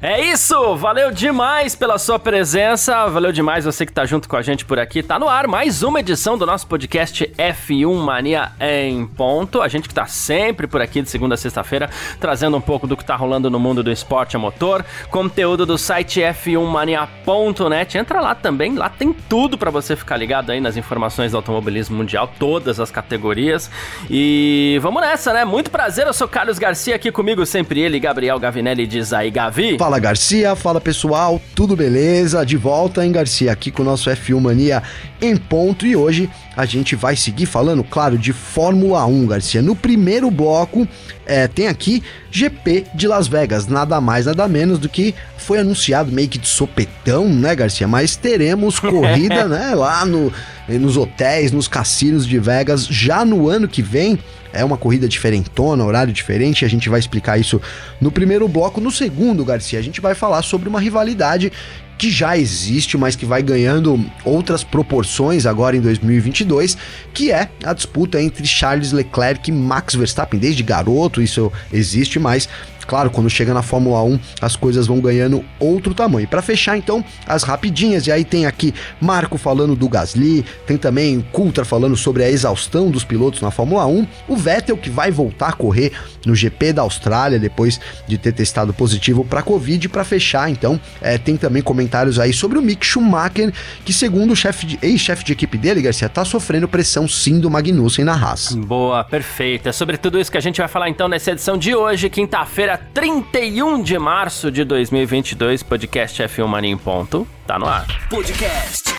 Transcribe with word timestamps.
É 0.00 0.24
isso! 0.24 0.76
Valeu 0.76 1.10
demais 1.10 1.74
pela 1.74 1.98
sua 1.98 2.20
presença, 2.20 3.08
valeu 3.08 3.32
demais 3.32 3.64
você 3.64 3.84
que 3.84 3.92
tá 3.92 4.06
junto 4.06 4.28
com 4.28 4.36
a 4.36 4.42
gente 4.42 4.64
por 4.64 4.78
aqui. 4.78 5.02
Tá 5.02 5.18
no 5.18 5.28
ar 5.28 5.48
mais 5.48 5.82
uma 5.82 5.98
edição 5.98 6.38
do 6.38 6.46
nosso 6.46 6.68
podcast 6.68 7.26
F1 7.36 7.96
Mania 7.96 8.52
em 8.60 9.04
ponto. 9.04 9.60
A 9.60 9.66
gente 9.66 9.88
que 9.88 9.94
tá 9.94 10.06
sempre 10.06 10.68
por 10.68 10.80
aqui 10.80 11.02
de 11.02 11.10
segunda 11.10 11.34
a 11.34 11.36
sexta-feira, 11.36 11.90
trazendo 12.20 12.56
um 12.56 12.60
pouco 12.60 12.86
do 12.86 12.96
que 12.96 13.04
tá 13.04 13.16
rolando 13.16 13.50
no 13.50 13.58
mundo 13.58 13.82
do 13.82 13.90
esporte 13.90 14.36
a 14.36 14.38
motor, 14.38 14.84
conteúdo 15.10 15.66
do 15.66 15.76
site 15.76 16.20
f1mania.net. 16.20 17.98
Entra 17.98 18.20
lá 18.20 18.36
também, 18.36 18.76
lá 18.76 18.88
tem 18.88 19.12
tudo 19.12 19.58
para 19.58 19.72
você 19.72 19.96
ficar 19.96 20.16
ligado 20.16 20.52
aí 20.52 20.60
nas 20.60 20.76
informações 20.76 21.32
do 21.32 21.38
automobilismo 21.38 21.96
mundial, 21.96 22.30
todas 22.38 22.78
as 22.78 22.92
categorias. 22.92 23.68
E 24.08 24.78
vamos 24.80 25.02
nessa, 25.02 25.32
né? 25.32 25.44
Muito 25.44 25.72
prazer, 25.72 26.06
eu 26.06 26.12
sou 26.12 26.28
Carlos 26.28 26.56
Garcia 26.56 26.94
aqui 26.94 27.10
comigo 27.10 27.44
sempre 27.44 27.80
ele, 27.80 27.98
Gabriel 27.98 28.38
Gavinelli 28.38 28.86
diz 28.86 29.12
aí 29.12 29.28
Gavi. 29.28 29.76
Fala 29.88 29.98
Garcia, 30.00 30.54
fala 30.54 30.82
pessoal, 30.82 31.40
tudo 31.54 31.74
beleza? 31.74 32.44
De 32.44 32.58
volta 32.58 33.06
em 33.06 33.10
Garcia 33.10 33.50
aqui 33.50 33.70
com 33.70 33.80
o 33.80 33.86
nosso 33.86 34.10
F1 34.10 34.38
Mania 34.38 34.82
em 35.18 35.34
ponto 35.34 35.86
e 35.86 35.96
hoje 35.96 36.28
a 36.54 36.66
gente 36.66 36.94
vai 36.94 37.16
seguir 37.16 37.46
falando, 37.46 37.82
claro, 37.82 38.18
de 38.18 38.34
Fórmula 38.34 39.06
1, 39.06 39.26
Garcia. 39.26 39.62
No 39.62 39.74
primeiro 39.74 40.30
bloco 40.30 40.86
é, 41.24 41.48
tem 41.48 41.68
aqui 41.68 42.02
GP 42.30 42.84
de 42.94 43.08
Las 43.08 43.28
Vegas, 43.28 43.66
nada 43.66 43.98
mais, 43.98 44.26
nada 44.26 44.46
menos 44.46 44.78
do 44.78 44.90
que 44.90 45.14
foi 45.38 45.60
anunciado 45.60 46.12
meio 46.12 46.28
que 46.28 46.36
de 46.36 46.48
sopetão, 46.48 47.26
né, 47.26 47.56
Garcia? 47.56 47.88
Mas 47.88 48.14
teremos 48.14 48.78
corrida, 48.80 49.48
né, 49.48 49.74
lá 49.74 50.04
no, 50.04 50.30
nos 50.68 50.98
hotéis, 50.98 51.50
nos 51.50 51.66
cassinos 51.66 52.26
de 52.26 52.38
Vegas 52.38 52.84
já 52.84 53.24
no 53.24 53.48
ano 53.48 53.66
que 53.66 53.80
vem. 53.80 54.18
É 54.52 54.64
uma 54.64 54.76
corrida 54.76 55.08
diferentona, 55.08 55.84
horário 55.84 56.12
diferente, 56.12 56.64
a 56.64 56.68
gente 56.68 56.88
vai 56.88 56.98
explicar 56.98 57.38
isso 57.38 57.60
no 58.00 58.10
primeiro 58.10 58.48
bloco. 58.48 58.80
No 58.80 58.90
segundo, 58.90 59.44
Garcia, 59.44 59.78
a 59.78 59.82
gente 59.82 60.00
vai 60.00 60.14
falar 60.14 60.42
sobre 60.42 60.68
uma 60.68 60.80
rivalidade 60.80 61.52
que 61.98 62.10
já 62.10 62.38
existe, 62.38 62.96
mas 62.96 63.16
que 63.16 63.26
vai 63.26 63.42
ganhando 63.42 64.02
outras 64.24 64.62
proporções 64.62 65.44
agora 65.44 65.76
em 65.76 65.80
2022, 65.80 66.78
que 67.12 67.32
é 67.32 67.50
a 67.64 67.72
disputa 67.72 68.22
entre 68.22 68.46
Charles 68.46 68.92
Leclerc 68.92 69.50
e 69.50 69.52
Max 69.52 69.96
Verstappen. 69.96 70.38
Desde 70.38 70.62
garoto 70.62 71.20
isso 71.20 71.52
existe, 71.72 72.20
mas 72.20 72.48
Claro, 72.88 73.10
quando 73.10 73.28
chega 73.28 73.52
na 73.52 73.60
Fórmula 73.60 74.02
1, 74.02 74.18
as 74.40 74.56
coisas 74.56 74.86
vão 74.86 74.98
ganhando 74.98 75.44
outro 75.60 75.92
tamanho. 75.92 76.26
Para 76.26 76.40
fechar, 76.40 76.78
então, 76.78 77.04
as 77.26 77.42
rapidinhas, 77.42 78.06
e 78.06 78.10
aí 78.10 78.24
tem 78.24 78.46
aqui 78.46 78.72
Marco 78.98 79.36
falando 79.36 79.76
do 79.76 79.86
Gasly, 79.90 80.42
tem 80.66 80.78
também 80.78 81.20
Coulter 81.30 81.66
falando 81.66 81.94
sobre 81.98 82.24
a 82.24 82.30
exaustão 82.30 82.90
dos 82.90 83.04
pilotos 83.04 83.42
na 83.42 83.50
Fórmula 83.50 83.84
1, 83.86 84.06
o 84.26 84.34
Vettel 84.34 84.78
que 84.78 84.88
vai 84.88 85.10
voltar 85.10 85.48
a 85.48 85.52
correr 85.52 85.92
no 86.24 86.34
GP 86.34 86.72
da 86.72 86.80
Austrália 86.80 87.38
depois 87.38 87.78
de 88.06 88.16
ter 88.16 88.32
testado 88.32 88.72
positivo 88.72 89.22
para 89.22 89.42
Covid. 89.42 89.86
Para 89.90 90.02
fechar, 90.02 90.48
então, 90.48 90.80
é, 91.02 91.18
tem 91.18 91.36
também 91.36 91.62
comentários 91.62 91.87
aí 92.20 92.32
sobre 92.32 92.58
o 92.58 92.62
Mick 92.62 92.84
Schumacher, 92.84 93.52
que 93.84 93.92
segundo 93.92 94.32
o 94.32 94.36
chefe 94.36 94.78
ex-chefe 94.82 95.24
de 95.24 95.32
equipe 95.32 95.56
dele, 95.58 95.82
Garcia, 95.82 96.08
tá 96.08 96.24
sofrendo 96.24 96.68
pressão 96.68 97.08
sim 97.08 97.40
do 97.40 97.50
Magnussen 97.50 98.04
na 98.04 98.14
Haas. 98.14 98.54
Boa, 98.54 99.04
perfeito. 99.04 99.68
É 99.68 99.72
sobre 99.72 99.96
tudo 99.96 100.18
isso 100.18 100.30
que 100.30 100.38
a 100.38 100.40
gente 100.42 100.58
vai 100.58 100.68
falar 100.68 100.88
então 100.88 101.08
nessa 101.08 101.32
edição 101.32 101.56
de 101.56 101.74
hoje, 101.74 102.08
quinta-feira, 102.10 102.78
31 102.94 103.82
de 103.82 103.98
março 103.98 104.50
de 104.50 104.64
2022, 104.64 105.62
podcast 105.62 106.22
F1 106.22 106.46
Mania 106.46 106.70
em 106.70 106.78
ponto, 106.78 107.26
tá 107.46 107.58
no 107.58 107.66
ar. 107.66 107.86
Podcast 108.08 108.94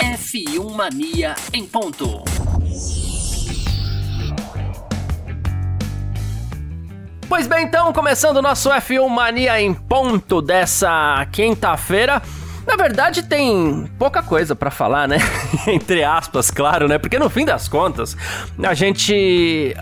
F1 0.00 0.74
Mania 0.74 1.34
em 1.52 1.64
ponto. 1.64 2.55
Pois 7.28 7.48
bem, 7.48 7.64
então, 7.64 7.92
começando 7.92 8.36
o 8.36 8.42
nosso 8.42 8.70
F1 8.70 9.08
Mania 9.08 9.60
em 9.60 9.74
ponto 9.74 10.40
dessa 10.40 11.26
quinta-feira. 11.32 12.22
Na 12.66 12.74
verdade, 12.74 13.22
tem 13.22 13.88
pouca 13.96 14.22
coisa 14.22 14.56
para 14.56 14.72
falar, 14.72 15.06
né? 15.06 15.18
Entre 15.68 16.02
aspas, 16.02 16.50
claro, 16.50 16.88
né? 16.88 16.98
Porque 16.98 17.16
no 17.16 17.30
fim 17.30 17.44
das 17.44 17.68
contas, 17.68 18.16
a 18.60 18.74
gente 18.74 19.72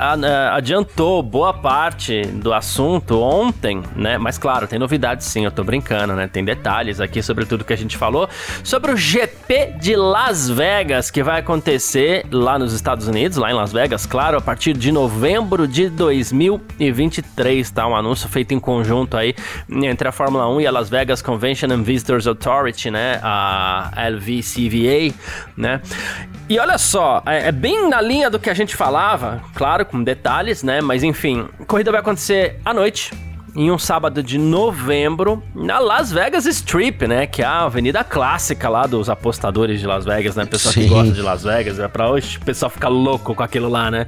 adiantou 0.50 1.22
boa 1.22 1.54
parte 1.54 2.22
do 2.26 2.52
assunto 2.52 3.20
ontem, 3.20 3.82
né? 3.96 4.18
Mas 4.18 4.36
claro, 4.36 4.66
tem 4.66 4.78
novidades 4.78 5.26
sim, 5.26 5.46
eu 5.46 5.50
tô 5.50 5.64
brincando, 5.64 6.12
né? 6.14 6.28
Tem 6.28 6.44
detalhes 6.44 7.00
aqui 7.00 7.22
sobre 7.22 7.46
tudo 7.46 7.64
que 7.64 7.72
a 7.72 7.76
gente 7.76 7.96
falou. 7.96 8.28
Sobre 8.62 8.92
o 8.92 8.96
GP 8.96 9.76
de 9.80 9.96
Las 9.96 10.50
Vegas, 10.50 11.10
que 11.10 11.22
vai 11.22 11.40
acontecer 11.40 12.26
lá 12.30 12.58
nos 12.58 12.74
Estados 12.74 13.08
Unidos, 13.08 13.38
lá 13.38 13.50
em 13.50 13.54
Las 13.54 13.72
Vegas, 13.72 14.04
claro, 14.04 14.36
a 14.36 14.40
partir 14.42 14.76
de 14.76 14.92
novembro 14.92 15.66
de 15.66 15.88
2023, 15.88 17.70
tá? 17.70 17.86
Um 17.86 17.96
anúncio 17.96 18.28
feito 18.28 18.52
em 18.52 18.60
conjunto 18.60 19.16
aí 19.16 19.34
entre 19.70 20.06
a 20.06 20.12
Fórmula 20.12 20.46
1 20.50 20.60
e 20.60 20.66
a 20.66 20.70
Las 20.70 20.90
Vegas 20.90 21.22
Convention 21.22 21.72
and 21.72 21.82
Visitors 21.82 22.26
Authority 22.26 22.73
né? 22.90 23.20
A 23.22 23.90
LVCVA, 24.10 25.14
né? 25.56 25.80
E 26.48 26.58
olha 26.58 26.76
só, 26.76 27.22
é, 27.26 27.48
é, 27.48 27.52
bem 27.52 27.88
na 27.88 28.00
linha 28.00 28.28
do 28.28 28.38
que 28.38 28.50
a 28.50 28.54
gente 28.54 28.76
falava, 28.76 29.42
claro, 29.54 29.86
com 29.86 30.02
detalhes, 30.02 30.62
né? 30.62 30.80
Mas 30.80 31.02
enfim, 31.02 31.46
a 31.58 31.64
corrida 31.64 31.90
vai 31.90 32.00
acontecer 32.00 32.60
à 32.64 32.74
noite, 32.74 33.12
em 33.56 33.70
um 33.70 33.78
sábado 33.78 34.22
de 34.22 34.36
novembro, 34.36 35.42
na 35.54 35.78
Las 35.78 36.12
Vegas 36.12 36.44
Strip, 36.44 37.06
né? 37.06 37.26
Que 37.26 37.40
é 37.40 37.46
a 37.46 37.62
avenida 37.62 38.04
clássica 38.04 38.68
lá 38.68 38.86
dos 38.86 39.08
apostadores 39.08 39.80
de 39.80 39.86
Las 39.86 40.04
Vegas, 40.04 40.36
né? 40.36 40.44
Pessoal 40.44 40.74
que 40.74 40.86
gosta 40.86 41.12
de 41.12 41.22
Las 41.22 41.44
Vegas, 41.44 41.78
é 41.78 41.88
pra 41.88 42.10
hoje 42.10 42.36
o 42.36 42.44
pessoal 42.44 42.68
ficar 42.68 42.88
louco 42.88 43.34
com 43.34 43.42
aquilo 43.42 43.68
lá, 43.68 43.90
né? 43.90 44.06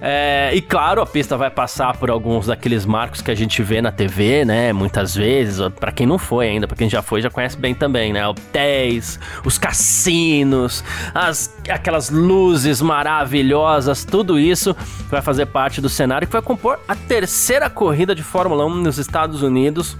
É, 0.00 0.50
e 0.54 0.60
claro, 0.60 1.00
a 1.00 1.06
pista 1.06 1.36
vai 1.36 1.50
passar 1.50 1.96
por 1.96 2.10
alguns 2.10 2.46
daqueles 2.46 2.84
marcos 2.84 3.20
que 3.20 3.30
a 3.30 3.34
gente 3.34 3.62
vê 3.62 3.82
na 3.82 3.90
TV, 3.90 4.44
né? 4.44 4.72
Muitas 4.72 5.14
vezes, 5.14 5.60
para 5.78 5.90
quem 5.90 6.06
não 6.06 6.18
foi 6.18 6.48
ainda, 6.48 6.66
para 6.66 6.76
quem 6.76 6.88
já 6.88 7.02
foi, 7.02 7.20
já 7.20 7.30
conhece 7.30 7.56
bem 7.56 7.74
também, 7.74 8.12
né? 8.12 8.26
Hotéis, 8.26 9.18
os 9.44 9.58
cassinos, 9.58 10.84
as, 11.14 11.56
aquelas 11.68 12.10
luzes 12.10 12.80
maravilhosas, 12.80 14.04
tudo 14.04 14.38
isso 14.38 14.76
vai 15.08 15.20
fazer 15.20 15.46
parte 15.46 15.80
do 15.80 15.88
cenário 15.88 16.26
que 16.26 16.32
vai 16.32 16.42
compor 16.42 16.78
a 16.86 16.94
terceira 16.94 17.68
corrida 17.68 18.14
de 18.14 18.22
Fórmula 18.22 18.64
1 18.66 18.74
nos 18.76 18.98
Estados 18.98 19.42
Unidos 19.42 19.96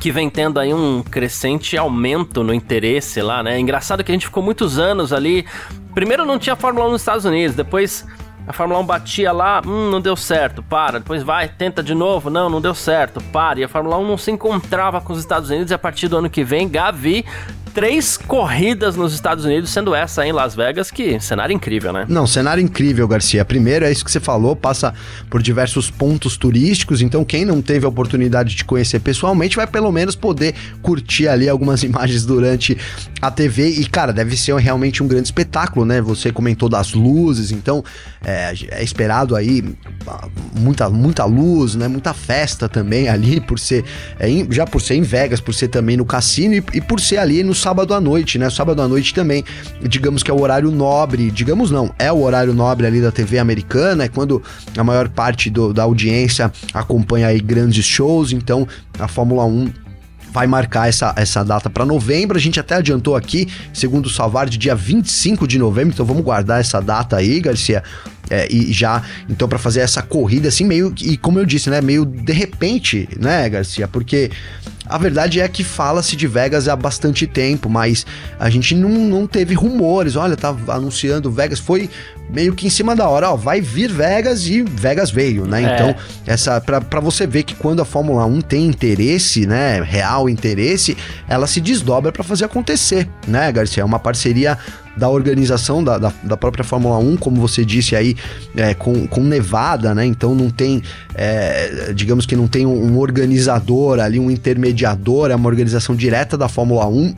que 0.00 0.10
vem 0.10 0.30
tendo 0.30 0.58
aí 0.58 0.72
um 0.72 1.02
crescente 1.02 1.76
aumento 1.76 2.42
no 2.42 2.54
interesse 2.54 3.20
lá, 3.20 3.42
né? 3.42 3.60
Engraçado 3.60 4.02
que 4.02 4.10
a 4.10 4.14
gente 4.14 4.26
ficou 4.26 4.42
muitos 4.42 4.78
anos 4.78 5.12
ali. 5.12 5.44
Primeiro 5.94 6.24
não 6.24 6.38
tinha 6.38 6.56
Fórmula 6.56 6.86
1 6.86 6.92
nos 6.92 7.02
Estados 7.02 7.24
Unidos, 7.26 7.54
depois 7.54 8.06
a 8.46 8.52
Fórmula 8.52 8.80
1 8.80 8.86
batia 8.86 9.32
lá, 9.32 9.62
hum, 9.64 9.90
não 9.90 10.00
deu 10.00 10.16
certo, 10.16 10.62
para. 10.62 10.98
Depois 10.98 11.22
vai, 11.22 11.48
tenta 11.48 11.82
de 11.82 11.94
novo, 11.94 12.30
não, 12.30 12.48
não 12.48 12.60
deu 12.60 12.74
certo, 12.74 13.20
para. 13.32 13.60
E 13.60 13.64
a 13.64 13.68
Fórmula 13.68 13.98
1 13.98 14.06
não 14.06 14.18
se 14.18 14.30
encontrava 14.30 15.00
com 15.00 15.12
os 15.12 15.18
Estados 15.18 15.50
Unidos 15.50 15.70
e 15.70 15.74
a 15.74 15.78
partir 15.78 16.08
do 16.08 16.16
ano 16.16 16.30
que 16.30 16.42
vem, 16.42 16.68
Gavi 16.68 17.24
três 17.74 18.16
corridas 18.16 18.96
nos 18.96 19.12
Estados 19.12 19.44
Unidos, 19.44 19.70
sendo 19.70 19.94
essa 19.94 20.26
em 20.26 20.32
Las 20.32 20.54
Vegas, 20.54 20.90
que 20.90 21.20
cenário 21.20 21.54
incrível, 21.54 21.92
né? 21.92 22.04
Não, 22.08 22.26
cenário 22.26 22.62
incrível, 22.62 23.06
Garcia. 23.06 23.44
Primeiro, 23.44 23.84
é 23.84 23.92
isso 23.92 24.04
que 24.04 24.10
você 24.10 24.20
falou, 24.20 24.56
passa 24.56 24.92
por 25.28 25.42
diversos 25.42 25.90
pontos 25.90 26.36
turísticos, 26.36 27.00
então 27.00 27.24
quem 27.24 27.44
não 27.44 27.62
teve 27.62 27.86
a 27.86 27.88
oportunidade 27.88 28.54
de 28.54 28.64
conhecer 28.64 29.00
pessoalmente 29.00 29.56
vai 29.56 29.66
pelo 29.66 29.90
menos 29.92 30.14
poder 30.14 30.54
curtir 30.82 31.28
ali 31.28 31.48
algumas 31.48 31.82
imagens 31.84 32.24
durante 32.24 32.76
a 33.20 33.30
TV. 33.30 33.68
E, 33.68 33.86
cara, 33.86 34.12
deve 34.12 34.36
ser 34.36 34.54
realmente 34.56 35.02
um 35.02 35.08
grande 35.08 35.28
espetáculo, 35.28 35.84
né? 35.84 36.00
Você 36.00 36.32
comentou 36.32 36.68
das 36.68 36.92
luzes, 36.92 37.52
então 37.52 37.84
é, 38.24 38.52
é 38.70 38.82
esperado 38.82 39.36
aí 39.36 39.64
muita, 40.54 40.88
muita 40.90 41.24
luz, 41.24 41.74
né? 41.74 41.88
Muita 41.88 42.12
festa 42.12 42.68
também 42.68 43.08
ali, 43.08 43.40
por 43.40 43.58
ser, 43.58 43.84
é, 44.18 44.28
já 44.50 44.66
por 44.66 44.80
ser 44.80 44.94
em 44.94 45.02
Vegas, 45.02 45.40
por 45.40 45.54
ser 45.54 45.68
também 45.68 45.96
no 45.96 46.04
cassino 46.04 46.54
e, 46.54 46.64
e 46.74 46.80
por 46.80 47.00
ser 47.00 47.18
ali 47.18 47.42
no 47.42 47.54
sábado 47.60 47.94
à 47.94 48.00
noite, 48.00 48.38
né? 48.38 48.48
Sábado 48.50 48.80
à 48.82 48.88
noite 48.88 49.12
também, 49.14 49.44
digamos 49.82 50.22
que 50.22 50.30
é 50.30 50.34
o 50.34 50.40
horário 50.40 50.70
nobre, 50.70 51.30
digamos 51.30 51.70
não, 51.70 51.92
é 51.98 52.10
o 52.10 52.22
horário 52.22 52.54
nobre 52.54 52.86
ali 52.86 53.00
da 53.00 53.12
TV 53.12 53.38
americana, 53.38 54.04
é 54.04 54.08
quando 54.08 54.42
a 54.76 54.84
maior 54.84 55.08
parte 55.08 55.50
do, 55.50 55.72
da 55.72 55.82
audiência 55.82 56.50
acompanha 56.72 57.28
aí 57.28 57.40
grandes 57.40 57.84
shows, 57.84 58.32
então 58.32 58.66
a 58.98 59.06
Fórmula 59.06 59.44
1 59.44 59.70
vai 60.32 60.46
marcar 60.46 60.88
essa, 60.88 61.12
essa 61.16 61.44
data 61.44 61.68
para 61.68 61.84
novembro. 61.84 62.36
A 62.36 62.40
gente 62.40 62.58
até 62.60 62.76
adiantou 62.76 63.16
aqui, 63.16 63.48
segundo 63.72 64.06
o 64.06 64.10
Salvar, 64.10 64.48
de 64.48 64.56
dia 64.56 64.74
25 64.74 65.46
de 65.46 65.58
novembro, 65.58 65.92
então 65.92 66.06
vamos 66.06 66.22
guardar 66.22 66.60
essa 66.60 66.80
data 66.80 67.16
aí, 67.16 67.40
Garcia. 67.40 67.82
É, 68.30 68.46
e 68.50 68.72
já, 68.72 69.02
então, 69.28 69.48
para 69.48 69.58
fazer 69.58 69.80
essa 69.80 70.00
corrida, 70.02 70.48
assim, 70.48 70.64
meio. 70.64 70.94
E 71.02 71.16
como 71.16 71.38
eu 71.38 71.44
disse, 71.44 71.68
né? 71.68 71.80
Meio 71.80 72.04
de 72.06 72.32
repente, 72.32 73.08
né, 73.18 73.48
Garcia? 73.48 73.88
Porque 73.88 74.30
a 74.90 74.98
verdade 74.98 75.40
é 75.40 75.46
que 75.46 75.62
fala-se 75.62 76.16
de 76.16 76.26
Vegas 76.26 76.66
há 76.66 76.74
bastante 76.74 77.24
tempo, 77.24 77.68
mas 77.68 78.04
a 78.38 78.50
gente 78.50 78.74
não, 78.74 78.88
não 78.88 79.26
teve 79.26 79.54
rumores. 79.54 80.16
Olha, 80.16 80.36
tá 80.36 80.54
anunciando 80.68 81.30
Vegas. 81.30 81.60
Foi 81.60 81.88
meio 82.28 82.54
que 82.54 82.66
em 82.66 82.70
cima 82.70 82.96
da 82.96 83.08
hora, 83.08 83.30
ó, 83.30 83.36
vai 83.36 83.60
vir 83.60 83.90
Vegas 83.92 84.46
e 84.46 84.62
Vegas 84.62 85.10
veio, 85.10 85.46
né? 85.46 85.62
É. 85.62 85.74
Então, 85.74 85.94
essa 86.26 86.60
para 86.60 87.00
você 87.00 87.26
ver 87.26 87.44
que 87.44 87.54
quando 87.54 87.80
a 87.80 87.84
Fórmula 87.84 88.26
1 88.26 88.40
tem 88.40 88.66
interesse, 88.66 89.46
né, 89.46 89.80
real 89.80 90.28
interesse, 90.28 90.96
ela 91.28 91.46
se 91.46 91.60
desdobra 91.60 92.10
para 92.10 92.24
fazer 92.24 92.44
acontecer, 92.44 93.08
né, 93.28 93.50
Garcia? 93.52 93.82
É 93.82 93.84
uma 93.84 93.98
parceria 93.98 94.58
da 94.96 95.08
organização 95.08 95.82
da, 95.82 95.98
da, 95.98 96.12
da, 96.22 96.36
própria 96.36 96.64
Fórmula 96.64 96.98
1, 96.98 97.16
como 97.16 97.40
você 97.40 97.64
disse 97.64 97.94
aí, 97.94 98.16
é, 98.56 98.74
com, 98.74 99.06
com 99.06 99.22
Nevada, 99.22 99.94
né? 99.94 100.04
Então 100.04 100.34
não 100.34 100.50
tem, 100.50 100.82
é, 101.14 101.92
digamos 101.94 102.26
que 102.26 102.36
não 102.36 102.48
tem 102.48 102.66
um, 102.66 102.98
organizador 102.98 104.00
ali, 104.00 104.18
um 104.18 104.30
intermediador, 104.30 105.30
é 105.30 105.34
uma 105.34 105.48
organização 105.48 105.94
direta 105.94 106.36
da 106.36 106.48
Fórmula 106.48 106.86
1 106.86 107.14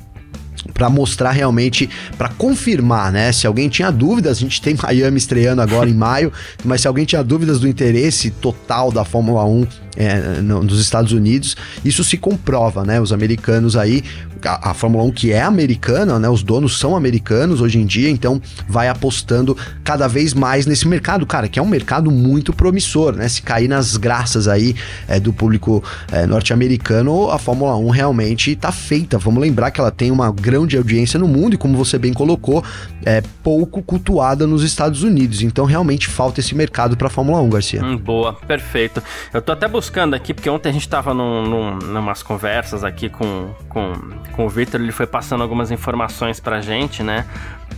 para 0.73 0.89
mostrar 0.89 1.33
realmente, 1.33 1.89
para 2.17 2.29
confirmar, 2.29 3.11
né? 3.11 3.33
Se 3.33 3.47
alguém 3.47 3.69
tinha 3.69 3.91
dúvidas, 3.91 4.37
a 4.39 4.41
gente 4.41 4.61
tem 4.61 4.77
Miami 4.81 5.19
estreando 5.19 5.61
agora 5.61 5.89
em 5.89 5.95
maio, 5.95 6.33
mas 6.65 6.83
se 6.83 6.89
alguém 6.89 7.05
tinha 7.05 7.23
dúvidas 7.23 7.59
do 7.59 7.67
interesse 7.67 8.31
total 8.31 8.93
da 8.93 9.05
Fórmula 9.05 9.45
1 9.45 9.67
é, 9.97 10.41
no, 10.41 10.63
nos 10.63 10.81
Estados 10.81 11.13
Unidos, 11.13 11.57
isso 11.85 12.03
se 12.03 12.17
comprova, 12.17 12.85
né? 12.85 13.01
Os 13.01 13.13
americanos 13.13 13.77
aí, 13.77 14.03
a, 14.45 14.71
a, 14.71 14.75
Fórmula 14.75 15.05
1 15.05 15.13
que 15.13 15.33
é 15.33 15.43
americana, 15.43 16.19
né? 16.19 16.29
Os 16.29 16.43
donos 16.43 16.79
são 16.79 16.97
americanos 16.97 17.61
hoje 17.61 17.79
em 17.79 17.87
dia, 17.87 18.09
então 18.09 18.41
vai 18.67 18.89
apostando 18.89 19.57
cada 19.85 20.09
vez 20.09 20.35
mais 20.35 20.67
nesse 20.67 20.89
mercado, 20.89 21.27
cara, 21.27 21.49
que 21.49 21.59
é 21.59 21.63
um 21.63 21.69
mercado 21.69 22.11
muito 22.11 22.53
promissor, 22.53 23.15
né? 23.15 23.29
Se 23.29 23.43
cair 23.43 23.69
nas 23.69 23.97
graças 23.97 24.49
aí 24.49 24.75
é, 25.07 25.21
do 25.21 25.33
público 25.33 25.83
é, 26.11 26.27
norte-americano, 26.27 27.31
a 27.31 27.39
Fórmula 27.39 27.77
1 27.77 27.91
realmente 27.91 28.57
tá 28.57 28.73
feita. 28.73 29.19
Vamos 29.19 29.41
lembrar 29.41 29.71
que 29.71 29.81
ela 29.81 29.91
tem 29.91 30.11
uma 30.11 30.33
grande 30.33 30.77
audiência 30.77 31.19
no 31.19 31.29
mundo 31.29 31.55
e, 31.55 31.59
como 31.59 31.77
você 31.77 31.99
bem 31.99 32.13
colocou, 32.13 32.65
é 33.05 33.23
pouco 33.43 33.83
cultuada 33.83 34.47
nos 34.47 34.63
Estados 34.63 35.03
Unidos. 35.03 35.43
Então 35.43 35.65
realmente 35.65 36.09
falta 36.09 36.41
esse 36.41 36.55
mercado 36.55 36.97
para 36.97 37.09
a 37.09 37.11
Fórmula 37.11 37.41
1, 37.43 37.51
Garcia. 37.51 37.85
Hum, 37.85 37.97
boa, 37.97 38.33
perfeito. 38.33 39.03
Eu 39.33 39.43
tô 39.43 39.53
até 39.53 39.69
buscando 39.69 39.82
aqui, 40.15 40.35
porque 40.35 40.49
ontem 40.49 40.69
a 40.69 40.73
gente 40.73 40.89
tava 40.89 41.15
num, 41.15 41.43
num, 41.43 41.79
numas 41.79 42.23
conversas 42.23 42.85
aqui 42.85 43.09
com, 43.09 43.55
com, 43.69 43.93
com 44.35 44.47
o 44.47 44.49
Victor, 44.49 44.81
ele 44.81 44.93
foi 44.93 45.07
passando 45.07 45.43
algumas 45.43 45.71
informações 45.71 46.41
pra 46.41 46.61
gente, 46.61 47.03
né? 47.03 47.27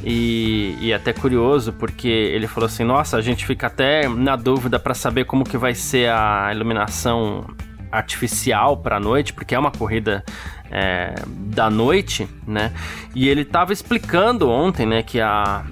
E, 0.02 0.76
e 0.80 0.92
até 0.92 1.12
curioso, 1.12 1.72
porque 1.72 2.08
ele 2.08 2.46
falou 2.46 2.66
assim: 2.66 2.84
nossa, 2.84 3.16
a 3.16 3.22
gente 3.22 3.46
fica 3.46 3.68
até 3.68 4.08
na 4.08 4.36
dúvida 4.36 4.78
para 4.78 4.94
saber 4.94 5.24
como 5.24 5.44
que 5.44 5.56
vai 5.56 5.74
ser 5.74 6.10
a 6.10 6.50
iluminação 6.52 7.46
artificial 7.90 8.76
para 8.76 8.96
a 8.96 9.00
noite, 9.00 9.32
porque 9.32 9.54
é 9.54 9.58
uma 9.58 9.70
corrida 9.70 10.24
é, 10.70 11.14
da 11.26 11.70
noite, 11.70 12.28
né? 12.46 12.72
E 13.14 13.28
ele 13.28 13.44
tava 13.44 13.72
explicando 13.72 14.50
ontem, 14.50 14.84
né, 14.84 15.02
que 15.02 15.20
a, 15.20 15.64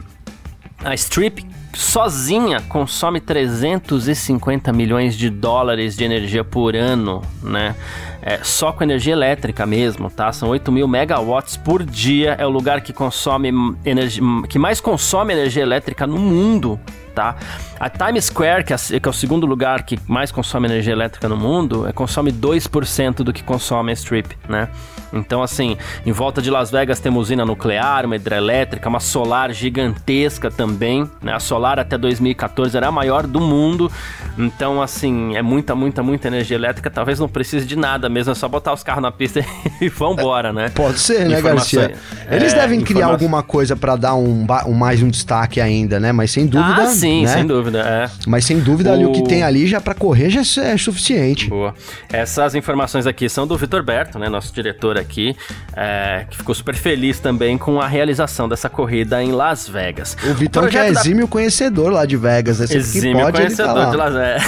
a 0.84 0.94
Strip 0.94 1.51
sozinha 1.74 2.60
consome 2.60 3.20
350 3.20 4.72
milhões 4.72 5.16
de 5.16 5.30
dólares 5.30 5.96
de 5.96 6.04
energia 6.04 6.44
por 6.44 6.76
ano, 6.76 7.22
né? 7.42 7.74
É, 8.20 8.38
só 8.44 8.72
com 8.72 8.84
energia 8.84 9.12
elétrica 9.12 9.66
mesmo, 9.66 10.08
tá? 10.08 10.32
São 10.32 10.48
8 10.50 10.70
mil 10.70 10.86
megawatts 10.86 11.56
por 11.56 11.82
dia. 11.84 12.36
É 12.38 12.46
o 12.46 12.50
lugar 12.50 12.80
que 12.80 12.92
consome 12.92 13.50
energia, 13.84 14.22
que 14.48 14.58
mais 14.58 14.80
consome 14.80 15.32
energia 15.32 15.62
elétrica 15.62 16.06
no 16.06 16.18
mundo, 16.18 16.78
tá? 17.14 17.36
A 17.78 17.88
Times 17.88 18.26
Square, 18.26 18.64
que 18.64 18.72
é, 18.72 18.76
que 18.76 19.08
é, 19.08 19.10
o 19.10 19.12
segundo 19.12 19.46
lugar 19.46 19.82
que 19.82 19.98
mais 20.06 20.30
consome 20.30 20.68
energia 20.68 20.92
elétrica 20.92 21.28
no 21.28 21.36
mundo, 21.36 21.86
é, 21.86 21.92
consome 21.92 22.32
2% 22.32 23.16
do 23.16 23.32
que 23.32 23.42
consome 23.42 23.90
a 23.90 23.94
Strip, 23.94 24.36
né? 24.48 24.68
Então, 25.12 25.42
assim, 25.42 25.76
em 26.06 26.12
volta 26.12 26.40
de 26.40 26.50
Las 26.50 26.70
Vegas 26.70 26.98
tem 26.98 27.10
uma 27.10 27.20
usina 27.20 27.44
nuclear, 27.44 28.06
uma 28.06 28.16
hidrelétrica, 28.16 28.88
uma 28.88 29.00
solar 29.00 29.52
gigantesca 29.52 30.50
também, 30.50 31.08
né? 31.20 31.34
A 31.34 31.40
solar 31.40 31.78
até 31.78 31.98
2014 31.98 32.76
era 32.76 32.88
a 32.88 32.92
maior 32.92 33.26
do 33.26 33.40
mundo. 33.40 33.92
Então, 34.38 34.80
assim, 34.80 35.36
é 35.36 35.42
muita, 35.42 35.74
muita, 35.74 36.02
muita 36.02 36.28
energia 36.28 36.56
elétrica. 36.56 36.90
Talvez 36.90 37.18
não 37.18 37.28
precise 37.28 37.66
de 37.66 37.76
nada 37.76 38.08
mesmo, 38.08 38.32
é 38.32 38.34
só 38.34 38.48
botar 38.48 38.72
os 38.72 38.82
carros 38.82 39.02
na 39.02 39.12
pista 39.12 39.44
e 39.80 39.88
vambora, 39.88 40.52
né? 40.52 40.70
Pode 40.70 40.98
ser, 40.98 41.28
né, 41.28 41.40
Garcia? 41.42 41.94
Eles 42.30 42.54
é, 42.54 42.60
devem 42.60 42.80
criar 42.80 43.08
alguma 43.08 43.42
coisa 43.42 43.76
para 43.76 43.96
dar 43.96 44.14
um, 44.14 44.46
um, 44.66 44.72
mais 44.72 45.02
um 45.02 45.10
destaque 45.10 45.60
ainda, 45.60 46.00
né? 46.00 46.12
Mas 46.12 46.30
sem 46.30 46.46
dúvida. 46.46 46.84
Ah, 46.84 46.86
sim, 47.02 47.22
né? 47.22 47.28
sem 47.28 47.46
dúvida. 47.46 47.80
É. 47.80 48.10
Mas 48.26 48.44
sem 48.44 48.60
dúvida 48.60 48.90
o... 48.90 48.92
ali 48.94 49.04
o 49.04 49.12
que 49.12 49.24
tem 49.24 49.42
ali 49.42 49.66
já 49.66 49.80
para 49.80 49.94
correr 49.94 50.30
já 50.30 50.42
é 50.62 50.76
suficiente. 50.76 51.48
Boa. 51.48 51.74
Essas 52.12 52.54
informações 52.54 53.06
aqui 53.06 53.28
são 53.28 53.46
do 53.46 53.56
Vitor 53.56 53.82
Berto, 53.82 54.18
né? 54.18 54.28
Nosso 54.28 54.52
diretor 54.54 54.98
aqui, 54.98 55.36
é, 55.74 56.26
que 56.30 56.36
ficou 56.36 56.54
super 56.54 56.74
feliz 56.74 57.18
também 57.18 57.58
com 57.58 57.80
a 57.80 57.86
realização 57.86 58.48
dessa 58.48 58.68
corrida 58.68 59.22
em 59.22 59.32
Las 59.32 59.68
Vegas. 59.68 60.16
O 60.24 60.34
Vitor 60.34 60.68
que 60.68 60.78
é 60.78 60.88
exímio 60.88 61.26
da... 61.26 61.30
conhecedor 61.30 61.92
lá 61.92 62.06
de 62.06 62.16
Vegas, 62.16 62.60
né? 62.60 62.66
exímio 62.70 63.24
pode, 63.24 63.32
tá 63.32 63.38
conhecedor 63.38 63.74
tá 63.74 63.90
de 63.90 63.96
Las 63.96 64.14
Vegas. 64.14 64.42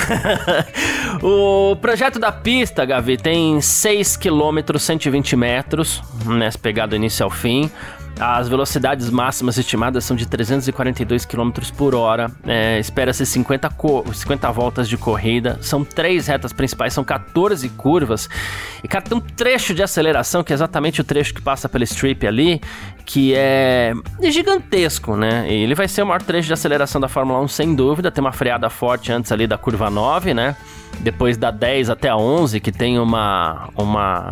o 1.22 1.76
projeto 1.76 2.18
da 2.18 2.32
pista, 2.32 2.84
Gavi, 2.84 3.16
tem 3.16 3.60
6 3.60 4.16
km, 4.16 4.78
120 4.78 5.36
metros, 5.36 6.02
né? 6.24 6.50
Pegado 6.60 6.90
do 6.90 6.96
início 6.96 7.24
ao 7.24 7.30
fim. 7.30 7.70
As 8.18 8.48
velocidades 8.48 9.10
máximas 9.10 9.58
estimadas 9.58 10.04
são 10.04 10.16
de 10.16 10.26
342 10.26 11.24
km 11.24 11.50
por 11.76 11.94
hora. 11.94 12.30
É, 12.46 12.78
Espera-se 12.78 13.26
50, 13.26 13.68
50 14.12 14.52
voltas 14.52 14.88
de 14.88 14.96
corrida. 14.96 15.58
São 15.60 15.84
três 15.84 16.28
retas 16.28 16.52
principais, 16.52 16.92
são 16.92 17.02
14 17.02 17.68
curvas. 17.70 18.28
E, 18.82 18.88
cara, 18.88 19.04
tem 19.04 19.18
um 19.18 19.20
trecho 19.20 19.74
de 19.74 19.82
aceleração, 19.82 20.44
que 20.44 20.52
é 20.52 20.54
exatamente 20.54 21.00
o 21.00 21.04
trecho 21.04 21.34
que 21.34 21.42
passa 21.42 21.68
pela 21.68 21.82
strip 21.84 22.24
ali, 22.24 22.60
que 23.04 23.34
é 23.34 23.92
gigantesco, 24.22 25.16
né? 25.16 25.46
E 25.48 25.64
ele 25.64 25.74
vai 25.74 25.88
ser 25.88 26.02
o 26.02 26.06
maior 26.06 26.22
trecho 26.22 26.46
de 26.46 26.52
aceleração 26.52 27.00
da 27.00 27.08
Fórmula 27.08 27.40
1, 27.40 27.48
sem 27.48 27.74
dúvida. 27.74 28.12
Tem 28.12 28.22
uma 28.22 28.32
freada 28.32 28.70
forte 28.70 29.10
antes 29.10 29.32
ali 29.32 29.46
da 29.46 29.58
curva 29.58 29.90
9, 29.90 30.32
né? 30.34 30.56
Depois 31.00 31.36
da 31.36 31.50
10 31.50 31.90
até 31.90 32.08
a 32.08 32.16
11, 32.16 32.60
que 32.60 32.70
tem 32.70 32.98
uma. 32.98 33.68
uma 33.74 34.30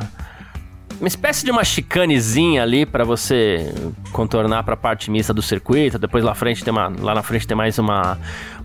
uma 0.98 1.08
espécie 1.08 1.44
de 1.44 1.50
uma 1.50 1.64
chicanezinha 1.64 2.62
ali 2.62 2.86
para 2.86 3.04
você 3.04 3.72
contornar 4.12 4.62
para 4.62 4.74
a 4.74 4.76
parte 4.76 5.10
mista 5.10 5.32
do 5.32 5.42
circuito. 5.42 5.98
Depois 5.98 6.24
lá, 6.24 6.34
frente 6.34 6.62
tem 6.64 6.72
uma, 6.72 6.92
lá 7.00 7.14
na 7.14 7.22
frente 7.22 7.46
tem 7.46 7.56
mais 7.56 7.78
uma, 7.78 8.18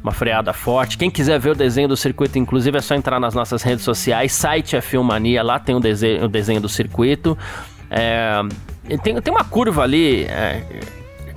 uma 0.03 0.11
freada 0.11 0.53
forte. 0.53 0.97
Quem 0.97 1.09
quiser 1.09 1.39
ver 1.39 1.51
o 1.51 1.55
desenho 1.55 1.87
do 1.87 1.97
circuito, 1.97 2.37
inclusive, 2.37 2.77
é 2.77 2.81
só 2.81 2.95
entrar 2.95 3.19
nas 3.19 3.33
nossas 3.33 3.63
redes 3.63 3.83
sociais. 3.83 4.31
Site 4.33 4.75
é 4.75 4.81
Filmania, 4.81 5.41
lá 5.43 5.59
tem 5.59 5.75
o 5.75 5.79
desenho, 5.79 6.25
o 6.25 6.27
desenho 6.27 6.61
do 6.61 6.69
circuito. 6.69 7.37
É, 7.89 8.41
tem, 9.03 9.19
tem 9.21 9.33
uma 9.33 9.43
curva 9.43 9.83
ali. 9.83 10.23
É, 10.23 10.63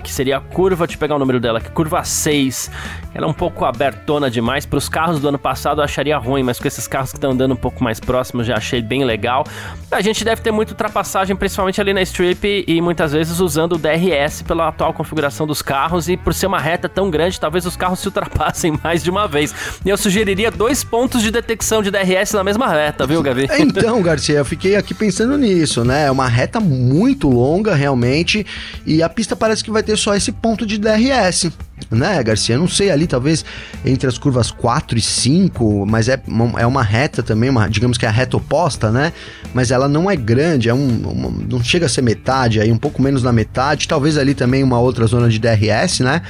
que 0.00 0.12
seria 0.12 0.38
a 0.38 0.40
curva, 0.40 0.86
deixa 0.86 0.96
eu 0.96 1.00
pegar 1.00 1.16
o 1.16 1.18
número 1.18 1.38
dela, 1.38 1.60
que 1.60 1.70
curva 1.70 2.02
6. 2.02 2.70
Ela 3.14 3.26
é 3.26 3.28
um 3.28 3.34
pouco 3.34 3.64
abertona 3.64 4.30
demais. 4.30 4.64
Para 4.64 4.78
os 4.78 4.88
carros 4.88 5.20
do 5.20 5.28
ano 5.28 5.38
passado 5.38 5.80
eu 5.80 5.84
acharia 5.84 6.16
ruim, 6.16 6.42
mas 6.42 6.58
com 6.58 6.68
esses 6.68 6.86
carros 6.86 7.10
que 7.10 7.16
estão 7.16 7.32
andando 7.32 7.52
um 7.52 7.56
pouco 7.56 7.82
mais 7.82 7.98
próximos 7.98 8.46
já 8.46 8.56
achei 8.56 8.80
bem 8.80 9.04
legal. 9.04 9.44
A 9.90 10.00
gente 10.00 10.24
deve 10.24 10.40
ter 10.42 10.50
muita 10.50 10.72
ultrapassagem, 10.72 11.34
principalmente 11.34 11.80
ali 11.80 11.92
na 11.92 12.02
strip 12.02 12.64
e 12.66 12.80
muitas 12.80 13.12
vezes 13.12 13.40
usando 13.40 13.74
o 13.74 13.78
DRS 13.78 14.42
pela 14.42 14.68
atual 14.68 14.92
configuração 14.92 15.46
dos 15.46 15.62
carros 15.62 16.08
e 16.08 16.16
por 16.16 16.32
ser 16.32 16.46
uma 16.46 16.58
reta 16.58 16.88
tão 16.88 17.10
grande, 17.10 17.38
talvez 17.38 17.66
os 17.66 17.76
carros 17.76 17.98
se 17.98 18.06
ultrapassem 18.06 18.78
mais 18.82 19.02
de 19.02 19.10
uma 19.10 19.26
vez. 19.26 19.54
E 19.84 19.88
eu 19.88 19.96
sugeriria 19.96 20.50
dois 20.50 20.84
pontos 20.84 21.22
de 21.22 21.30
detecção 21.30 21.82
de 21.82 21.90
DRS 21.90 22.32
na 22.32 22.44
mesma 22.44 22.68
reta, 22.68 23.06
viu, 23.06 23.22
Gavi? 23.22 23.48
Então, 23.60 24.00
Garcia, 24.02 24.38
eu 24.38 24.44
fiquei 24.44 24.74
aqui 24.74 24.94
pensando 24.94 25.36
nisso, 25.36 25.84
né? 25.84 26.06
É 26.06 26.10
uma 26.10 26.26
reta 26.26 26.58
muito 26.60 27.28
longa 27.28 27.74
realmente 27.74 28.46
e 28.86 29.02
a 29.02 29.08
pista 29.08 29.36
parece 29.36 29.62
que 29.62 29.70
vai 29.70 29.82
ter 29.82 29.89
só 29.96 30.14
esse 30.14 30.32
ponto 30.32 30.66
de 30.66 30.78
DRS 30.78 31.50
né, 31.90 32.22
Garcia? 32.22 32.58
Não 32.58 32.68
sei 32.68 32.90
ali, 32.90 33.06
talvez 33.06 33.44
entre 33.84 34.08
as 34.08 34.18
curvas 34.18 34.50
4 34.50 34.98
e 34.98 35.00
5, 35.00 35.86
mas 35.86 36.08
é, 36.08 36.20
é 36.58 36.66
uma 36.66 36.82
reta 36.82 37.22
também, 37.22 37.50
uma, 37.50 37.68
digamos 37.68 37.96
que 37.96 38.04
é 38.04 38.08
a 38.08 38.12
reta 38.12 38.36
oposta, 38.36 38.90
né? 38.90 39.12
Mas 39.54 39.70
ela 39.70 39.88
não 39.88 40.10
é 40.10 40.16
grande, 40.16 40.68
é 40.68 40.74
um, 40.74 40.88
uma, 41.08 41.30
não 41.48 41.62
chega 41.62 41.86
a 41.86 41.88
ser 41.88 42.02
metade, 42.02 42.60
aí 42.60 42.70
um 42.70 42.78
pouco 42.78 43.00
menos 43.00 43.22
da 43.22 43.32
metade, 43.32 43.88
talvez 43.88 44.16
ali 44.16 44.34
também 44.34 44.62
uma 44.62 44.78
outra 44.78 45.06
zona 45.06 45.28
de 45.28 45.38
DRS, 45.38 46.00
né? 46.00 46.22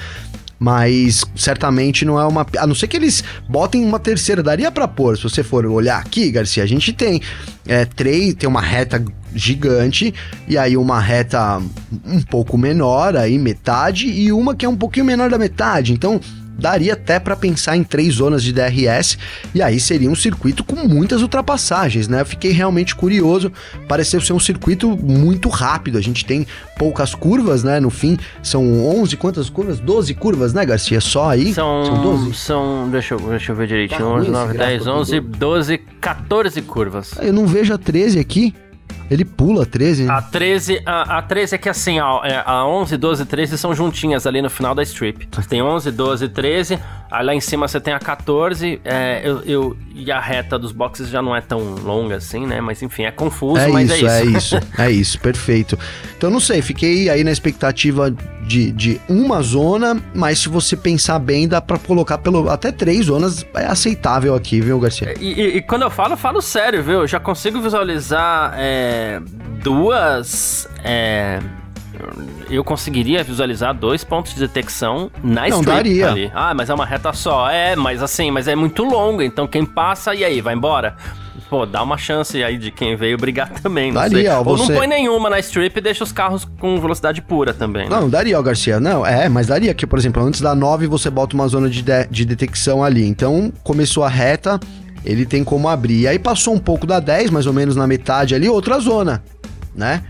Mas 0.60 1.24
certamente 1.34 2.04
não 2.04 2.20
é 2.20 2.26
uma. 2.26 2.46
A 2.58 2.66
não 2.66 2.74
ser 2.74 2.86
que 2.86 2.96
eles 2.98 3.24
botem 3.48 3.82
uma 3.82 3.98
terceira, 3.98 4.42
daria 4.42 4.70
para 4.70 4.86
pôr. 4.86 5.16
Se 5.16 5.22
você 5.22 5.42
for 5.42 5.64
olhar 5.64 5.98
aqui, 5.98 6.30
Garcia, 6.30 6.62
a 6.62 6.66
gente 6.66 6.92
tem 6.92 7.22
é, 7.66 7.86
três, 7.86 8.34
tem 8.34 8.46
uma 8.46 8.60
reta 8.60 9.02
gigante 9.34 10.12
e 10.46 10.58
aí 10.58 10.76
uma 10.76 11.00
reta 11.00 11.62
um 12.04 12.20
pouco 12.20 12.58
menor, 12.58 13.16
aí 13.16 13.38
metade, 13.38 14.06
e 14.06 14.30
uma 14.30 14.54
que 14.54 14.66
é 14.66 14.68
um 14.68 14.76
pouquinho 14.76 15.06
menor 15.06 15.30
da 15.30 15.38
metade. 15.38 15.94
Então 15.94 16.20
daria 16.60 16.92
até 16.92 17.18
para 17.18 17.34
pensar 17.34 17.76
em 17.76 17.82
três 17.82 18.14
zonas 18.14 18.42
de 18.42 18.52
DRS 18.52 19.18
e 19.54 19.62
aí 19.62 19.80
seria 19.80 20.10
um 20.10 20.14
circuito 20.14 20.62
com 20.62 20.76
muitas 20.86 21.22
ultrapassagens, 21.22 22.06
né? 22.06 22.20
Eu 22.20 22.26
fiquei 22.26 22.52
realmente 22.52 22.94
curioso, 22.94 23.50
pareceu 23.88 24.20
ser 24.20 24.32
um 24.32 24.38
circuito 24.38 24.96
muito 24.96 25.48
rápido. 25.48 25.98
A 25.98 26.00
gente 26.00 26.24
tem 26.24 26.46
poucas 26.78 27.14
curvas, 27.14 27.64
né? 27.64 27.80
No 27.80 27.90
fim, 27.90 28.18
são 28.42 28.86
11, 29.00 29.16
quantas 29.16 29.48
curvas? 29.48 29.80
12 29.80 30.14
curvas, 30.14 30.52
né, 30.52 30.64
Garcia? 30.64 31.00
Só 31.00 31.30
aí? 31.30 31.52
São, 31.54 31.84
são 31.84 32.02
12? 32.02 32.34
São, 32.34 32.90
deixa 32.90 33.14
eu, 33.14 33.18
deixa 33.18 33.52
eu 33.52 33.56
ver 33.56 33.66
direitinho, 33.66 34.00
tá 34.00 34.06
11, 34.06 34.30
9, 34.30 34.58
10, 34.58 34.86
11, 34.86 35.20
12, 35.20 35.78
14 36.00 36.62
curvas. 36.62 37.14
Eu 37.20 37.32
não 37.32 37.46
vejo 37.46 37.72
a 37.72 37.78
13 37.78 38.18
aqui. 38.18 38.54
Ele 39.10 39.24
pula 39.24 39.66
13? 39.66 40.08
A 40.08 40.22
13, 40.22 40.82
a, 40.86 41.18
a 41.18 41.22
13 41.22 41.54
é 41.54 41.58
que 41.58 41.68
assim, 41.68 41.98
ó, 41.98 42.24
é, 42.24 42.42
a 42.46 42.64
11, 42.64 42.96
12 42.96 43.22
e 43.22 43.26
13 43.26 43.58
são 43.58 43.74
juntinhas 43.74 44.26
ali 44.26 44.40
no 44.40 44.48
final 44.48 44.74
da 44.74 44.82
strip. 44.82 45.28
Você 45.32 45.48
tem 45.48 45.60
11, 45.62 45.90
12 45.90 46.24
e 46.24 46.28
13, 46.28 46.78
aí 47.10 47.24
lá 47.24 47.34
em 47.34 47.40
cima 47.40 47.66
você 47.66 47.80
tem 47.80 47.92
a 47.92 47.98
14, 47.98 48.80
é, 48.84 49.20
eu, 49.24 49.40
eu, 49.42 49.76
e 49.94 50.12
a 50.12 50.20
reta 50.20 50.58
dos 50.58 50.70
boxes 50.72 51.08
já 51.08 51.20
não 51.20 51.34
é 51.34 51.40
tão 51.40 51.58
longa 51.82 52.16
assim, 52.16 52.46
né? 52.46 52.60
Mas 52.60 52.82
enfim, 52.82 53.02
é 53.02 53.10
confuso, 53.10 53.60
é 53.60 53.68
mas 53.68 53.90
isso, 53.90 54.06
é 54.06 54.20
É 54.20 54.24
isso. 54.24 54.36
isso, 54.38 54.60
é 54.78 54.90
isso, 54.90 55.20
perfeito. 55.20 55.78
Então 56.16 56.30
não 56.30 56.40
sei, 56.40 56.62
fiquei 56.62 57.08
aí 57.10 57.24
na 57.24 57.32
expectativa 57.32 58.14
de, 58.46 58.70
de 58.72 59.00
uma 59.08 59.42
zona, 59.42 60.00
mas 60.14 60.38
se 60.40 60.48
você 60.48 60.76
pensar 60.76 61.18
bem, 61.18 61.48
dá 61.48 61.60
pra 61.60 61.78
colocar 61.78 62.18
pelo 62.18 62.48
até 62.50 62.70
três 62.72 63.06
zonas, 63.06 63.44
é 63.54 63.66
aceitável 63.66 64.34
aqui, 64.34 64.60
viu, 64.60 64.78
Garcia? 64.78 65.14
E, 65.20 65.32
e- 65.32 65.56
e 65.56 65.62
quando 65.62 65.82
eu 65.82 65.90
falo, 65.90 66.12
eu 66.14 66.16
falo 66.16 66.40
sério, 66.42 66.82
viu? 66.82 67.00
Eu 67.00 67.06
já 67.06 67.18
consigo 67.20 67.60
visualizar 67.60 68.54
é, 68.56 68.99
duas. 69.62 70.68
é, 70.84 71.40
eu 72.48 72.64
conseguiria 72.64 73.22
visualizar 73.22 73.74
dois 73.74 74.02
pontos 74.02 74.32
de 74.34 74.40
detecção 74.40 75.10
na 75.22 75.42
Não, 75.48 75.60
strip 75.60 75.66
daria. 75.76 76.08
ali. 76.10 76.32
Ah, 76.34 76.54
mas 76.54 76.70
é 76.70 76.74
uma 76.74 76.86
reta 76.86 77.12
só. 77.12 77.48
É, 77.50 77.76
mas 77.76 78.02
assim, 78.02 78.30
mas 78.30 78.48
é 78.48 78.54
muito 78.56 78.82
longa. 78.84 79.24
Então 79.24 79.46
quem 79.46 79.64
passa, 79.66 80.14
e 80.14 80.24
aí, 80.24 80.40
vai 80.40 80.54
embora? 80.54 80.96
Pô, 81.50 81.66
dá 81.66 81.82
uma 81.82 81.98
chance 81.98 82.42
aí 82.42 82.56
de 82.56 82.70
quem 82.70 82.94
veio 82.96 83.18
brigar 83.18 83.50
também. 83.60 83.90
Não 83.92 84.00
Daria, 84.00 84.18
sei. 84.18 84.28
ó, 84.28 84.38
Ou 84.38 84.56
você- 84.56 84.72
não 84.72 84.78
põe 84.78 84.86
nenhuma 84.86 85.28
na 85.28 85.38
strip 85.40 85.76
e 85.76 85.80
deixa 85.82 86.02
os 86.04 86.12
carros 86.12 86.44
com 86.58 86.80
velocidade 86.80 87.20
pura 87.20 87.52
também. 87.52 87.88
né? 87.88 87.90
Não, 88.00 88.08
daria, 88.08 88.38
ó, 88.38 88.42
Garcia. 88.42 88.78
Não, 88.80 89.04
é, 89.04 89.28
mas 89.28 89.48
daria 89.48 89.74
que, 89.74 89.86
por 89.86 89.98
exemplo, 89.98 90.22
antes 90.22 90.40
da 90.40 90.54
9 90.54 90.86
você 90.86 91.10
bota 91.10 91.34
uma 91.34 91.48
zona 91.48 91.68
de, 91.68 91.82
de, 91.82 92.06
de 92.08 92.24
detecção 92.24 92.82
ali. 92.84 93.04
Então, 93.04 93.52
começou 93.64 94.04
a 94.04 94.08
reta, 94.08 94.58
ele 95.04 95.24
tem 95.24 95.42
como 95.42 95.68
abrir. 95.68 96.00
E 96.00 96.08
aí 96.08 96.18
passou 96.18 96.54
um 96.54 96.58
pouco 96.58 96.86
da 96.86 97.00
10, 97.00 97.30
mais 97.30 97.46
ou 97.46 97.52
menos 97.52 97.76
na 97.76 97.86
metade 97.86 98.34
ali, 98.34 98.48
outra 98.48 98.78
zona, 98.78 99.22
né? 99.74 100.02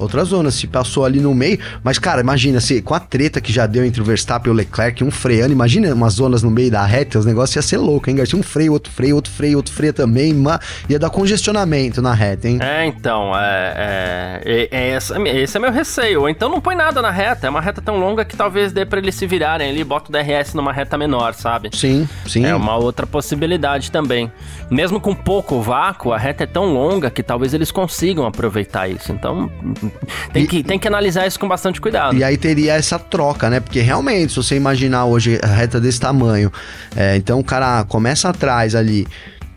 Outra 0.00 0.24
zona, 0.24 0.50
se 0.50 0.66
passou 0.66 1.04
ali 1.04 1.20
no 1.20 1.34
meio. 1.34 1.58
Mas, 1.84 1.98
cara, 1.98 2.20
imagina, 2.20 2.58
se, 2.60 2.80
com 2.82 2.94
a 2.94 3.00
treta 3.00 3.40
que 3.40 3.52
já 3.52 3.66
deu 3.66 3.84
entre 3.84 4.00
o 4.00 4.04
Verstappen 4.04 4.50
e 4.50 4.54
o 4.54 4.56
Leclerc, 4.56 5.04
um 5.04 5.10
freando, 5.10 5.52
imagina 5.52 5.92
umas 5.94 6.14
zonas 6.14 6.42
no 6.42 6.50
meio 6.50 6.70
da 6.70 6.84
reta, 6.84 7.18
os 7.18 7.26
negócios 7.26 7.54
ia 7.56 7.62
ser 7.62 7.76
louco, 7.78 8.08
hein, 8.08 8.16
Garcia? 8.16 8.38
Um 8.38 8.42
freio, 8.42 8.72
outro 8.72 8.90
freio, 8.92 9.14
outro 9.14 9.30
freio, 9.32 9.56
outro 9.58 9.72
freio 9.72 9.92
também, 9.92 10.32
ma- 10.32 10.58
ia 10.88 10.98
dar 10.98 11.10
congestionamento 11.10 12.00
na 12.00 12.14
reta, 12.14 12.48
hein? 12.48 12.58
É, 12.62 12.86
então, 12.86 13.32
é, 13.36 13.74
é, 13.76 14.40
é- 14.44 14.68
é 14.70 14.88
essa- 14.90 15.20
esse 15.28 15.56
é 15.56 15.60
meu 15.60 15.70
receio. 15.72 16.22
Ou 16.22 16.28
então 16.28 16.48
não 16.48 16.60
põe 16.60 16.74
nada 16.74 17.02
na 17.02 17.10
reta. 17.10 17.46
É 17.46 17.50
uma 17.50 17.60
reta 17.60 17.80
tão 17.82 17.98
longa 17.98 18.24
que 18.24 18.36
talvez 18.36 18.72
dê 18.72 18.86
pra 18.86 18.98
eles 18.98 19.14
se 19.14 19.26
virarem 19.26 19.68
ali 19.70 19.84
bota 19.84 20.08
o 20.08 20.12
DRS 20.12 20.54
numa 20.54 20.72
reta 20.72 20.96
menor, 20.96 21.34
sabe? 21.34 21.70
Sim, 21.72 22.08
sim. 22.26 22.44
É 22.46 22.54
uma 22.54 22.76
outra 22.76 23.06
possibilidade 23.06 23.90
também. 23.90 24.30
Mesmo 24.70 25.00
com 25.00 25.14
pouco 25.14 25.60
vácuo, 25.60 26.12
a 26.12 26.18
reta 26.18 26.44
é 26.44 26.46
tão 26.46 26.72
longa 26.72 27.10
que 27.10 27.22
talvez 27.22 27.52
eles 27.52 27.70
consigam 27.70 28.24
aproveitar 28.26 28.88
isso. 28.88 29.12
Então, 29.12 29.50
tem, 30.32 30.44
E- 30.44 30.46
que, 30.46 30.62
tem 30.62 30.78
que 30.78 30.86
analisar 30.88 31.26
isso 31.26 31.38
com 31.38 31.48
bastante 31.48 31.80
cuidado. 31.80 32.16
E 32.16 32.24
aí 32.24 32.36
teria 32.36 32.74
essa 32.74 32.98
troca, 32.98 33.48
né? 33.50 33.60
Porque 33.60 33.80
realmente, 33.80 34.30
se 34.30 34.36
você 34.36 34.56
imaginar 34.56 35.04
hoje 35.04 35.38
a 35.42 35.46
reta 35.46 35.80
desse 35.80 36.00
tamanho, 36.00 36.52
é, 36.96 37.16
então 37.16 37.38
o 37.38 37.44
cara 37.44 37.84
começa 37.84 38.28
atrás 38.28 38.74
ali. 38.74 39.06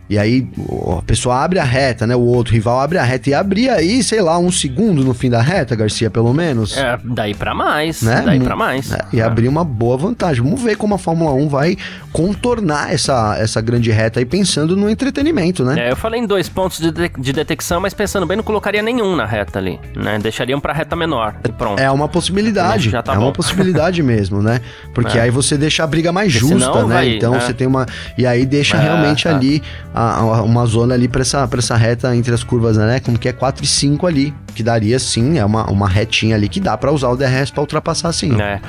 E 0.09 0.17
aí 0.19 0.47
o- 0.57 0.97
a 0.99 1.01
pessoa 1.01 1.43
abre 1.43 1.59
a 1.59 1.63
reta, 1.63 2.05
né? 2.05 2.15
O 2.15 2.19
outro 2.21 2.53
rival 2.53 2.79
abre 2.79 2.97
a 2.97 3.03
reta 3.03 3.29
e 3.29 3.33
abrir 3.33 3.69
aí, 3.69 4.03
sei 4.03 4.21
lá, 4.21 4.37
um 4.37 4.51
segundo 4.51 5.03
no 5.03 5.13
fim 5.13 5.29
da 5.29 5.41
reta, 5.41 5.75
Garcia, 5.75 6.09
pelo 6.09 6.33
menos. 6.33 6.77
É, 6.77 6.99
daí 7.03 7.33
pra 7.33 7.55
mais. 7.55 8.01
Né? 8.01 8.21
Daí 8.25 8.39
pra 8.39 8.55
mais. 8.55 8.91
É, 8.91 8.99
e 9.13 9.21
abrir 9.21 9.47
uma 9.47 9.63
boa 9.63 9.97
vantagem. 9.97 10.43
Vamos 10.43 10.61
ver 10.61 10.75
como 10.75 10.93
a 10.93 10.97
Fórmula 10.97 11.31
1 11.33 11.47
vai 11.47 11.77
contornar 12.11 12.93
essa, 12.93 13.35
essa 13.39 13.59
grande 13.59 13.89
reta 13.91 14.19
aí, 14.19 14.25
pensando 14.25 14.75
no 14.77 14.89
entretenimento, 14.89 15.63
né? 15.63 15.87
É, 15.87 15.91
eu 15.91 15.95
falei 15.95 16.21
em 16.21 16.27
dois 16.27 16.47
pontos 16.47 16.79
de, 16.79 16.91
de- 16.91 17.09
de 17.17 17.33
detecção, 17.33 17.81
mas 17.81 17.93
pensando 17.93 18.25
bem, 18.25 18.37
não 18.37 18.43
colocaria 18.43 18.81
nenhum 18.81 19.15
na 19.15 19.25
reta 19.25 19.57
ali, 19.59 19.79
né? 19.95 20.19
Deixariam 20.19 20.59
pra 20.59 20.73
reta 20.73 20.95
menor 20.95 21.35
e 21.43 21.51
pronto. 21.51 21.79
É 21.79 21.89
uma 21.89 22.07
possibilidade. 22.07 22.89
Já 22.91 23.01
tá 23.01 23.13
é 23.13 23.17
uma 23.17 23.27
bom. 23.27 23.33
possibilidade 23.33 24.01
mesmo, 24.03 24.41
né? 24.41 24.61
Porque 24.93 25.17
É. 25.17 25.21
aí 25.21 25.31
você 25.31 25.57
deixa 25.57 25.83
a 25.83 25.87
briga 25.87 26.11
mais 26.11 26.31
Porque 26.33 26.53
justa, 26.53 26.83
né? 26.85 26.93
vai- 26.93 27.09
então 27.15 27.33
é. 27.35 27.39
você 27.39 27.53
tem 27.53 27.65
uma. 27.65 27.85
E 28.17 28.25
aí 28.27 28.45
deixa 28.45 28.77
É, 28.77 28.81
realmente 28.81 29.27
é. 29.27 29.31
ali 29.31 29.63
a- 29.93 30.19
a- 30.19 30.41
uma 30.43 30.65
zona 30.65 30.93
ali 30.93 31.07
pra 31.07 31.21
essa, 31.21 31.47
pra 31.47 31.59
essa 31.59 31.75
reta 31.75 32.15
entre 32.15 32.33
as 32.33 32.43
curvas, 32.43 32.77
né? 32.77 32.99
Como 32.99 33.17
que 33.17 33.27
é 33.29 33.33
4 33.33 33.63
e 33.63 33.67
5 33.67 34.07
ali. 34.07 34.33
Que 34.55 34.61
daria 34.63 34.97
sim, 34.99 35.37
é 35.39 35.45
uma, 35.45 35.65
uma 35.69 35.87
retinha 35.89 36.35
ali 36.35 36.47
que 36.47 36.59
dá 36.59 36.77
pra 36.77 36.91
usar 36.91 37.09
o 37.09 37.15
DRS 37.17 37.51
pra 37.51 37.61
ultrapassar 37.61 38.11
sim. 38.13 38.39
É. 38.41 38.59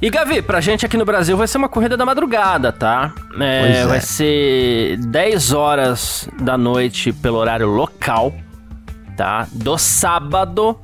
E 0.00 0.10
Gavi, 0.10 0.42
pra 0.42 0.60
gente 0.60 0.84
aqui 0.84 0.96
no 0.96 1.04
Brasil 1.04 1.36
vai 1.36 1.46
ser 1.46 1.56
uma 1.58 1.68
corrida 1.68 1.96
da 1.96 2.04
madrugada, 2.04 2.70
tá? 2.72 3.12
É, 3.40 3.78
é. 3.78 3.86
Vai 3.86 4.00
ser 4.00 4.98
10 5.08 5.52
horas 5.52 6.28
da 6.40 6.56
noite 6.58 7.12
pelo 7.12 7.36
horário 7.38 7.66
local, 7.68 8.34
tá? 9.16 9.46
Do 9.52 9.76
sábado. 9.78 10.78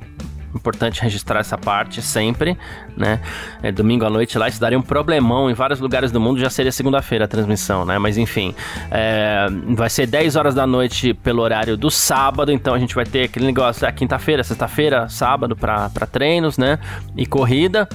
Importante 0.53 1.01
registrar 1.01 1.39
essa 1.39 1.57
parte 1.57 2.01
sempre, 2.01 2.57
né? 2.95 3.19
É, 3.61 3.71
domingo 3.71 4.05
à 4.05 4.09
noite 4.09 4.37
lá, 4.37 4.47
isso 4.47 4.59
daria 4.59 4.77
um 4.77 4.81
problemão 4.81 5.49
em 5.49 5.53
vários 5.53 5.79
lugares 5.79 6.11
do 6.11 6.19
mundo, 6.19 6.39
já 6.39 6.49
seria 6.49 6.71
segunda-feira 6.71 7.25
a 7.25 7.27
transmissão, 7.27 7.85
né? 7.85 7.97
Mas 7.97 8.17
enfim, 8.17 8.53
é, 8.91 9.47
vai 9.69 9.89
ser 9.89 10.07
10 10.07 10.35
horas 10.35 10.55
da 10.55 10.67
noite 10.67 11.13
pelo 11.13 11.41
horário 11.41 11.75
do 11.75 11.89
sábado, 11.89 12.51
então 12.51 12.73
a 12.73 12.79
gente 12.79 12.93
vai 12.93 13.05
ter 13.05 13.23
aquele 13.23 13.45
negócio, 13.45 13.85
é 13.85 13.91
quinta-feira, 13.91 14.43
sexta-feira, 14.43 15.09
sábado 15.09 15.55
para 15.55 15.89
treinos, 16.11 16.57
né? 16.57 16.79
E 17.17 17.25
corrida. 17.25 17.87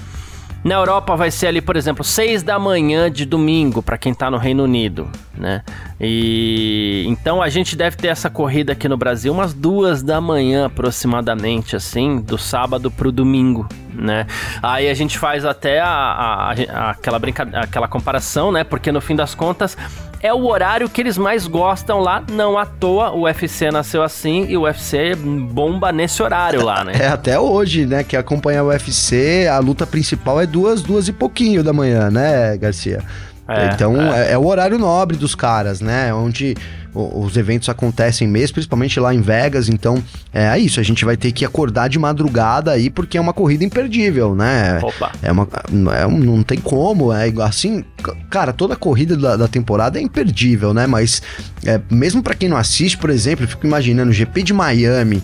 Na 0.65 0.75
Europa 0.75 1.15
vai 1.17 1.31
ser 1.31 1.47
ali, 1.47 1.61
por 1.61 1.77
exemplo, 1.77 2.03
6 2.03 2.43
da 2.43 2.59
manhã 2.59 3.11
de 3.11 3.25
domingo 3.25 3.81
para 3.83 3.97
quem 3.97 4.13
tá 4.13 4.31
no 4.31 4.37
Reino 4.37 4.65
Unido, 4.65 5.09
né? 5.37 5.63
E 6.01 7.05
então 7.09 7.41
a 7.41 7.49
gente 7.49 7.77
deve 7.77 7.97
ter 7.97 8.09
essa 8.09 8.29
corrida 8.29 8.73
aqui 8.73 8.89
no 8.89 8.97
Brasil 8.97 9.33
umas 9.33 9.55
duas 9.55 10.03
da 10.03 10.21
manhã 10.21 10.67
aproximadamente, 10.67 11.77
assim, 11.77 12.21
do 12.21 12.37
sábado 12.37 12.91
pro 12.91 13.13
domingo, 13.13 13.69
né? 13.95 14.27
Aí 14.63 14.89
a 14.91 14.95
gente 14.95 15.17
faz 15.19 15.45
até 15.45 15.81
a, 15.81 15.89
a- 15.89 16.51
a- 16.53 16.91
aquela 16.91 17.19
brincadeira, 17.19 17.61
aquela 17.65 17.87
comparação, 17.89 18.51
né? 18.51 18.65
Porque 18.65 18.91
no 18.91 19.01
fim 19.01 19.15
das 19.15 19.35
contas 19.35 19.77
é 20.21 20.33
o 20.33 20.47
horário 20.47 20.89
que 20.89 21.01
eles 21.01 21.17
mais 21.17 21.47
gostam 21.47 22.01
lá, 22.01 22.23
não 22.31 22.59
à 22.59 22.67
toa 22.67 23.11
o 23.11 23.23
UFC 23.23 23.71
nasceu 23.71 24.03
assim 24.03 24.47
e 24.49 24.57
o 24.57 24.63
UFC 24.63 25.15
bomba 25.15 25.93
nesse 25.93 26.23
horário 26.23 26.65
lá, 26.65 26.85
né? 26.85 26.93
É 26.99 27.09
até 27.09 27.39
hoje, 27.39 27.87
né? 27.87 28.03
Que 28.03 28.17
acompanha 28.17 28.63
o 28.63 28.69
UFC, 28.69 29.47
a 29.49 29.59
luta 29.59 29.87
principal 29.87 30.41
é 30.41 30.47
duas, 30.47 30.83
duas 30.83 31.09
e 31.09 31.13
pouquinho 31.13 31.63
da 31.63 31.73
manhã, 31.73 32.11
né, 32.11 32.57
Garcia? 32.57 33.03
É, 33.47 33.71
então 33.73 33.97
é. 34.13 34.33
é 34.33 34.39
o 34.39 34.47
horário 34.47 34.79
nobre 34.79 35.17
dos 35.17 35.35
caras, 35.35 35.81
né? 35.81 36.13
Onde 36.13 36.55
os 36.95 37.37
eventos 37.37 37.69
acontecem 37.69 38.27
mesmo, 38.27 38.55
principalmente 38.55 38.99
lá 38.99 39.15
em 39.15 39.21
Vegas. 39.21 39.69
Então 39.69 40.03
é 40.33 40.59
isso, 40.59 40.81
a 40.81 40.83
gente 40.83 41.05
vai 41.05 41.17
ter 41.17 41.33
que 41.33 41.45
acordar 41.45 41.89
de 41.89 41.99
madrugada 41.99 42.73
aí, 42.73 42.91
porque 42.91 43.17
é 43.19 43.21
uma 43.21 43.33
corrida 43.33 43.65
imperdível, 43.65 44.35
né? 44.35 44.79
Opa. 44.83 45.13
É 45.23 45.31
uma. 45.31 45.49
é 45.97 46.07
um- 46.07 46.19
não 46.19 46.43
tem 46.43 46.59
como, 46.59 47.13
é 47.13 47.29
igual 47.29 47.47
assim. 47.49 47.85
Cara, 48.31 48.53
toda 48.53 48.75
corrida 48.77 49.17
da, 49.17 49.37
da 49.37 49.49
temporada 49.49 49.99
é 49.99 50.03
imperdível, 50.03 50.73
né? 50.75 50.87
Mas 50.87 51.23
é, 51.65 51.81
mesmo 51.91 52.23
pra 52.23 52.35
quem 52.35 52.49
não 52.49 52.57
assiste, 52.57 52.97
por 52.97 53.11
exemplo, 53.11 53.45
eu 53.45 53.49
fico 53.49 53.67
imaginando 53.67 54.11
o 54.11 54.15
GP 54.15 54.43
de 54.43 54.53
Miami. 54.53 55.23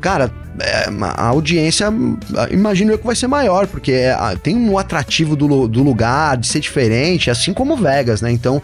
Cara, 0.00 0.30
é, 0.60 0.86
a 1.02 1.26
audiência, 1.26 1.92
imagino 2.50 2.90
eu 2.92 2.98
que 2.98 3.04
vai 3.06 3.14
ser 3.14 3.26
maior, 3.26 3.66
porque 3.66 3.92
é, 3.92 4.16
tem 4.42 4.56
um 4.56 4.78
atrativo 4.78 5.36
do, 5.36 5.68
do 5.68 5.82
lugar, 5.82 6.38
de 6.38 6.46
ser 6.46 6.60
diferente, 6.60 7.30
assim 7.30 7.52
como 7.52 7.76
Vegas, 7.76 8.22
né? 8.22 8.30
Então, 8.32 8.62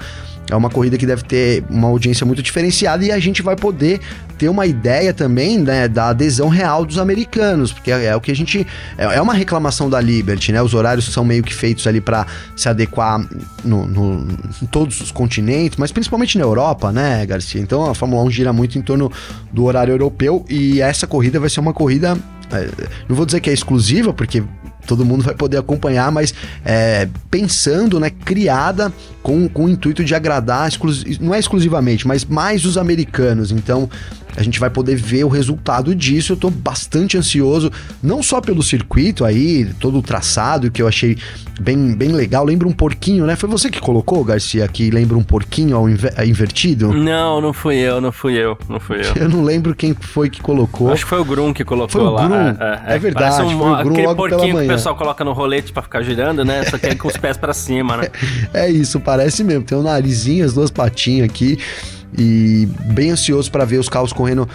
é 0.50 0.54
uma 0.56 0.70
corrida 0.70 0.96
que 0.96 1.06
deve 1.06 1.22
ter 1.24 1.64
uma 1.68 1.88
audiência 1.88 2.24
muito 2.24 2.42
diferenciada 2.42 3.04
e 3.04 3.10
a 3.10 3.18
gente 3.18 3.42
vai 3.42 3.56
poder 3.56 4.00
ter 4.38 4.48
uma 4.48 4.66
ideia 4.66 5.14
também, 5.14 5.58
né, 5.58 5.88
da 5.88 6.10
adesão 6.10 6.48
real 6.48 6.84
dos 6.84 6.98
americanos, 6.98 7.72
porque 7.72 7.90
é, 7.90 8.04
é 8.06 8.16
o 8.16 8.20
que 8.20 8.30
a 8.30 8.36
gente. 8.36 8.66
É, 8.98 9.04
é 9.16 9.20
uma 9.22 9.32
reclamação 9.34 9.88
da 9.88 10.00
Liberty, 10.00 10.52
né? 10.52 10.60
Os 10.62 10.74
horários 10.74 11.06
são 11.06 11.24
meio 11.24 11.42
que 11.42 11.54
feitos 11.54 11.86
ali 11.86 12.00
para 12.00 12.26
se 12.54 12.68
adequar 12.68 13.26
no, 13.64 13.86
no- 13.86 14.28
em 14.62 14.66
todos 14.66 15.00
os 15.00 15.10
continentes, 15.10 15.78
mas 15.78 15.90
principalmente 15.90 16.36
na 16.38 16.44
Europa, 16.44 16.92
né, 16.92 17.24
Garcia? 17.24 17.60
Então 17.60 17.90
a 17.90 17.94
Fórmula 17.94 18.22
1 18.24 18.30
gira 18.30 18.52
muito 18.52 18.78
em 18.78 18.82
torno 18.82 19.10
do 19.52 19.64
horário 19.64 19.92
europeu 19.92 20.44
e 20.48 20.80
essa 20.82 21.06
corrida 21.06 21.40
vai 21.40 21.48
ser 21.48 21.60
uma 21.60 21.72
corrida. 21.72 22.16
é, 22.52 22.68
não 23.08 23.16
vou 23.16 23.24
dizer 23.26 23.40
que 23.40 23.48
é 23.48 23.52
exclusiva, 23.54 24.12
porque 24.12 24.42
todo 24.86 25.04
mundo 25.04 25.22
vai 25.24 25.34
poder 25.34 25.58
acompanhar, 25.58 26.10
mas 26.12 26.32
é, 26.64 27.08
pensando, 27.30 27.98
né, 28.00 28.10
criada 28.10 28.92
com, 29.22 29.48
com 29.48 29.64
o 29.64 29.68
intuito 29.68 30.04
de 30.04 30.14
agradar, 30.14 30.70
não 31.20 31.34
é 31.34 31.38
exclusivamente, 31.38 32.06
mas 32.06 32.24
mais 32.24 32.64
os 32.64 32.78
americanos. 32.78 33.50
Então, 33.50 33.88
a 34.36 34.42
gente 34.42 34.60
vai 34.60 34.68
poder 34.68 34.96
ver 34.96 35.24
o 35.24 35.28
resultado 35.28 35.94
disso. 35.94 36.32
Eu 36.34 36.36
tô 36.36 36.50
bastante 36.50 37.16
ansioso, 37.16 37.72
não 38.02 38.22
só 38.22 38.40
pelo 38.40 38.62
circuito 38.62 39.24
aí, 39.24 39.64
todo 39.80 39.98
o 39.98 40.02
traçado, 40.02 40.70
que 40.70 40.82
eu 40.82 40.86
achei 40.86 41.16
bem, 41.58 41.94
bem 41.96 42.12
legal. 42.12 42.44
Lembra 42.44 42.68
um 42.68 42.72
porquinho, 42.72 43.24
né? 43.24 43.34
Foi 43.34 43.48
você 43.48 43.70
que 43.70 43.80
colocou, 43.80 44.22
Garcia, 44.22 44.68
que 44.68 44.90
lembra 44.90 45.16
um 45.16 45.22
porquinho 45.22 45.74
ao 45.76 45.88
inver- 45.88 46.12
invertido? 46.26 46.92
Não, 46.92 47.40
não 47.40 47.52
fui 47.54 47.76
eu, 47.76 47.98
não 48.00 48.12
fui 48.12 48.34
eu, 48.34 48.58
não 48.68 48.78
fui 48.78 48.98
eu. 49.00 49.16
Eu 49.26 49.30
não 49.30 49.42
lembro 49.42 49.74
quem 49.74 49.94
foi 49.98 50.28
que 50.28 50.40
colocou. 50.40 50.92
Acho 50.92 51.04
que 51.04 51.08
foi 51.08 51.18
o 51.18 51.24
Grum 51.24 51.52
que 51.52 51.64
colocou 51.64 51.88
Foi 52.00 52.02
o 52.02 52.10
lá. 52.10 52.28
Grum, 52.28 52.64
é 52.86 52.98
verdade, 52.98 53.36
parece 53.36 53.56
foi 53.56 53.70
o 53.72 53.82
Grum 53.82 54.02
logo 54.04 54.28
pela 54.28 54.46
manhã. 54.48 54.75
Pessoal 54.76 54.96
coloca 54.96 55.24
no 55.24 55.32
rolete 55.32 55.72
pra 55.72 55.82
ficar 55.82 56.02
girando, 56.02 56.44
né? 56.44 56.64
Só 56.64 56.78
que 56.78 56.94
com 56.94 57.08
os 57.08 57.16
pés 57.16 57.36
pra 57.36 57.52
cima, 57.52 57.96
né? 57.96 58.08
É 58.54 58.70
isso, 58.70 59.00
parece 59.00 59.42
mesmo. 59.44 59.64
Tem 59.64 59.76
um 59.76 59.82
narizinho, 59.82 60.44
as 60.44 60.54
duas 60.54 60.70
patinhas 60.70 61.28
aqui. 61.28 61.58
E 62.16 62.66
bem 62.92 63.10
ansioso 63.10 63.50
para 63.50 63.64
ver 63.64 63.78
os 63.78 63.88
carros 63.88 64.12
correndo 64.12 64.48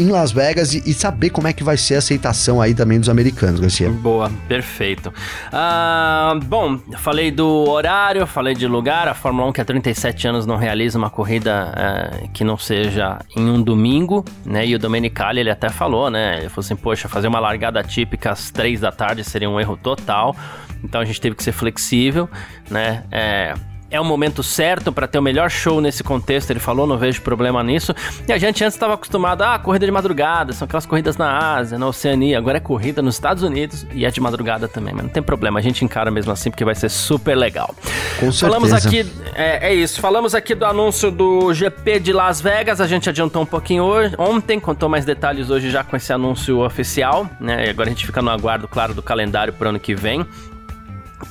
em 0.00 0.08
Las 0.08 0.32
Vegas 0.32 0.74
e, 0.74 0.82
e, 0.86 0.94
saber 0.94 1.30
como 1.30 1.46
é 1.46 1.52
que 1.52 1.62
vai 1.62 1.76
ser 1.76 1.96
a 1.96 1.98
aceitação 1.98 2.60
aí 2.60 2.74
também 2.74 2.98
dos 2.98 3.08
americanos, 3.08 3.60
Garcia. 3.60 3.90
Boa, 3.90 4.30
perfeito. 4.48 5.12
Ah, 5.52 6.38
bom, 6.44 6.78
falei 6.98 7.30
do 7.30 7.46
horário, 7.68 8.26
falei 8.26 8.54
de 8.54 8.66
lugar. 8.66 9.08
A 9.08 9.14
Fórmula 9.14 9.48
1 9.48 9.52
que 9.52 9.60
há 9.60 9.64
37 9.64 10.28
anos 10.28 10.46
não 10.46 10.56
realiza 10.56 10.98
uma 10.98 11.10
corrida 11.10 11.72
é, 11.76 12.28
que 12.32 12.44
não 12.44 12.56
seja 12.56 13.18
em 13.36 13.48
um 13.50 13.62
domingo, 13.62 14.24
né? 14.44 14.66
E 14.66 14.74
o 14.74 14.78
Domenicali, 14.78 15.40
ele 15.40 15.50
até 15.50 15.68
falou, 15.68 16.10
né? 16.10 16.38
Ele 16.38 16.48
falou 16.48 16.64
assim, 16.64 16.76
poxa, 16.76 17.08
fazer 17.08 17.28
uma 17.28 17.40
largada 17.40 17.82
típica 17.82 18.32
às 18.32 18.50
3 18.50 18.80
da 18.80 18.92
tarde 18.92 19.24
seria 19.24 19.48
um 19.48 19.60
erro 19.60 19.76
total. 19.76 20.34
Então 20.82 21.00
a 21.00 21.04
gente 21.04 21.20
teve 21.20 21.36
que 21.36 21.42
ser 21.42 21.52
flexível, 21.52 22.28
né? 22.70 23.04
É, 23.10 23.54
é 23.90 24.00
o 24.00 24.04
momento 24.04 24.42
certo 24.42 24.92
para 24.92 25.08
ter 25.08 25.18
o 25.18 25.22
melhor 25.22 25.50
show 25.50 25.80
nesse 25.80 26.02
contexto, 26.02 26.50
ele 26.50 26.60
falou, 26.60 26.86
não 26.86 26.96
vejo 26.96 27.20
problema 27.22 27.62
nisso. 27.62 27.94
E 28.26 28.32
a 28.32 28.38
gente 28.38 28.62
antes 28.62 28.74
estava 28.74 28.94
acostumado, 28.94 29.42
ah, 29.42 29.58
corrida 29.58 29.84
de 29.84 29.92
madrugada, 29.92 30.52
são 30.52 30.64
aquelas 30.64 30.86
corridas 30.86 31.16
na 31.16 31.56
Ásia, 31.56 31.78
na 31.78 31.86
Oceania, 31.86 32.38
agora 32.38 32.58
é 32.58 32.60
corrida 32.60 33.02
nos 33.02 33.16
Estados 33.16 33.42
Unidos 33.42 33.86
e 33.92 34.04
é 34.04 34.10
de 34.10 34.20
madrugada 34.20 34.68
também, 34.68 34.94
mas 34.94 35.04
não 35.04 35.10
tem 35.10 35.22
problema, 35.22 35.58
a 35.58 35.62
gente 35.62 35.84
encara 35.84 36.10
mesmo 36.10 36.32
assim 36.32 36.50
porque 36.50 36.64
vai 36.64 36.74
ser 36.74 36.88
super 36.88 37.34
legal. 37.34 37.74
Com 38.18 38.30
certeza. 38.30 38.46
Falamos 38.46 38.72
aqui, 38.72 39.06
é, 39.34 39.70
é 39.70 39.74
isso, 39.74 40.00
falamos 40.00 40.34
aqui 40.34 40.54
do 40.54 40.64
anúncio 40.64 41.10
do 41.10 41.52
GP 41.52 42.00
de 42.00 42.12
Las 42.12 42.40
Vegas, 42.40 42.80
a 42.80 42.86
gente 42.86 43.08
adiantou 43.08 43.42
um 43.42 43.46
pouquinho 43.46 43.82
hoje, 43.82 44.14
ontem, 44.18 44.60
contou 44.60 44.88
mais 44.88 45.04
detalhes 45.04 45.50
hoje 45.50 45.70
já 45.70 45.82
com 45.82 45.96
esse 45.96 46.12
anúncio 46.12 46.60
oficial, 46.60 47.28
né? 47.40 47.66
E 47.66 47.70
agora 47.70 47.88
a 47.88 47.92
gente 47.92 48.06
fica 48.06 48.22
no 48.22 48.30
aguardo, 48.30 48.68
claro, 48.68 48.94
do 48.94 49.02
calendário 49.02 49.52
para 49.52 49.66
o 49.66 49.68
ano 49.70 49.80
que 49.80 49.94
vem. 49.94 50.24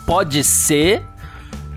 Pode 0.06 0.44
ser, 0.44 1.04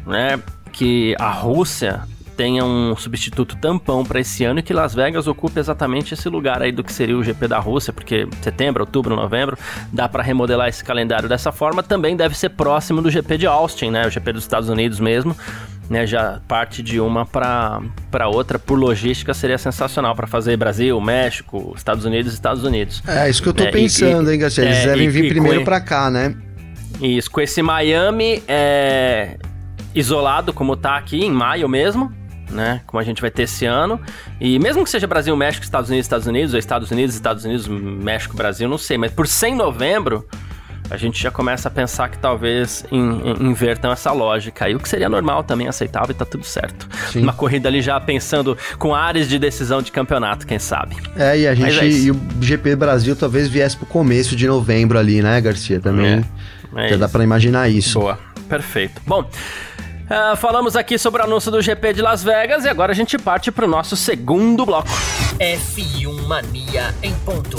né? 0.07 0.39
Que 0.73 1.15
a 1.19 1.31
Rússia 1.31 2.03
tenha 2.37 2.65
um 2.65 2.97
substituto 2.97 3.57
tampão 3.57 4.05
para 4.05 4.21
esse 4.21 4.45
ano 4.45 4.61
e 4.61 4.63
que 4.63 4.73
Las 4.73 4.95
Vegas 4.95 5.27
ocupe 5.27 5.61
exatamente 5.61 6.15
esse 6.15 6.29
lugar 6.29 6.63
aí 6.63 6.73
do 6.73 6.83
que 6.83 6.93
seria 6.93 7.17
o 7.17 7.23
GP 7.23 7.49
da 7.49 7.59
Rússia, 7.59 7.93
porque 7.93 8.27
setembro, 8.41 8.83
outubro, 8.83 9.15
novembro, 9.15 9.57
dá 9.93 10.09
para 10.09 10.23
remodelar 10.23 10.69
esse 10.69 10.83
calendário 10.83 11.29
dessa 11.29 11.53
forma. 11.53 11.83
Também 11.83 12.17
deve 12.17 12.37
ser 12.37 12.51
próximo 12.51 13.03
do 13.03 13.11
GP 13.11 13.39
de 13.39 13.47
Austin, 13.47 13.91
né? 13.91 14.07
O 14.07 14.11
GP 14.11 14.33
dos 14.33 14.43
Estados 14.43 14.69
Unidos 14.69 14.99
mesmo. 14.99 15.37
Né, 15.91 16.07
já 16.07 16.41
parte 16.49 16.83
de 16.83 16.99
uma 16.99 17.27
para 17.27 18.29
outra 18.29 18.59
por 18.59 18.79
logística 18.79 19.35
seria 19.35 19.59
sensacional 19.59 20.15
para 20.15 20.27
fazer 20.27 20.57
Brasil, 20.57 20.99
México, 21.01 21.75
Estados 21.77 22.07
Unidos, 22.07 22.33
Estados 22.33 22.65
Unidos. 22.65 23.03
É 23.07 23.29
isso 23.29 23.43
que 23.43 23.49
eu 23.49 23.53
tô 23.53 23.65
é, 23.65 23.71
pensando, 23.71 24.31
e, 24.31 24.35
hein, 24.35 24.41
Garcia? 24.41 24.65
Eles 24.65 24.79
é, 24.79 24.87
devem 24.87 25.09
e, 25.09 25.11
vir 25.11 25.29
primeiro 25.29 25.65
para 25.65 25.81
cá, 25.81 26.09
né? 26.11 26.35
Isso, 26.99 27.31
com 27.31 27.43
esse 27.43 27.61
Miami 27.61 28.43
é, 28.49 29.37
isolado, 29.95 30.53
como 30.53 30.77
tá 30.77 30.97
aqui 30.97 31.25
em 31.25 31.31
maio 31.31 31.69
mesmo, 31.69 32.13
né? 32.51 32.83
Como 32.87 33.01
a 33.01 33.05
gente 33.05 33.21
vai 33.21 33.31
ter 33.31 33.43
esse 33.43 33.67
ano. 33.67 34.01
E 34.41 34.59
mesmo 34.59 34.85
que 34.85 34.91
seja 34.91 35.07
Brasil, 35.07 35.37
México, 35.37 35.65
Estados 35.65 35.91
Unidos, 35.91 36.07
Estados 36.07 36.27
Unidos, 36.27 36.53
ou 36.53 36.59
Estados 36.59 36.91
Unidos, 36.91 37.15
Estados 37.15 37.45
Unidos, 37.45 37.69
México, 37.69 38.37
Brasil, 38.37 38.69
não 38.69 38.79
sei, 38.79 38.99
mas 38.99 39.11
por 39.13 39.27
100 39.27 39.55
novembro 39.55 40.27
a 40.91 40.97
gente 40.99 41.23
já 41.23 41.31
começa 41.31 41.69
a 41.69 41.71
pensar 41.71 42.11
que 42.11 42.19
talvez 42.19 42.85
in, 42.93 42.99
in, 42.99 43.49
invertam 43.49 43.91
essa 43.91 44.13
lógica. 44.13 44.69
E 44.69 44.75
o 44.75 44.79
que 44.79 44.87
seria 44.87 45.09
normal 45.09 45.43
também, 45.43 45.67
aceitável 45.67 46.11
e 46.11 46.15
tá 46.15 46.27
tudo 46.27 46.45
certo. 46.45 46.87
Sim. 47.11 47.23
Uma 47.23 47.33
corrida 47.33 47.67
ali 47.67 47.81
já 47.81 47.99
pensando 47.99 48.59
com 48.79 48.95
áreas 48.95 49.27
de 49.27 49.39
decisão 49.39 49.81
de 49.81 49.91
campeonato, 49.91 50.47
quem 50.47 50.59
sabe. 50.59 50.97
É, 51.17 51.39
e 51.39 51.47
a 51.47 51.55
gente. 51.55 51.79
É 51.79 51.89
e 51.89 52.11
o 52.11 52.21
GP 52.41 52.77
Brasil 52.77 53.17
talvez 53.17 53.49
viesse 53.49 53.75
pro 53.75 53.87
começo 53.87 54.37
de 54.37 54.47
novembro 54.47 54.99
ali, 54.99 55.23
né, 55.23 55.41
Garcia? 55.41 55.81
Também. 55.81 56.23
É, 56.77 56.87
é 56.87 56.89
já 56.91 56.97
dá 56.99 57.09
para 57.09 57.25
imaginar 57.25 57.71
isso. 57.71 57.99
Boa, 57.99 58.19
perfeito. 58.53 59.01
Bom. 59.07 59.23
Uh, 59.23 60.37
falamos 60.37 60.77
aqui 60.77 60.99
sobre 60.99 61.23
o 61.23 61.25
anúncio 61.25 61.51
do 61.51 61.63
GP 61.63 61.95
de 61.95 62.03
Las 62.03 62.23
Vegas 62.23 62.67
e 62.67 62.69
agora 62.69 62.93
a 62.93 62.95
gente 62.95 63.17
parte 63.17 63.51
para 63.51 63.65
o 63.65 63.69
nosso 63.69 63.97
segundo 63.97 64.67
bloco. 64.67 64.91
F1 65.39 66.27
Mania 66.27 66.95
em 67.03 67.15
ponto. 67.21 67.57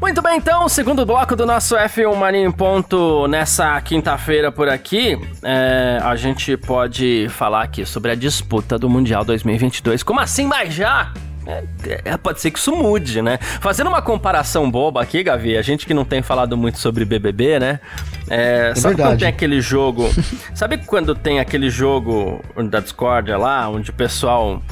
Muito 0.00 0.20
bem, 0.20 0.38
então, 0.38 0.68
segundo 0.68 1.06
bloco 1.06 1.36
do 1.36 1.46
nosso 1.46 1.76
F1 1.76 2.16
Mania 2.16 2.44
em 2.44 2.50
ponto 2.50 3.28
nessa 3.28 3.80
quinta-feira 3.80 4.50
por 4.50 4.68
aqui, 4.68 5.16
é, 5.44 6.00
a 6.02 6.16
gente 6.16 6.56
pode 6.56 7.28
falar 7.28 7.62
aqui 7.62 7.86
sobre 7.86 8.10
a 8.10 8.16
disputa 8.16 8.76
do 8.76 8.90
Mundial 8.90 9.24
2022. 9.24 10.02
Como 10.02 10.18
assim, 10.18 10.46
mas 10.46 10.74
já? 10.74 11.12
É, 11.50 12.00
é, 12.04 12.16
pode 12.16 12.40
ser 12.40 12.50
que 12.50 12.58
isso 12.58 12.74
mude, 12.74 13.20
né? 13.20 13.38
Fazendo 13.60 13.88
uma 13.88 14.00
comparação 14.00 14.70
boba 14.70 15.02
aqui, 15.02 15.22
Gavi, 15.22 15.56
a 15.56 15.62
gente 15.62 15.86
que 15.86 15.92
não 15.92 16.04
tem 16.04 16.22
falado 16.22 16.56
muito 16.56 16.78
sobre 16.78 17.04
BBB, 17.04 17.58
né? 17.58 17.80
É, 18.28 18.70
é 18.70 18.74
sabe 18.74 18.94
verdade. 18.94 19.10
quando 19.10 19.18
tem 19.18 19.28
aquele 19.28 19.60
jogo... 19.60 20.08
sabe 20.54 20.78
quando 20.78 21.14
tem 21.14 21.40
aquele 21.40 21.68
jogo 21.68 22.40
da 22.70 22.80
Discord 22.80 23.30
lá, 23.32 23.68
onde 23.68 23.90
o 23.90 23.94
pessoal 23.94 24.62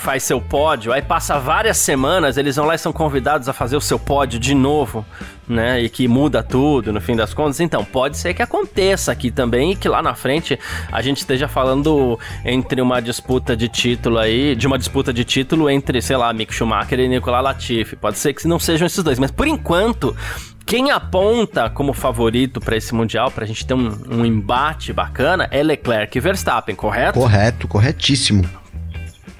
faz 0.00 0.22
seu 0.22 0.40
pódio, 0.40 0.92
aí 0.92 1.02
passa 1.02 1.38
várias 1.38 1.76
semanas, 1.76 2.36
eles 2.36 2.56
vão 2.56 2.66
lá 2.66 2.74
e 2.74 2.78
são 2.78 2.92
convidados 2.92 3.48
a 3.48 3.52
fazer 3.52 3.76
o 3.76 3.80
seu 3.80 3.98
pódio 3.98 4.40
de 4.40 4.54
novo, 4.54 5.04
né? 5.46 5.80
E 5.80 5.88
que 5.88 6.08
muda 6.08 6.42
tudo 6.42 6.92
no 6.92 7.00
fim 7.00 7.14
das 7.14 7.34
contas. 7.34 7.60
Então, 7.60 7.84
pode 7.84 8.16
ser 8.16 8.32
que 8.34 8.42
aconteça 8.42 9.12
aqui 9.12 9.30
também 9.30 9.72
e 9.72 9.76
que 9.76 9.88
lá 9.88 10.02
na 10.02 10.14
frente 10.14 10.58
a 10.90 11.02
gente 11.02 11.18
esteja 11.18 11.46
falando 11.46 12.18
entre 12.44 12.80
uma 12.80 13.00
disputa 13.00 13.56
de 13.56 13.68
título 13.68 14.18
aí, 14.18 14.56
de 14.56 14.66
uma 14.66 14.78
disputa 14.78 15.12
de 15.12 15.24
título 15.24 15.68
entre, 15.68 16.00
sei 16.00 16.16
lá, 16.16 16.32
Mick 16.32 16.54
Schumacher 16.54 16.98
e 16.98 17.08
Nicolas 17.08 17.44
Latifi. 17.44 17.94
Pode 17.96 18.18
ser 18.18 18.32
que 18.32 18.48
não 18.48 18.58
sejam 18.58 18.86
esses 18.86 19.04
dois, 19.04 19.18
mas 19.18 19.30
por 19.30 19.46
enquanto 19.46 20.16
quem 20.64 20.90
aponta 20.90 21.68
como 21.68 21.92
favorito 21.92 22.60
para 22.60 22.76
esse 22.76 22.94
Mundial, 22.94 23.30
para 23.30 23.44
a 23.44 23.46
gente 23.46 23.66
ter 23.66 23.74
um, 23.74 23.98
um, 24.08 24.24
embate 24.24 24.92
bacana, 24.92 25.48
é 25.50 25.62
Leclerc 25.62 26.16
e 26.16 26.20
Verstappen, 26.20 26.74
correto? 26.74 27.18
Correto, 27.18 27.66
corretíssimo. 27.66 28.48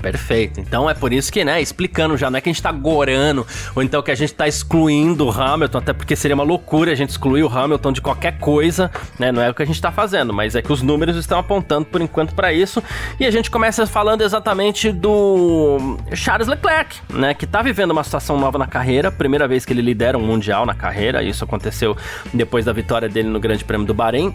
Perfeito. 0.01 0.61
Então 0.61 0.89
é 0.89 0.95
por 0.95 1.13
isso 1.13 1.33
que, 1.33 1.45
né, 1.45 1.61
explicando 1.61 2.17
já, 2.17 2.31
não 2.31 2.39
é 2.39 2.41
que 2.41 2.49
a 2.49 2.53
gente 2.53 2.63
tá 2.63 2.73
gorando, 2.73 3.47
ou 3.75 3.83
então 3.83 4.03
que 4.03 4.11
a 4.11 4.15
gente 4.15 4.33
tá 4.33 4.49
excluindo 4.49 5.27
o 5.27 5.31
Hamilton, 5.31 5.79
até 5.79 5.93
porque 5.93 6.17
seria 6.17 6.35
uma 6.35 6.45
loucura 6.45 6.93
a 6.93 6.95
gente 6.95 7.11
excluir 7.11 7.43
o 7.43 7.49
Hamilton 7.49 7.93
de 7.93 8.01
qualquer 8.01 8.39
coisa, 8.39 8.91
né? 9.19 9.31
Não 9.31 9.43
é 9.43 9.51
o 9.51 9.55
que 9.55 9.63
a 9.63 9.67
gente 9.67 9.81
tá 9.81 9.93
fazendo, 9.93 10.33
mas 10.33 10.55
é 10.55 10.63
que 10.63 10.73
os 10.73 10.83
números 10.83 11.17
estão 11.17 11.39
apontando 11.39 11.87
por 11.87 12.01
enquanto 12.01 12.35
para 12.35 12.53
isso. 12.53 12.83
E 13.19 13.27
a 13.27 13.31
gente 13.31 13.51
começa 13.51 13.87
falando 13.87 14.23
exatamente 14.23 14.91
do 14.91 15.99
Charles 16.15 16.49
Leclerc, 16.49 16.97
né, 17.11 17.35
que 17.35 17.47
tá 17.47 17.63
vivendo 17.63 17.91
uma 17.91 18.05
situação 18.05 18.39
nova 18.39 18.59
na 18.59 18.67
carreira, 18.67 19.11
primeira 19.11 19.47
vez 19.47 19.65
que 19.65 19.73
ele 19.73 19.83
lidera 19.83 20.17
um 20.17 20.23
mundial 20.23 20.65
na 20.65 20.75
carreira, 20.75 21.23
isso 21.23 21.45
aconteceu 21.45 21.97
depois 22.33 22.65
da 22.65 22.73
vitória 22.73 23.09
dele 23.09 23.29
no 23.29 23.41
Grande 23.41 23.65
Prêmio 23.65 23.87
do 23.87 23.95
Bahrein. 23.95 24.35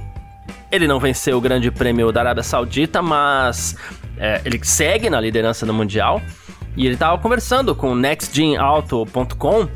Ele 0.72 0.88
não 0.88 1.00
venceu 1.00 1.38
o 1.38 1.42
Grande 1.42 1.72
Prêmio 1.72 2.12
da 2.12 2.22
Arábia 2.22 2.44
Saudita, 2.44 3.02
mas 3.02 3.76
é, 4.18 4.42
ele 4.46 4.60
segue 4.64 5.10
na 5.10 5.20
liderança 5.20 5.66
do 5.66 5.74
Mundial. 5.74 6.22
E 6.78 6.86
ele 6.86 6.96
estava 6.96 7.18
conversando 7.18 7.74
com 7.74 7.92
o 7.92 7.96
nextgenauto.com 7.96 9.70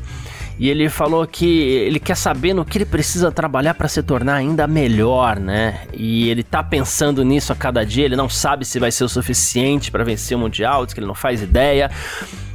e 0.60 0.68
ele 0.68 0.90
falou 0.90 1.26
que 1.26 1.46
ele 1.46 1.98
quer 1.98 2.14
saber 2.14 2.52
no 2.52 2.66
que 2.66 2.76
ele 2.76 2.84
precisa 2.84 3.32
trabalhar 3.32 3.72
para 3.72 3.88
se 3.88 4.02
tornar 4.02 4.34
ainda 4.34 4.66
melhor, 4.66 5.40
né? 5.40 5.86
E 5.90 6.28
ele 6.28 6.42
tá 6.42 6.62
pensando 6.62 7.24
nisso 7.24 7.50
a 7.50 7.56
cada 7.56 7.82
dia, 7.82 8.04
ele 8.04 8.14
não 8.14 8.28
sabe 8.28 8.66
se 8.66 8.78
vai 8.78 8.92
ser 8.92 9.04
o 9.04 9.08
suficiente 9.08 9.90
para 9.90 10.04
vencer 10.04 10.36
o 10.36 10.40
Mundial, 10.40 10.84
diz 10.84 10.92
que 10.92 11.00
ele 11.00 11.06
não 11.06 11.14
faz 11.14 11.40
ideia. 11.40 11.90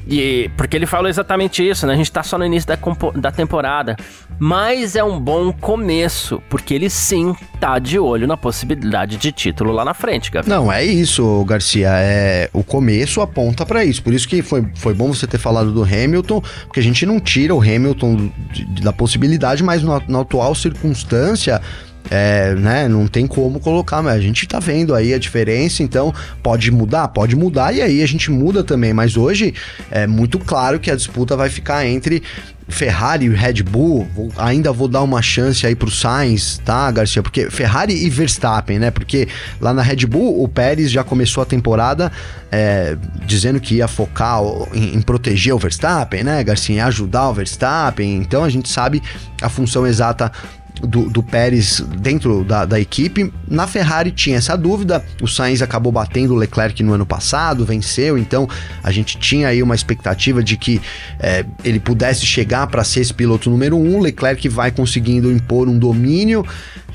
E 0.08 0.50
porque 0.56 0.76
ele 0.76 0.86
falou 0.86 1.10
exatamente 1.10 1.68
isso, 1.68 1.88
né? 1.88 1.94
A 1.94 1.96
gente 1.96 2.12
tá 2.12 2.22
só 2.22 2.38
no 2.38 2.46
início 2.46 2.68
da, 2.68 2.78
da 3.16 3.32
temporada. 3.32 3.96
Mas 4.38 4.96
é 4.96 5.04
um 5.04 5.20
bom 5.20 5.52
começo, 5.52 6.42
porque 6.50 6.74
ele 6.74 6.90
sim 6.90 7.36
tá 7.60 7.80
de 7.80 7.98
olho 7.98 8.28
na 8.28 8.38
possibilidade 8.38 9.18
de 9.18 9.32
título 9.32 9.72
lá 9.72 9.84
na 9.84 9.94
frente, 9.94 10.30
Gabi. 10.30 10.50
Não, 10.50 10.72
é 10.72 10.84
isso, 10.84 11.44
Garcia. 11.46 11.90
É, 11.92 12.50
o 12.54 12.64
começo 12.64 13.22
aponta 13.22 13.66
para 13.66 13.84
isso. 13.84 14.04
Por 14.04 14.14
isso 14.14 14.28
que 14.28 14.42
foi, 14.42 14.68
foi 14.76 14.94
bom 14.94 15.14
você 15.14 15.26
ter 15.26 15.38
falado 15.38 15.72
do 15.72 15.84
Hamilton, 15.84 16.42
porque 16.66 16.80
a 16.80 16.84
gente 16.84 17.06
não 17.06 17.20
tira 17.20 17.56
o 17.56 17.62
Hamilton 17.62 18.30
da 18.82 18.94
possibilidade, 18.94 19.64
mas 19.64 19.82
na 19.84 20.20
atual 20.20 20.54
circunstância 20.54 21.62
é, 22.10 22.54
né, 22.56 22.88
não 22.88 23.08
tem 23.08 23.26
como 23.26 23.60
colocar, 23.60 24.02
mas 24.02 24.16
a 24.16 24.22
gente 24.22 24.48
tá 24.48 24.60
vendo 24.60 24.94
aí 24.94 25.14
a 25.14 25.20
diferença, 25.20 25.84
então 25.84 26.14
pode 26.44 26.72
mudar, 26.72 27.08
pode 27.10 27.36
mudar 27.36 27.74
e 27.74 27.82
aí 27.82 28.02
a 28.02 28.08
gente 28.08 28.32
muda 28.32 28.64
também, 28.64 28.94
mas 28.94 29.18
hoje 29.18 29.54
é 29.90 30.06
muito 30.06 30.40
claro 30.40 30.80
que 30.80 30.92
a 30.92 30.96
disputa 30.96 31.36
vai 31.36 31.50
ficar 31.50 31.86
entre 31.86 32.22
Ferrari 32.68 33.26
e 33.26 33.30
Red 33.30 33.62
Bull, 33.64 34.08
vou, 34.16 34.32
ainda 34.38 34.72
vou 34.72 34.88
dar 34.88 35.04
uma 35.04 35.22
chance 35.22 35.66
aí 35.68 35.76
pro 35.76 35.92
Sainz, 35.92 36.60
tá, 36.66 36.90
Garcia? 36.90 37.22
Porque 37.22 37.50
Ferrari 37.52 37.94
e 37.94 38.10
Verstappen, 38.10 38.80
né? 38.80 38.90
Porque 38.90 39.28
lá 39.62 39.74
na 39.74 39.84
Red 39.84 40.08
Bull 40.08 40.44
o 40.44 40.48
Pérez 40.48 40.90
já 40.90 41.04
começou 41.04 41.44
a 41.44 41.46
temporada 41.46 42.12
é, 42.52 42.98
dizendo 43.26 43.60
que 43.60 43.76
ia 43.76 43.88
focar 43.88 44.42
em, 44.74 44.96
em, 44.96 45.02
proteger 45.02 45.54
o 45.54 45.60
Verstappen, 45.60 46.24
né, 46.24 46.44
Garcia? 46.44 46.76
Em 46.76 46.80
ajudar 46.80 47.30
o 47.30 47.34
Verstappen. 47.34 48.16
Então 48.16 48.44
a 48.44 48.50
gente 48.50 48.68
sabe 48.68 49.02
a 49.42 49.50
função 49.50 49.86
exata 49.86 50.32
do, 50.82 51.10
do 51.10 51.24
Pérez 51.24 51.80
dentro 51.80 52.44
da, 52.44 52.66
da, 52.66 52.80
equipe. 52.80 53.34
Na 53.48 53.68
Ferrari 53.68 54.12
tinha 54.12 54.38
essa 54.38 54.58
dúvida, 54.58 55.04
o 55.22 55.28
Sainz 55.28 55.62
acabou 55.62 55.92
batendo 55.92 56.34
o 56.34 56.38
Leclerc 56.38 56.82
no 56.84 56.94
ano 56.94 57.06
passado, 57.06 57.66
venceu, 57.66 58.18
então 58.18 58.48
a 58.84 58.92
gente 58.92 59.18
tinha 59.18 59.48
aí 59.48 59.64
uma 59.64 59.76
expectativa 59.76 60.44
de 60.44 60.58
que 60.58 60.82
é, 61.20 61.46
ele 61.64 61.80
pudesse 61.80 62.26
chegar 62.26 62.68
para 62.68 62.84
ser 62.84 63.02
esse 63.02 63.14
piloto 63.14 63.50
número 63.50 63.78
um. 63.78 64.00
Leclerc 64.02 64.48
vai 64.50 64.72
conseguindo 64.72 65.32
impor 65.32 65.68
um 65.68 65.78
domínio 65.78 66.46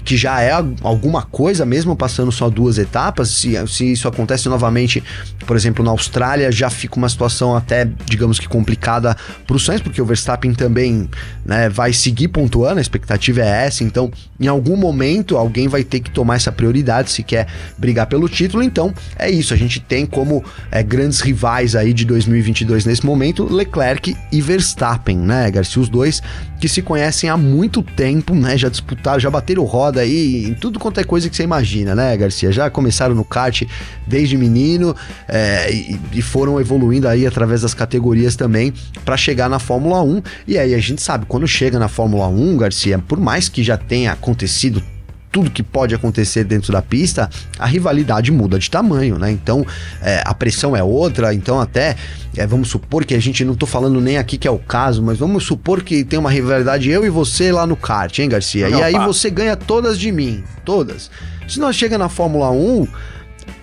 que 0.04 0.16
já 0.16 0.40
é 0.40 0.52
alguma 0.82 1.22
coisa, 1.22 1.64
mesmo 1.64 1.94
passando 1.96 2.32
só 2.32 2.48
duas 2.48 2.78
etapas. 2.78 3.28
Se, 3.28 3.54
se 3.68 3.92
isso 3.92 4.08
acontece 4.08 4.48
novamente, 4.48 5.02
por 5.46 5.56
exemplo, 5.56 5.84
na 5.84 5.90
Austrália, 5.90 6.50
já 6.50 6.70
fica 6.70 6.96
uma 6.96 7.08
situação 7.08 7.56
até, 7.56 7.88
digamos 8.04 8.38
que 8.38 8.48
complicada 8.48 9.16
para 9.46 9.56
o 9.56 9.60
Sainz, 9.60 9.82
porque 9.82 10.00
o 10.00 10.04
Verstappen 10.04 10.54
também 10.54 11.08
né, 11.44 11.68
vai 11.68 11.92
seguir 11.92 12.28
pontuando, 12.28 12.78
a 12.78 12.82
expectativa 12.82 13.40
é 13.40 13.66
essa. 13.66 13.84
Então, 13.84 14.10
em 14.38 14.46
algum 14.46 14.76
momento, 14.76 15.36
alguém 15.36 15.68
vai 15.68 15.84
ter 15.84 16.00
que 16.00 16.10
tomar 16.10 16.36
essa 16.36 16.52
prioridade 16.52 17.10
se 17.10 17.22
quer 17.22 17.46
brigar 17.76 18.06
pelo 18.06 18.28
título. 18.28 18.62
Então, 18.62 18.94
é 19.18 19.30
isso. 19.30 19.52
A 19.52 19.56
gente 19.56 19.80
tem 19.80 20.06
como 20.06 20.44
é, 20.70 20.82
grandes 20.82 21.20
rivais 21.20 21.74
aí 21.74 21.92
de 21.92 22.04
2022 22.04 22.84
nesse 22.84 23.04
momento, 23.04 23.44
Leclerc 23.52 24.16
e 24.32 24.40
Verstappen, 24.40 25.16
né, 25.16 25.50
Garcia? 25.50 25.82
Os 25.82 25.88
dois 25.88 26.22
que 26.60 26.68
se 26.68 26.82
conhecem 26.82 27.30
há 27.30 27.36
muito 27.36 27.82
tempo, 27.82 28.34
né? 28.34 28.56
Já 28.56 28.68
disputaram, 28.68 29.18
já 29.18 29.30
bateram 29.30 29.64
roda 29.64 29.89
aí 29.98 30.46
em 30.46 30.54
tudo 30.54 30.78
quanto 30.78 31.00
é 31.00 31.04
coisa 31.04 31.28
que 31.28 31.36
você 31.36 31.42
imagina, 31.42 31.94
né, 31.94 32.16
Garcia? 32.16 32.52
Já 32.52 32.70
começaram 32.70 33.14
no 33.14 33.24
kart 33.24 33.62
desde 34.06 34.36
menino 34.36 34.94
é, 35.26 35.72
e, 35.72 36.00
e, 36.12 36.22
foram 36.22 36.60
evoluindo 36.60 37.08
aí 37.08 37.26
através 37.26 37.62
das 37.62 37.74
categorias 37.74 38.36
também 38.36 38.72
para 39.04 39.16
chegar 39.16 39.48
na 39.48 39.58
Fórmula 39.58 40.02
1. 40.02 40.22
E 40.46 40.58
aí 40.58 40.74
a 40.74 40.78
gente 40.78 41.02
sabe, 41.02 41.26
quando 41.26 41.46
chega 41.48 41.78
na 41.78 41.88
Fórmula 41.88 42.28
1, 42.28 42.56
Garcia, 42.56 42.98
por 42.98 43.18
mais 43.18 43.48
que 43.48 43.62
já 43.62 43.76
tenha 43.76 44.12
acontecido 44.12 44.82
tudo 45.30 45.50
que 45.50 45.62
pode 45.62 45.94
acontecer 45.94 46.44
dentro 46.44 46.72
da 46.72 46.82
pista, 46.82 47.30
a 47.58 47.66
rivalidade 47.66 48.32
muda 48.32 48.58
de 48.58 48.70
tamanho, 48.70 49.18
né? 49.18 49.30
Então 49.30 49.64
é, 50.02 50.22
a 50.24 50.34
pressão 50.34 50.76
é 50.76 50.82
outra, 50.82 51.32
então 51.32 51.60
até 51.60 51.96
é, 52.36 52.46
vamos 52.46 52.68
supor 52.68 53.04
que 53.04 53.14
a 53.14 53.20
gente 53.20 53.44
não 53.44 53.54
tô 53.54 53.66
falando 53.66 54.00
nem 54.00 54.18
aqui 54.18 54.36
que 54.36 54.48
é 54.48 54.50
o 54.50 54.58
caso, 54.58 55.02
mas 55.02 55.18
vamos 55.18 55.44
supor 55.44 55.82
que 55.82 56.04
tem 56.04 56.18
uma 56.18 56.30
rivalidade 56.30 56.90
eu 56.90 57.04
e 57.04 57.10
você 57.10 57.52
lá 57.52 57.66
no 57.66 57.76
kart, 57.76 58.18
hein, 58.18 58.28
Garcia? 58.28 58.68
Não, 58.68 58.78
e 58.78 58.82
aí 58.82 58.94
pá. 58.94 59.06
você 59.06 59.30
ganha 59.30 59.56
todas 59.56 59.98
de 59.98 60.10
mim, 60.10 60.42
todas. 60.64 61.10
Se 61.48 61.58
nós 61.58 61.76
chega 61.76 61.98
na 61.98 62.08
Fórmula 62.08 62.50
1, 62.50 62.86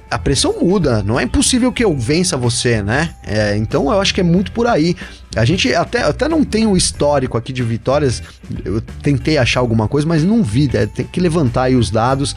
a 0.10 0.18
pressão 0.18 0.56
muda. 0.62 1.04
Não 1.04 1.20
é 1.20 1.24
impossível 1.24 1.72
que 1.72 1.84
eu 1.84 1.96
vença 1.98 2.38
você, 2.38 2.82
né? 2.82 3.14
É, 3.26 3.56
então 3.58 3.92
eu 3.92 4.00
acho 4.00 4.14
que 4.14 4.22
é 4.22 4.24
muito 4.24 4.52
por 4.52 4.68
aí. 4.68 4.96
A 5.38 5.46
gente 5.46 5.74
até, 5.74 6.04
até 6.04 6.28
não 6.28 6.44
tem 6.44 6.66
um 6.66 6.76
histórico 6.76 7.38
aqui 7.38 7.54
de 7.54 7.64
vitórias. 7.64 8.22
Eu 8.66 8.82
tentei 9.02 9.38
achar 9.38 9.60
alguma 9.60 9.88
coisa, 9.88 10.08
mas 10.08 10.24
não 10.24 10.44
vi. 10.44 10.70
É, 10.74 10.86
tem 10.86 11.06
que 11.06 11.20
levantar 11.20 11.64
aí 11.64 11.76
os 11.76 11.90
dados 11.90 12.36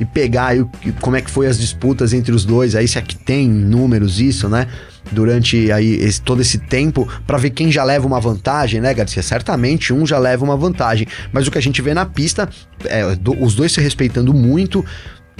e 0.00 0.04
pegar 0.04 0.48
aí 0.48 0.64
como 1.00 1.16
é 1.16 1.20
que 1.20 1.30
foi 1.30 1.46
as 1.46 1.58
disputas 1.58 2.12
entre 2.12 2.32
os 2.32 2.44
dois. 2.44 2.74
Aí 2.74 2.86
se 2.88 2.98
aqui 2.98 3.16
tem 3.16 3.48
números 3.48 4.20
isso, 4.20 4.48
né? 4.48 4.66
Durante 5.10 5.70
aí 5.72 5.94
esse, 5.94 6.20
todo 6.20 6.40
esse 6.40 6.58
tempo 6.58 7.08
para 7.26 7.36
ver 7.36 7.50
quem 7.50 7.70
já 7.70 7.84
leva 7.84 8.06
uma 8.06 8.20
vantagem, 8.20 8.80
né, 8.80 8.94
Garcia? 8.94 9.22
Certamente 9.22 9.92
um 9.92 10.06
já 10.06 10.18
leva 10.18 10.44
uma 10.44 10.56
vantagem, 10.56 11.06
mas 11.32 11.46
o 11.46 11.50
que 11.50 11.58
a 11.58 11.62
gente 11.62 11.82
vê 11.82 11.92
na 11.92 12.06
pista 12.06 12.48
é 12.84 13.14
do, 13.16 13.40
os 13.42 13.54
dois 13.54 13.72
se 13.72 13.80
respeitando 13.80 14.32
muito, 14.32 14.84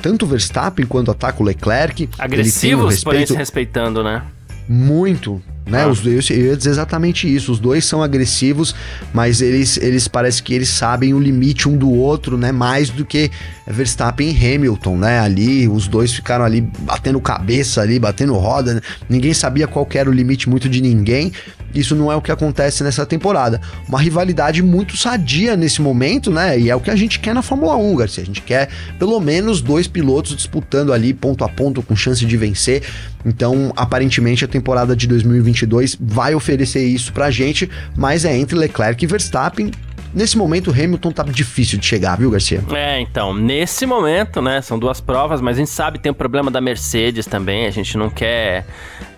tanto 0.01 0.25
o 0.25 0.29
Verstappen 0.29 0.85
quanto 0.87 1.11
ataca 1.11 1.42
o 1.42 1.46
Leclerc. 1.46 2.09
Agressivos, 2.18 2.85
um 2.85 2.88
respeito... 2.88 3.05
porém 3.05 3.27
se 3.27 3.37
respeitando, 3.37 4.03
né? 4.03 4.22
Muito, 4.68 5.42
né? 5.66 5.85
Ah. 5.85 5.88
Os 5.88 6.01
dois, 6.01 6.29
eu 6.31 6.46
ia 6.46 6.57
dizer 6.57 6.70
exatamente 6.70 7.33
isso. 7.33 7.53
Os 7.53 7.59
dois 7.59 7.85
são 7.85 8.03
agressivos, 8.03 8.75
mas 9.12 9.40
eles, 9.40 9.77
eles 9.77 10.09
parece 10.09 10.42
que 10.42 10.53
eles 10.55 10.68
sabem 10.68 11.14
o 11.14 11.20
limite 11.20 11.68
um 11.68 11.77
do 11.77 11.90
outro, 11.90 12.37
né? 12.37 12.51
Mais 12.51 12.90
do 12.90 13.05
que 13.05 13.31
Verstappen 13.66 14.31
e 14.31 14.55
Hamilton, 14.55 14.96
né? 14.96 15.20
Ali, 15.20 15.68
os 15.68 15.87
dois 15.87 16.12
ficaram 16.12 16.44
ali 16.44 16.61
batendo 16.61 17.20
cabeça 17.20 17.81
ali, 17.81 17.98
batendo 17.98 18.35
roda. 18.35 18.75
Né? 18.75 18.81
Ninguém 19.09 19.33
sabia 19.33 19.66
qual 19.66 19.88
era 19.94 20.11
o 20.11 20.12
limite 20.12 20.48
muito 20.48 20.68
de 20.68 20.81
ninguém. 20.81 21.33
Isso 21.74 21.94
não 21.94 22.11
é 22.11 22.16
o 22.16 22.22
que 22.22 22.30
acontece 22.30 22.82
nessa 22.85 23.06
temporada. 23.06 23.61
Uma 23.88 24.00
rivalidade 24.00 24.62
muito 24.62 24.96
sadia 24.96 25.56
nesse 25.56 25.80
momento, 25.80 26.30
né? 26.30 26.58
E 26.58 26.70
é 26.70 26.76
o 26.76 26.80
que 26.80 26.90
a 26.90 26.96
gente 26.96 27.18
quer 27.18 27.35
na 27.35 27.42
Fórmula 27.42 27.76
1, 27.76 27.96
Garcia. 27.96 28.22
A 28.22 28.26
gente 28.26 28.42
quer 28.42 28.68
pelo 28.98 29.18
menos 29.20 29.61
dois 29.61 29.87
pilotos 29.87 30.37
disputando 30.37 30.92
ali 30.92 31.12
ponto 31.14 31.44
a 31.44 31.48
ponto 31.48 31.82
com 31.82 31.96
chance 31.96 32.24
de 32.24 32.37
vencer. 32.37 32.82
Então, 33.24 33.72
aparentemente, 33.76 34.44
a 34.44 34.48
temporada 34.48 34.96
de 34.96 35.06
2022 35.06 35.96
vai 36.00 36.35
oferecer 36.35 36.85
isso 36.85 37.12
pra 37.12 37.30
gente, 37.30 37.70
mas 37.96 38.24
é 38.24 38.37
entre 38.37 38.56
Leclerc 38.56 39.04
e 39.04 39.06
Verstappen. 39.06 39.70
Nesse 40.14 40.37
momento, 40.37 40.70
o 40.70 40.74
Hamilton 40.74 41.11
tá 41.11 41.22
difícil 41.22 41.78
de 41.78 41.87
chegar, 41.87 42.18
viu, 42.18 42.30
Garcia? 42.30 42.62
É, 42.74 43.00
então, 43.00 43.32
nesse 43.32 43.87
momento, 43.87 44.42
né, 44.42 44.61
são 44.61 44.78
duas 44.78 45.00
provas, 45.00 45.40
mas 45.40 45.56
a 45.56 45.61
gente 45.61 45.70
sabe 45.70 45.98
tem 45.98 46.12
o 46.12 46.14
problema 46.14 46.50
da 46.50 46.61
Mercedes 46.61 47.24
também, 47.24 47.66
a 47.66 47.70
gente 47.70 47.96
não 47.96 48.11
quer 48.11 48.66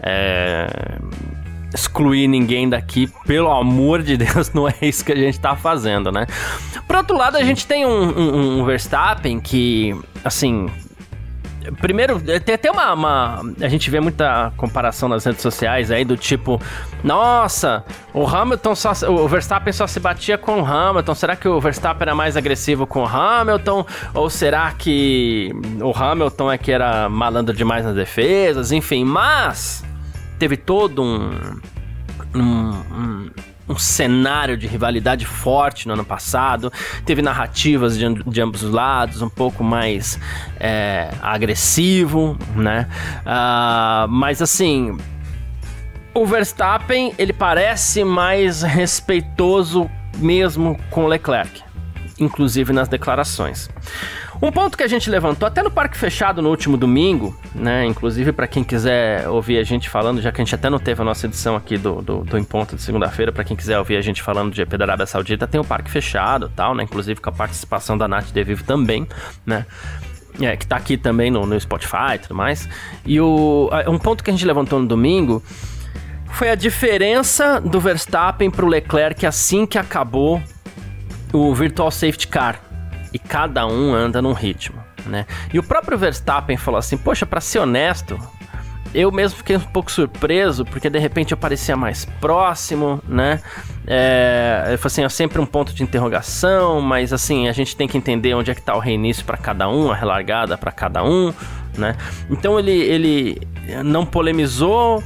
é, 0.01 0.69
excluir 1.75 2.29
ninguém 2.29 2.69
daqui, 2.69 3.11
pelo 3.27 3.51
amor 3.51 4.03
de 4.03 4.17
Deus, 4.17 4.51
não 4.55 4.69
é 4.69 4.75
isso 4.81 5.05
que 5.05 5.13
a 5.13 5.17
gente 5.17 5.39
tá 5.41 5.57
fazendo, 5.57 6.13
né? 6.13 6.27
Por 6.87 6.97
outro 6.97 7.17
lado, 7.17 7.37
a 7.37 7.43
gente 7.43 7.67
tem 7.67 7.85
um, 7.85 7.91
um, 7.91 8.61
um 8.61 8.65
Verstappen 8.65 9.41
que, 9.41 9.95
assim, 10.25 10.71
Primeiro, 11.81 12.21
tem 12.21 12.57
até 12.57 12.71
uma, 12.71 12.93
uma, 12.93 13.43
A 13.63 13.69
gente 13.69 13.91
vê 13.91 13.99
muita 13.99 14.53
comparação 14.57 15.09
nas 15.09 15.25
redes 15.25 15.41
sociais 15.41 15.91
aí 15.91 16.05
do 16.05 16.17
tipo: 16.17 16.61
Nossa, 17.03 17.83
o 18.13 18.27
Hamilton 18.27 18.75
só. 18.75 18.93
O 19.09 19.27
Verstappen 19.27 19.73
só 19.73 19.87
se 19.87 19.99
batia 19.99 20.37
com 20.37 20.61
o 20.61 20.65
Hamilton. 20.65 21.15
Será 21.15 21.37
que 21.37 21.49
o 21.49 21.59
Verstappen 21.61 22.03
era 22.03 22.15
mais 22.15 22.37
agressivo 22.37 22.87
com 22.87 23.03
o 23.05 23.07
Hamilton? 23.07 23.87
Ou 24.13 24.29
será 24.29 24.73
que 24.73 25.53
o 25.81 25.91
Hamilton 25.97 26.53
é 26.53 26.59
que 26.59 26.71
era 26.71 27.09
malandro 27.09 27.55
demais 27.55 27.85
nas 27.85 27.95
defesas? 27.95 28.71
Enfim, 28.71 29.05
mas 29.05 29.84
teve 30.45 30.59
todo 30.59 31.03
um. 31.03 31.61
um, 32.35 32.43
um 32.43 33.31
um 33.67 33.79
cenário 33.79 34.59
de 34.59 34.67
rivalidade 34.67 35.25
forte 35.25 35.89
no 35.89 35.95
ano 35.95 36.05
passado, 36.05 36.71
teve 37.07 37.23
narrativas 37.23 37.97
de, 37.97 38.13
de 38.13 38.43
ambos 38.43 38.63
os 38.63 38.71
lados, 38.71 39.23
um 39.23 39.29
pouco 39.31 39.65
mais 39.65 40.21
é, 40.61 41.09
agressivo, 41.23 42.37
né? 42.55 42.87
Uh, 43.23 44.07
mas 44.07 44.43
assim, 44.43 44.99
o 46.13 46.27
Verstappen 46.27 47.15
ele 47.17 47.33
parece 47.33 48.05
mais 48.05 48.61
respeitoso 48.61 49.91
mesmo 50.19 50.79
com 50.91 51.07
Leclerc, 51.07 51.63
inclusive 52.21 52.71
nas 52.71 52.87
declarações. 52.87 53.71
Um 54.45 54.53
ponto 54.53 54.77
que 54.77 54.85
a 54.85 54.87
gente 54.87 55.09
levantou 55.09 55.49
até 55.49 55.63
no 55.63 55.71
Parque 55.71 55.97
Fechado 55.97 56.43
no 56.43 56.51
último 56.51 56.77
domingo, 56.77 57.35
né? 57.55 57.87
Inclusive 57.87 58.31
para 58.31 58.47
quem 58.47 58.63
quiser 58.63 59.27
ouvir 59.27 59.57
a 59.57 59.63
gente 59.63 59.89
falando, 59.89 60.21
já 60.21 60.31
que 60.31 60.39
a 60.39 60.45
gente 60.45 60.55
até 60.55 60.69
não 60.69 60.79
teve 60.79 61.01
a 61.01 61.05
nossa 61.05 61.27
edição 61.27 61.57
aqui 61.57 61.79
do, 61.79 62.03
do, 62.03 62.19
do 62.19 62.37
Em 62.37 62.45
Ponto 62.45 62.77
de 62.77 62.83
segunda-feira, 62.83 63.33
para 63.33 63.43
quem 63.43 63.57
quiser 63.57 63.79
ouvir 63.79 63.97
a 63.97 64.03
gente 64.03 64.21
falando 64.21 64.51
do 64.51 64.57
GP 64.57 64.77
da 64.77 64.85
Arábia 64.85 65.07
Saudita, 65.07 65.47
tem 65.47 65.59
o 65.59 65.65
Parque 65.65 65.91
Fechado 65.91 66.53
tal, 66.55 66.75
né? 66.75 66.85
Inclusive 66.85 67.23
com 67.23 67.31
a 67.31 67.33
participação 67.33 67.97
da 67.97 68.07
Nath 68.07 68.33
De 68.35 68.45
Vivo 68.45 68.65
também, 68.65 69.09
né? 69.47 69.65
É, 70.39 70.55
que 70.59 70.67
tá 70.67 70.77
aqui 70.77 70.99
também 70.99 71.31
no, 71.31 71.47
no 71.47 71.59
Spotify 71.59 72.17
e 72.17 72.19
tudo 72.19 72.35
mais. 72.35 72.69
E 73.07 73.19
o, 73.19 73.71
um 73.89 73.99
ponto 73.99 74.23
que 74.23 74.29
a 74.29 74.33
gente 74.35 74.45
levantou 74.45 74.79
no 74.79 74.87
domingo 74.87 75.43
foi 76.27 76.51
a 76.51 76.55
diferença 76.55 77.63
do 77.63 77.81
Verstappen 77.81 78.51
pro 78.51 78.67
Leclerc 78.67 79.25
assim 79.25 79.65
que 79.65 79.79
acabou 79.79 80.43
o 81.33 81.55
Virtual 81.55 81.91
Safety 81.91 82.29
Car 82.29 82.64
e 83.15 83.19
cada 83.19 83.67
um 83.67 83.95
anda 83.95 84.21
num 84.21 84.33
ritmo, 84.33 84.83
né? 85.07 85.25
E 85.53 85.59
o 85.59 85.63
próprio 85.63 85.97
Verstappen 85.97 86.57
falou 86.57 86.79
assim: 86.79 86.99
"Poxa, 86.99 87.25
para 87.25 87.41
ser 87.41 87.61
honesto, 87.61 88.19
eu 88.95 89.11
mesmo 89.11 89.39
fiquei 89.39 89.57
um 89.57 89.61
pouco 89.61 89.91
surpreso, 89.91 90.65
porque 90.65 90.89
de 90.89 90.99
repente 90.99 91.33
eu 91.33 91.37
parecia 91.37 91.77
mais 91.77 92.05
próximo, 92.05 93.03
né? 93.09 93.41
É, 93.87 94.69
eu 94.71 94.79
falei 94.79 94.87
assim, 94.87 95.05
é 95.05 95.09
sempre 95.09 95.41
um 95.41 95.47
ponto 95.47 95.75
de 95.75 95.83
interrogação, 95.83 96.81
mas 96.81 97.13
assim, 97.13 97.49
a 97.49 97.53
gente 97.53 97.77
tem 97.77 97.89
que 97.89 97.99
entender 97.99 98.35
onde 98.35 98.53
é 98.53 98.55
que 98.55 98.63
tá 98.63 98.75
o 98.75 98.79
reinício 98.79 99.25
para 99.25 99.37
cada 99.37 99.69
um, 99.69 99.91
a 99.91 99.97
relargada 99.97 100.57
para 100.57 100.71
cada 100.71 101.03
um, 101.03 101.35
né? 101.77 101.97
Então 102.31 102.59
ele, 102.59 102.71
ele 102.71 103.41
não 103.85 104.07
polemizou, 104.07 105.03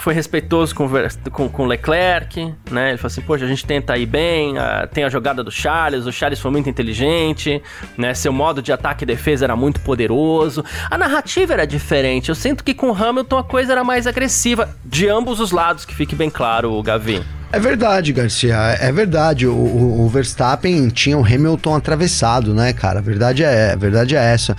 foi 0.00 0.14
respeitoso 0.14 0.74
com, 0.74 0.88
com, 1.30 1.48
com 1.48 1.66
Leclerc, 1.66 2.52
né? 2.70 2.90
Ele 2.90 2.98
falou 2.98 3.06
assim, 3.06 3.20
poxa, 3.20 3.44
a 3.44 3.48
gente 3.48 3.64
tenta 3.64 3.96
ir 3.96 4.06
bem, 4.06 4.54
tem 4.92 5.04
a 5.04 5.08
jogada 5.08 5.44
do 5.44 5.50
Charles, 5.50 6.06
o 6.06 6.12
Charles 6.12 6.40
foi 6.40 6.50
muito 6.50 6.68
inteligente, 6.68 7.62
né? 7.96 8.14
Seu 8.14 8.32
modo 8.32 8.62
de 8.62 8.72
ataque 8.72 9.04
e 9.04 9.06
defesa 9.06 9.44
era 9.44 9.54
muito 9.54 9.80
poderoso. 9.80 10.64
A 10.90 10.96
narrativa 10.96 11.52
era 11.52 11.66
diferente. 11.66 12.30
Eu 12.30 12.34
sinto 12.34 12.64
que 12.64 12.74
com 12.74 12.92
Hamilton 12.92 13.38
a 13.38 13.44
coisa 13.44 13.72
era 13.72 13.84
mais 13.84 14.06
agressiva, 14.06 14.74
de 14.84 15.08
ambos 15.08 15.40
os 15.40 15.52
lados, 15.52 15.84
que 15.84 15.94
fique 15.94 16.14
bem 16.14 16.30
claro, 16.30 16.82
Gavi. 16.82 17.22
É 17.52 17.58
verdade, 17.58 18.12
Garcia. 18.12 18.56
É 18.80 18.92
verdade. 18.92 19.46
O, 19.46 19.52
o, 19.52 20.04
o 20.04 20.08
Verstappen 20.08 20.88
tinha 20.88 21.18
o 21.18 21.24
Hamilton 21.24 21.74
atravessado, 21.74 22.54
né, 22.54 22.72
cara? 22.72 23.00
A 23.00 23.02
verdade 23.02 23.42
é, 23.42 23.72
a 23.72 23.76
verdade 23.76 24.16
é 24.16 24.32
essa. 24.32 24.56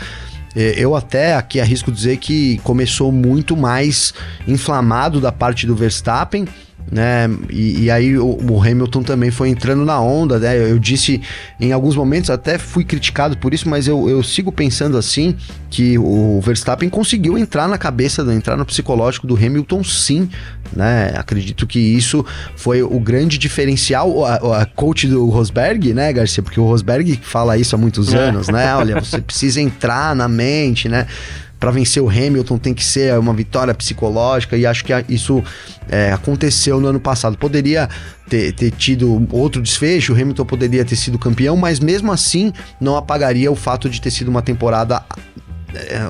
É, 0.55 0.73
eu 0.77 0.95
até 0.95 1.35
aqui 1.35 1.59
arrisco 1.59 1.91
dizer 1.91 2.17
que 2.17 2.59
começou 2.63 3.11
muito 3.11 3.55
mais 3.55 4.13
inflamado 4.47 5.21
da 5.21 5.31
parte 5.31 5.65
do 5.65 5.75
Verstappen, 5.75 6.45
né? 6.89 7.29
E, 7.49 7.83
e 7.83 7.91
aí 7.91 8.17
o, 8.17 8.37
o, 8.49 8.61
Hamilton 8.61 9.03
também 9.03 9.31
foi 9.31 9.49
entrando 9.49 9.85
na 9.85 9.99
onda, 9.99 10.39
né? 10.39 10.71
Eu 10.71 10.79
disse 10.79 11.21
em 11.59 11.71
alguns 11.71 11.95
momentos, 11.95 12.29
até 12.29 12.57
fui 12.57 12.83
criticado 12.83 13.37
por 13.37 13.53
isso, 13.53 13.69
mas 13.69 13.87
eu, 13.87 14.09
eu 14.09 14.23
sigo 14.23 14.51
pensando 14.51 14.97
assim 14.97 15.35
que 15.69 15.97
o 15.97 16.41
Verstappen 16.41 16.89
conseguiu 16.89 17.37
entrar 17.37 17.67
na 17.67 17.77
cabeça, 17.77 18.21
entrar 18.33 18.57
no 18.57 18.65
psicológico 18.65 19.27
do 19.27 19.35
Hamilton 19.35 19.83
sim, 19.83 20.29
né? 20.75 21.13
Acredito 21.15 21.67
que 21.67 21.79
isso 21.79 22.25
foi 22.55 22.81
o 22.81 22.99
grande 22.99 23.37
diferencial, 23.37 24.25
a, 24.25 24.61
a 24.61 24.65
coach 24.65 25.07
do 25.07 25.29
Rosberg, 25.29 25.93
né, 25.93 26.11
Garcia? 26.13 26.41
Porque 26.43 26.59
o 26.59 26.65
Rosberg 26.65 27.19
fala 27.21 27.57
isso 27.57 27.75
há 27.75 27.77
muitos 27.77 28.13
é. 28.13 28.17
anos, 28.17 28.47
né? 28.47 28.75
Olha, 28.75 28.99
você 28.99 29.19
precisa 29.21 29.61
entrar 29.61 30.15
na 30.15 30.27
mente, 30.27 30.87
né? 30.89 31.07
para 31.61 31.69
vencer 31.69 32.01
o 32.01 32.09
Hamilton 32.09 32.57
tem 32.57 32.73
que 32.73 32.83
ser 32.83 33.15
uma 33.19 33.35
vitória 33.35 33.71
psicológica 33.71 34.57
e 34.57 34.65
acho 34.65 34.83
que 34.83 34.91
isso 35.07 35.43
é, 35.87 36.11
aconteceu 36.11 36.81
no 36.81 36.87
ano 36.87 36.99
passado. 36.99 37.37
Poderia 37.37 37.87
ter, 38.27 38.51
ter, 38.53 38.71
tido 38.71 39.27
outro 39.29 39.61
desfecho, 39.61 40.11
o 40.11 40.15
Hamilton 40.15 40.43
poderia 40.43 40.83
ter 40.83 40.95
sido 40.95 41.19
campeão, 41.19 41.55
mas 41.55 41.79
mesmo 41.79 42.11
assim 42.11 42.51
não 42.79 42.97
apagaria 42.97 43.51
o 43.51 43.55
fato 43.55 43.87
de 43.87 44.01
ter 44.01 44.09
sido 44.09 44.29
uma 44.29 44.41
temporada 44.41 45.03
é, 45.03 45.50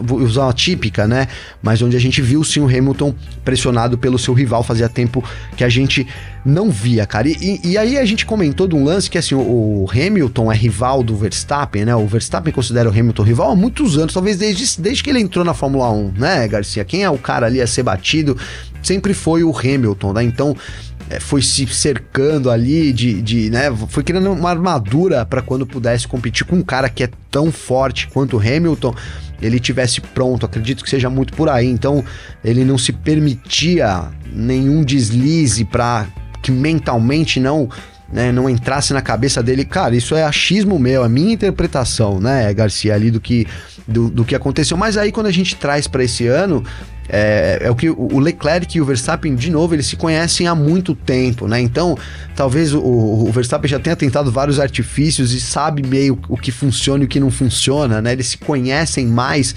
vou 0.04 0.20
usar 0.20 0.44
uma 0.44 0.54
típica, 0.54 1.08
né? 1.08 1.28
Mas 1.62 1.82
onde 1.82 1.96
a 1.96 2.00
gente 2.00 2.22
viu 2.22 2.44
sim 2.44 2.60
o 2.60 2.66
Hamilton 2.66 3.14
pressionado 3.44 3.98
pelo 3.98 4.18
seu 4.18 4.34
rival, 4.34 4.64
fazia 4.64 4.88
tempo 4.90 5.24
que 5.56 5.64
a 5.64 5.70
gente 5.70 6.08
não 6.44 6.70
via, 6.70 7.06
cara. 7.06 7.28
E, 7.28 7.60
e, 7.64 7.78
aí 7.78 7.98
a 7.98 8.06
gente 8.06 8.26
comentou 8.26 8.68
de 8.68 8.76
um 8.76 8.84
lance 8.84 9.10
que 9.10 9.18
assim, 9.18 9.36
o, 9.36 9.40
o, 9.40 9.90
Hamilton 9.92 10.52
é 10.52 10.56
rival 10.56 11.04
do 11.04 11.16
Verstappen, 11.16 11.86
né? 11.86 11.96
O 11.96 12.08
Verstappen 12.08 12.52
considera 12.52 12.90
o 12.90 12.92
Hamilton 12.92 13.24
rival 13.24 13.52
há 13.52 13.56
muitos 13.56 13.98
anos, 13.98 14.14
talvez 14.14 14.38
desde, 14.38 14.82
desde 14.82 15.04
que 15.04 15.10
ele 15.10 15.20
entrou 15.20 15.46
na 15.46 15.54
Fórmula 15.54 15.92
1, 15.92 16.14
né, 16.18 16.48
Garcia? 16.48 16.84
Quem 16.84 17.04
é 17.04 17.10
o 17.10 17.18
cara 17.18 17.46
ali 17.46 17.62
a 17.62 17.68
ser 17.68 17.84
batido 17.84 18.38
sempre 18.82 19.14
foi 19.14 19.44
o 19.44 19.56
Hamilton, 19.56 20.14
né? 20.14 20.24
Então 20.24 20.56
é, 20.91 20.91
foi 21.20 21.42
se 21.42 21.68
cercando 21.68 22.50
ali 22.50 22.94
de, 22.94 23.22
de 23.22 23.50
né, 23.50 23.74
foi 23.88 24.04
criando 24.04 24.32
uma 24.32 24.50
armadura 24.50 25.26
para 25.26 25.42
quando 25.42 25.66
pudesse 25.66 26.08
competir 26.08 26.46
com 26.46 26.58
um 26.58 26.62
cara 26.62 26.90
que 26.90 27.04
é 27.04 27.10
tão 27.30 27.52
forte 27.52 28.08
quanto 28.08 28.38
Hamilton 28.38 28.96
ele 29.42 29.60
tivesse 29.60 30.00
pronto. 30.00 30.46
Acredito 30.46 30.84
que 30.84 30.90
seja 30.90 31.10
muito 31.10 31.34
por 31.34 31.50
aí. 31.50 31.68
Então, 31.68 32.04
ele 32.44 32.64
não 32.64 32.78
se 32.78 32.94
permitia 32.94 34.10
nenhum 34.32 34.84
deslize 34.84 35.66
para 35.66 36.08
que 36.42 36.52
mentalmente 36.52 37.40
não 37.40 37.70
né, 38.12 38.32
não 38.32 38.50
entrasse 38.50 38.94
na 38.94 39.02
cabeça 39.02 39.42
dele, 39.42 39.64
cara, 39.64 39.96
isso 39.96 40.14
é 40.16 40.24
achismo 40.24 40.78
meu, 40.78 41.02
a 41.02 41.08
minha 41.08 41.34
interpretação, 41.34 42.20
né, 42.20 42.54
Garcia, 42.54 42.94
ali 42.94 43.10
do 43.10 43.22
que, 43.22 43.48
do, 43.88 44.10
do 44.10 44.26
que 44.26 44.36
aconteceu. 44.36 44.76
Mas 44.76 44.98
aí 44.98 45.14
quando 45.14 45.28
a 45.28 45.32
gente 45.32 45.56
traz 45.56 45.88
para 45.88 46.04
esse 46.04 46.28
ano, 46.28 46.62
é, 47.10 47.60
é, 47.64 47.72
o 47.72 47.76
que 47.76 47.90
o 47.90 48.20
Leclerc 48.20 48.78
e 48.78 48.82
o 48.82 48.86
Verstappen, 48.86 49.36
de 49.36 49.52
novo, 49.52 49.76
eles 49.76 49.88
se 49.88 49.96
conhecem 49.96 50.48
há 50.48 50.56
muito 50.56 50.96
tempo, 50.96 51.48
né? 51.48 51.60
Então, 51.60 51.98
talvez 52.36 52.74
o, 52.74 52.80
o 52.80 53.32
Verstappen 53.32 53.70
já 53.70 53.80
tenha 53.80 53.96
tentado 53.96 54.32
vários 54.32 54.60
artifícios 54.60 55.34
e 55.34 55.42
sabe 55.42 55.86
meio 55.86 56.20
o 56.30 56.38
que 56.38 56.52
funciona 56.52 57.04
e 57.04 57.06
o 57.06 57.10
que 57.10 57.20
não 57.20 57.32
funciona, 57.32 58.02
né? 58.02 58.14
Eles 58.14 58.28
se 58.28 58.38
conhecem 58.38 59.08
mais, 59.08 59.56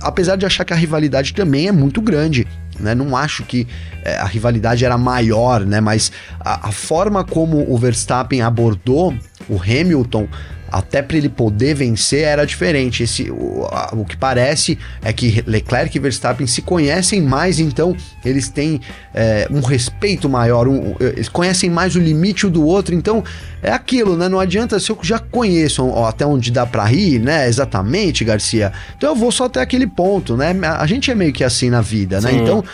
apesar 0.00 0.36
de 0.36 0.46
achar 0.46 0.64
que 0.64 0.72
a 0.72 0.76
rivalidade 0.76 1.34
também 1.34 1.68
é 1.68 1.72
muito 1.72 2.00
grande. 2.00 2.46
Né? 2.78 2.92
Não 2.94 3.16
acho 3.16 3.44
que 3.44 3.66
é, 4.04 4.16
a 4.16 4.24
rivalidade 4.24 4.84
era 4.84 4.98
maior, 4.98 5.64
né? 5.64 5.80
Mas 5.80 6.12
a, 6.40 6.68
a 6.68 6.72
forma 6.72 7.24
como 7.24 7.64
o 7.72 7.78
Verstappen 7.78 8.42
abordou 8.42 9.14
o 9.48 9.60
Hamilton 9.60 10.28
até 10.74 11.00
para 11.00 11.16
ele 11.16 11.28
poder 11.28 11.72
vencer 11.72 12.24
era 12.24 12.44
diferente. 12.44 13.04
Esse, 13.04 13.30
o, 13.30 13.64
a, 13.70 13.90
o, 13.92 14.04
que 14.04 14.16
parece 14.16 14.76
é 15.02 15.12
que 15.12 15.44
Leclerc 15.46 15.96
e 15.96 16.00
Verstappen 16.00 16.48
se 16.48 16.62
conhecem 16.62 17.22
mais, 17.22 17.60
então 17.60 17.96
eles 18.24 18.48
têm 18.48 18.80
é, 19.14 19.46
um 19.52 19.60
respeito 19.60 20.28
maior, 20.28 20.66
um, 20.66 20.96
eles 20.98 21.28
conhecem 21.28 21.70
mais 21.70 21.94
o 21.94 22.00
limite 22.00 22.44
um 22.44 22.50
do 22.50 22.66
outro, 22.66 22.92
então 22.92 23.22
é 23.62 23.70
aquilo, 23.70 24.16
né? 24.16 24.28
Não 24.28 24.40
adianta 24.40 24.80
se 24.80 24.90
eu 24.90 24.98
já 25.00 25.20
conheço 25.20 25.86
ó, 25.86 26.08
até 26.08 26.26
onde 26.26 26.50
dá 26.50 26.66
para 26.66 26.84
rir, 26.84 27.20
né? 27.20 27.46
Exatamente, 27.46 28.24
Garcia. 28.24 28.72
Então 28.96 29.10
eu 29.10 29.16
vou 29.16 29.30
só 29.30 29.44
até 29.44 29.60
aquele 29.60 29.86
ponto, 29.86 30.36
né? 30.36 30.52
A 30.76 30.86
gente 30.88 31.08
é 31.08 31.14
meio 31.14 31.32
que 31.32 31.44
assim 31.44 31.70
na 31.70 31.82
vida, 31.82 32.20
né? 32.20 32.30
Sim. 32.30 32.42
Então 32.42 32.64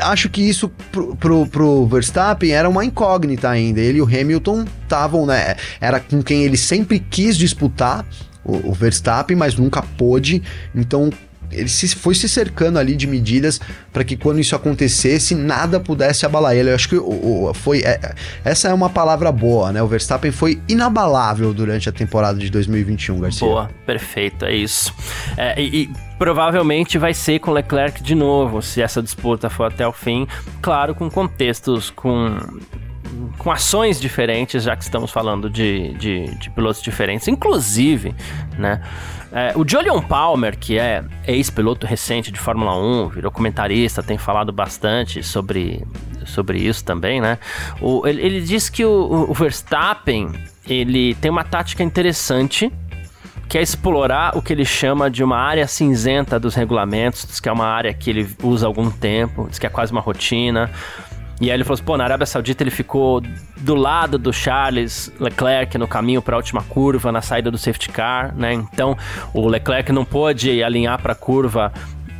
acho 0.00 0.28
que 0.28 0.42
isso 0.42 0.68
pro, 0.90 1.16
pro, 1.16 1.46
pro, 1.46 1.86
Verstappen 1.86 2.50
era 2.50 2.68
uma 2.68 2.84
incógnita 2.84 3.48
ainda. 3.48 3.80
Ele 3.80 3.98
e 3.98 4.02
o 4.02 4.04
Hamilton 4.04 4.64
estavam, 4.82 5.26
né? 5.26 5.56
Era 5.80 6.00
com 6.00 6.22
quem 6.22 6.44
ele 6.44 6.56
sempre 6.56 6.98
quis 6.98 7.36
disputar, 7.36 8.04
o, 8.44 8.70
o 8.70 8.72
Verstappen, 8.72 9.36
mas 9.36 9.56
nunca 9.56 9.82
pôde. 9.82 10.42
Então 10.74 11.10
ele 11.50 11.68
se, 11.68 11.94
foi 11.94 12.14
se 12.14 12.28
cercando 12.28 12.78
ali 12.78 12.96
de 12.96 13.06
medidas 13.06 13.60
para 13.92 14.04
que 14.04 14.16
quando 14.16 14.40
isso 14.40 14.54
acontecesse, 14.54 15.34
nada 15.34 15.80
pudesse 15.80 16.26
abalar 16.26 16.54
ele. 16.54 16.70
Eu 16.70 16.74
acho 16.74 16.88
que 16.88 16.96
o, 16.96 17.48
o, 17.48 17.54
foi. 17.54 17.80
É, 17.80 18.14
essa 18.44 18.68
é 18.68 18.74
uma 18.74 18.90
palavra 18.90 19.30
boa, 19.32 19.72
né? 19.72 19.82
O 19.82 19.86
Verstappen 19.86 20.30
foi 20.30 20.60
inabalável 20.68 21.52
durante 21.54 21.88
a 21.88 21.92
temporada 21.92 22.38
de 22.38 22.50
2021, 22.50 23.20
Garcia. 23.20 23.46
Boa, 23.46 23.70
perfeito, 23.84 24.44
é 24.44 24.54
isso. 24.54 24.94
É, 25.36 25.60
e, 25.60 25.82
e 25.82 25.90
provavelmente 26.18 26.98
vai 26.98 27.14
ser 27.14 27.38
com 27.38 27.52
Leclerc 27.52 28.02
de 28.02 28.14
novo, 28.14 28.62
se 28.62 28.82
essa 28.82 29.02
disputa 29.02 29.48
for 29.48 29.64
até 29.64 29.86
o 29.86 29.92
fim. 29.92 30.26
Claro, 30.60 30.94
com 30.94 31.10
contextos, 31.10 31.90
com 31.90 32.38
com 33.38 33.50
ações 33.50 34.00
diferentes, 34.00 34.62
já 34.62 34.76
que 34.76 34.82
estamos 34.82 35.10
falando 35.10 35.48
de, 35.48 35.94
de, 35.94 36.34
de 36.36 36.50
pilotos 36.50 36.82
diferentes, 36.82 37.28
inclusive, 37.28 38.14
né? 38.58 38.80
É, 39.32 39.52
o 39.56 39.68
Julian 39.68 40.00
Palmer, 40.00 40.56
que 40.56 40.78
é 40.78 41.04
ex-piloto 41.26 41.86
recente 41.86 42.30
de 42.30 42.38
Fórmula 42.38 42.76
1, 42.76 43.08
virou 43.08 43.30
comentarista, 43.30 44.02
tem 44.02 44.16
falado 44.16 44.52
bastante 44.52 45.22
sobre, 45.22 45.84
sobre 46.24 46.58
isso 46.58 46.84
também, 46.84 47.20
né? 47.20 47.38
O, 47.80 48.06
ele, 48.06 48.22
ele 48.22 48.40
diz 48.40 48.68
que 48.68 48.84
o, 48.84 49.26
o 49.28 49.34
Verstappen 49.34 50.32
ele 50.66 51.14
tem 51.16 51.30
uma 51.30 51.44
tática 51.44 51.82
interessante 51.82 52.72
que 53.48 53.56
é 53.58 53.62
explorar 53.62 54.36
o 54.36 54.42
que 54.42 54.52
ele 54.52 54.64
chama 54.64 55.10
de 55.10 55.22
uma 55.22 55.38
área 55.38 55.66
cinzenta 55.66 56.38
dos 56.38 56.54
regulamentos, 56.54 57.24
diz 57.26 57.38
que 57.38 57.48
é 57.48 57.52
uma 57.52 57.66
área 57.66 57.94
que 57.94 58.10
ele 58.10 58.28
usa 58.42 58.66
há 58.66 58.68
algum 58.68 58.90
tempo, 58.90 59.46
diz 59.48 59.58
que 59.58 59.66
é 59.66 59.70
quase 59.70 59.92
uma 59.92 60.00
rotina. 60.00 60.70
E 61.40 61.50
aí 61.50 61.56
ele 61.56 61.64
falou 61.64 61.74
assim, 61.74 61.84
pô, 61.84 61.96
na 61.96 62.04
Arábia 62.04 62.26
Saudita 62.26 62.62
ele 62.62 62.70
ficou 62.70 63.20
do 63.58 63.74
lado 63.74 64.16
do 64.18 64.32
Charles 64.32 65.12
Leclerc 65.20 65.76
no 65.76 65.86
caminho 65.86 66.22
para 66.22 66.34
a 66.34 66.38
última 66.38 66.62
curva, 66.62 67.12
na 67.12 67.20
saída 67.20 67.50
do 67.50 67.58
safety 67.58 67.90
car, 67.90 68.34
né? 68.34 68.54
Então, 68.54 68.96
o 69.34 69.46
Leclerc 69.46 69.92
não 69.92 70.04
pôde 70.04 70.62
alinhar 70.62 71.00
para 71.00 71.12
a 71.12 71.16
curva 71.16 71.72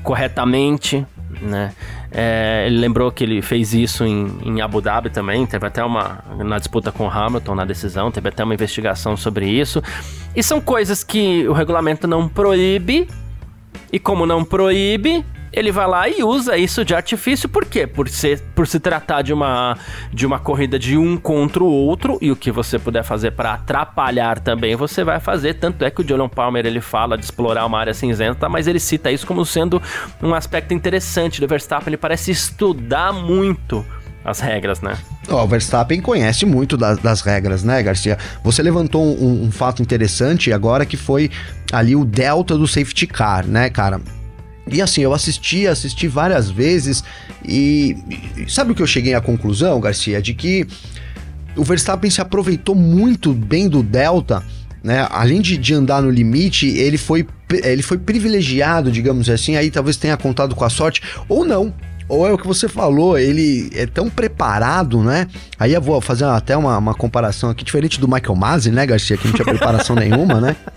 corretamente, 0.03 1.07
né? 1.41 1.73
É, 2.13 2.65
ele 2.67 2.79
lembrou 2.79 3.11
que 3.11 3.25
ele 3.25 3.43
fez 3.43 3.75
isso 3.75 4.05
em, 4.05 4.39
em, 4.45 4.61
Abu 4.61 4.81
Dhabi 4.81 5.11
também, 5.11 5.45
teve 5.45 5.67
até 5.67 5.83
uma 5.85 6.25
na 6.39 6.59
disputa 6.59 6.93
com 6.93 7.07
o 7.07 7.11
Hamilton 7.11 7.55
na 7.55 7.65
decisão, 7.65 8.11
teve 8.11 8.29
até 8.29 8.45
uma 8.45 8.55
investigação 8.55 9.17
sobre 9.17 9.49
isso. 9.49 9.83
E 10.35 10.43
são 10.43 10.61
coisas 10.61 11.03
que 11.03 11.47
o 11.49 11.53
regulamento 11.53 12.07
não 12.07 12.29
proíbe, 12.29 13.09
e 13.93 13.99
como 13.99 14.27
não 14.27 14.45
proíbe, 14.45 15.25
ele 15.57 15.73
vai 15.73 15.87
lá 15.87 16.07
e 16.07 16.23
usa 16.23 16.59
isso 16.59 16.85
de 16.85 16.95
artifício, 16.95 17.49
por 17.49 17.65
quê? 17.65 17.87
Por, 17.87 18.11
ser, 18.11 18.43
por 18.55 18.67
se 18.67 18.79
tratar 18.79 19.23
de 19.23 19.33
uma, 19.33 19.79
de 20.13 20.27
uma 20.27 20.39
corrida 20.39 20.79
de 20.79 20.99
um 20.99 21.17
contra 21.17 21.65
o 21.65 21.67
outro, 21.67 22.19
e 22.21 22.31
o 22.31 22.37
que 22.37 22.53
você 22.53 22.79
puder 22.79 23.03
fazer 23.03 23.31
para 23.31 23.55
atrapalhar 23.55 24.39
também, 24.39 24.77
você 24.77 25.03
vai 25.03 25.19
fazer. 25.19 25.55
Tanto 25.55 25.83
é 25.83 25.91
que 25.91 26.03
o 26.03 26.07
Julian 26.07 26.29
Palmer 26.29 26.67
ele 26.67 26.83
fala 26.83 27.17
de 27.17 27.25
explorar 27.25 27.65
uma 27.65 27.79
área 27.79 27.95
cinzenta, 27.95 28.51
mas 28.51 28.67
ele 28.67 28.79
cita 28.79 29.11
isso 29.11 29.27
como 29.27 29.47
sendo 29.47 29.83
um 30.23 30.35
aspecto 30.35 30.75
interessante 30.75 31.41
do 31.41 31.49
Verstappen. 31.49 31.89
Ele 31.89 31.97
parece 31.97 32.31
estudar 32.31 33.15
muito 33.15 33.83
as 34.23 34.41
regras, 34.41 34.83
né? 34.83 34.99
Oh, 35.29 35.37
o 35.37 35.47
Verstappen 35.47 36.03
conhece 36.03 36.45
muito 36.45 36.77
das, 36.77 36.99
das 36.99 37.21
regras, 37.23 37.63
né, 37.63 37.83
Garcia? 37.83 38.19
Você 38.43 38.61
levantou 38.61 39.03
um, 39.03 39.45
um, 39.45 39.51
fato 39.53 39.81
interessante 39.81 40.53
agora 40.53 40.85
que 40.85 40.97
foi 40.97 41.31
ali 41.73 41.95
o 41.95 42.05
delta 42.05 42.59
do 42.59 42.67
safety 42.67 43.07
car, 43.07 43.47
né, 43.47 43.71
cara? 43.71 44.01
E 44.71 44.83
assim, 44.83 45.01
eu 45.01 45.15
assisti, 45.15 45.67
assisti 45.67 46.09
várias 46.09 46.51
vezes 46.51 47.05
e, 47.45 47.97
sabe 48.49 48.73
o 48.73 48.75
que 48.75 48.83
eu 48.83 48.87
cheguei 48.87 49.15
à 49.15 49.21
conclusão, 49.21 49.81
Garcia? 49.81 50.21
De 50.21 50.35
que 50.35 50.67
o 51.57 51.63
Verstappen 51.63 52.11
se 52.11 52.21
aproveitou 52.21 52.75
muito 52.75 53.33
bem 53.33 53.69
do 53.69 53.83
Delta, 53.83 54.43
né? 54.83 55.07
Além 55.11 55.41
de, 55.41 55.57
de 55.57 55.75
andar 55.75 56.03
no 56.03 56.11
limite, 56.11 56.67
ele 56.67 56.99
foi, 56.99 57.27
ele 57.51 57.83
foi 57.83 57.99
privilegiado, 57.99 58.91
digamos 58.91 59.31
assim, 59.31 59.57
aí 59.57 59.71
talvez 59.71 59.97
tenha 59.97 60.17
contado 60.17 60.55
com 60.55 60.65
a 60.65 60.71
sorte, 60.71 61.01
ou 61.29 61.45
não, 61.45 61.73
ou 62.09 62.27
é 62.27 62.33
o 62.33 62.39
que 62.39 62.47
você 62.47 62.69
falou, 62.69 63.19
ele 63.19 63.71
é 63.75 63.87
tão 63.87 64.09
preparado, 64.09 65.03
né? 65.03 65.27
Aí 65.59 65.73
eu 65.73 65.81
vou 65.81 66.01
fazer 66.01 66.25
até 66.25 66.57
uma, 66.57 66.79
uma 66.79 66.95
comparação 66.95 67.51
aqui, 67.51 67.65
diferente 67.65 68.01
do 68.01 68.07
Michael 68.07 68.37
Masi, 68.37 68.71
né, 68.71 68.87
Garcia, 68.87 69.17
que 69.17 69.27
não 69.27 69.35
tinha 69.35 69.45
preparação 69.45 69.97
nenhuma, 69.97 70.41
né? 70.41 70.57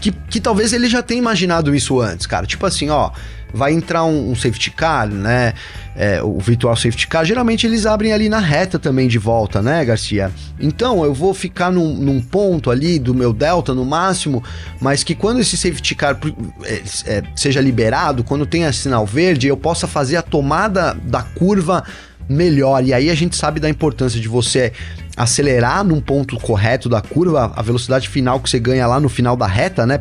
que, 0.00 0.10
que 0.10 0.40
talvez 0.40 0.72
ele 0.72 0.88
já 0.88 1.02
tenha 1.02 1.18
imaginado 1.18 1.74
isso 1.74 2.00
antes, 2.00 2.26
cara. 2.26 2.46
Tipo 2.46 2.66
assim, 2.66 2.90
ó, 2.90 3.10
vai 3.52 3.72
entrar 3.72 4.04
um, 4.04 4.30
um 4.30 4.34
safety 4.34 4.70
car, 4.70 5.08
né? 5.08 5.54
É, 5.96 6.22
o 6.22 6.38
virtual 6.38 6.76
safety 6.76 7.06
car, 7.08 7.24
geralmente 7.24 7.66
eles 7.66 7.84
abrem 7.84 8.12
ali 8.12 8.28
na 8.28 8.38
reta 8.38 8.78
também 8.78 9.08
de 9.08 9.18
volta, 9.18 9.60
né, 9.60 9.84
Garcia? 9.84 10.30
Então 10.58 11.04
eu 11.04 11.12
vou 11.12 11.34
ficar 11.34 11.70
num, 11.70 11.94
num 11.94 12.20
ponto 12.20 12.70
ali 12.70 12.98
do 12.98 13.12
meu 13.12 13.32
delta 13.32 13.74
no 13.74 13.84
máximo, 13.84 14.42
mas 14.80 15.02
que 15.02 15.14
quando 15.14 15.40
esse 15.40 15.56
safety 15.56 15.94
car 15.94 16.18
é, 16.62 16.82
é, 17.06 17.22
seja 17.34 17.60
liberado, 17.60 18.22
quando 18.22 18.46
tenha 18.46 18.72
sinal 18.72 19.04
verde, 19.04 19.48
eu 19.48 19.56
possa 19.56 19.86
fazer 19.86 20.16
a 20.16 20.22
tomada 20.22 20.96
da 21.02 21.22
curva 21.22 21.84
melhor. 22.30 22.84
E 22.84 22.94
aí 22.94 23.10
a 23.10 23.14
gente 23.14 23.36
sabe 23.36 23.58
da 23.58 23.68
importância 23.68 24.20
de 24.20 24.28
você 24.28 24.72
acelerar 25.16 25.84
num 25.84 26.00
ponto 26.00 26.38
correto 26.38 26.88
da 26.88 27.02
curva, 27.02 27.52
a 27.54 27.62
velocidade 27.62 28.08
final 28.08 28.38
que 28.38 28.48
você 28.48 28.60
ganha 28.60 28.86
lá 28.86 29.00
no 29.00 29.08
final 29.08 29.36
da 29.36 29.46
reta, 29.46 29.84
né? 29.84 30.00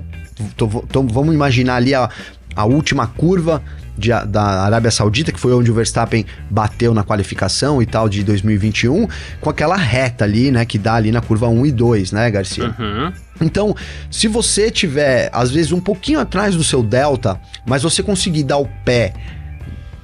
Tô, 0.56 0.68
vamos 0.68 1.34
imaginar 1.34 1.76
ali 1.76 1.94
a, 1.94 2.10
a 2.56 2.66
última 2.66 3.08
curva 3.08 3.62
de, 3.98 4.10
da 4.28 4.64
Arábia 4.64 4.92
Saudita, 4.92 5.32
que 5.32 5.40
foi 5.40 5.54
onde 5.54 5.70
o 5.70 5.74
Verstappen 5.74 6.26
bateu 6.50 6.94
na 6.94 7.04
qualificação 7.04 7.82
e 7.82 7.86
tal 7.86 8.08
de 8.08 8.24
2021, 8.24 9.08
com 9.42 9.50
aquela 9.50 9.76
reta 9.76 10.24
ali, 10.24 10.52
né, 10.52 10.64
que 10.64 10.78
dá 10.78 10.94
ali 10.94 11.12
na 11.12 11.20
curva 11.20 11.50
1 11.50 11.66
e 11.66 11.72
2, 11.72 12.12
né, 12.14 12.32
Garcia? 12.32 12.74
Uhum. 12.80 13.12
Então, 13.42 13.76
se 14.10 14.28
você 14.28 14.72
tiver, 14.72 15.30
às 15.34 15.52
vezes, 15.52 15.72
um 15.72 15.82
pouquinho 15.82 16.20
atrás 16.20 16.56
do 16.56 16.64
seu 16.64 16.82
delta, 16.82 17.40
mas 17.66 17.84
você 17.84 18.02
conseguir 18.02 18.44
dar 18.44 18.58
o 18.58 18.68
pé 18.86 19.14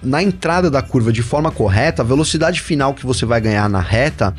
na 0.01 0.21
entrada 0.21 0.69
da 0.69 0.81
curva 0.81 1.11
de 1.11 1.21
forma 1.21 1.51
correta, 1.51 2.01
a 2.01 2.05
velocidade 2.05 2.61
final 2.61 2.93
que 2.93 3.05
você 3.05 3.25
vai 3.25 3.41
ganhar 3.41 3.69
na 3.69 3.79
reta 3.79 4.33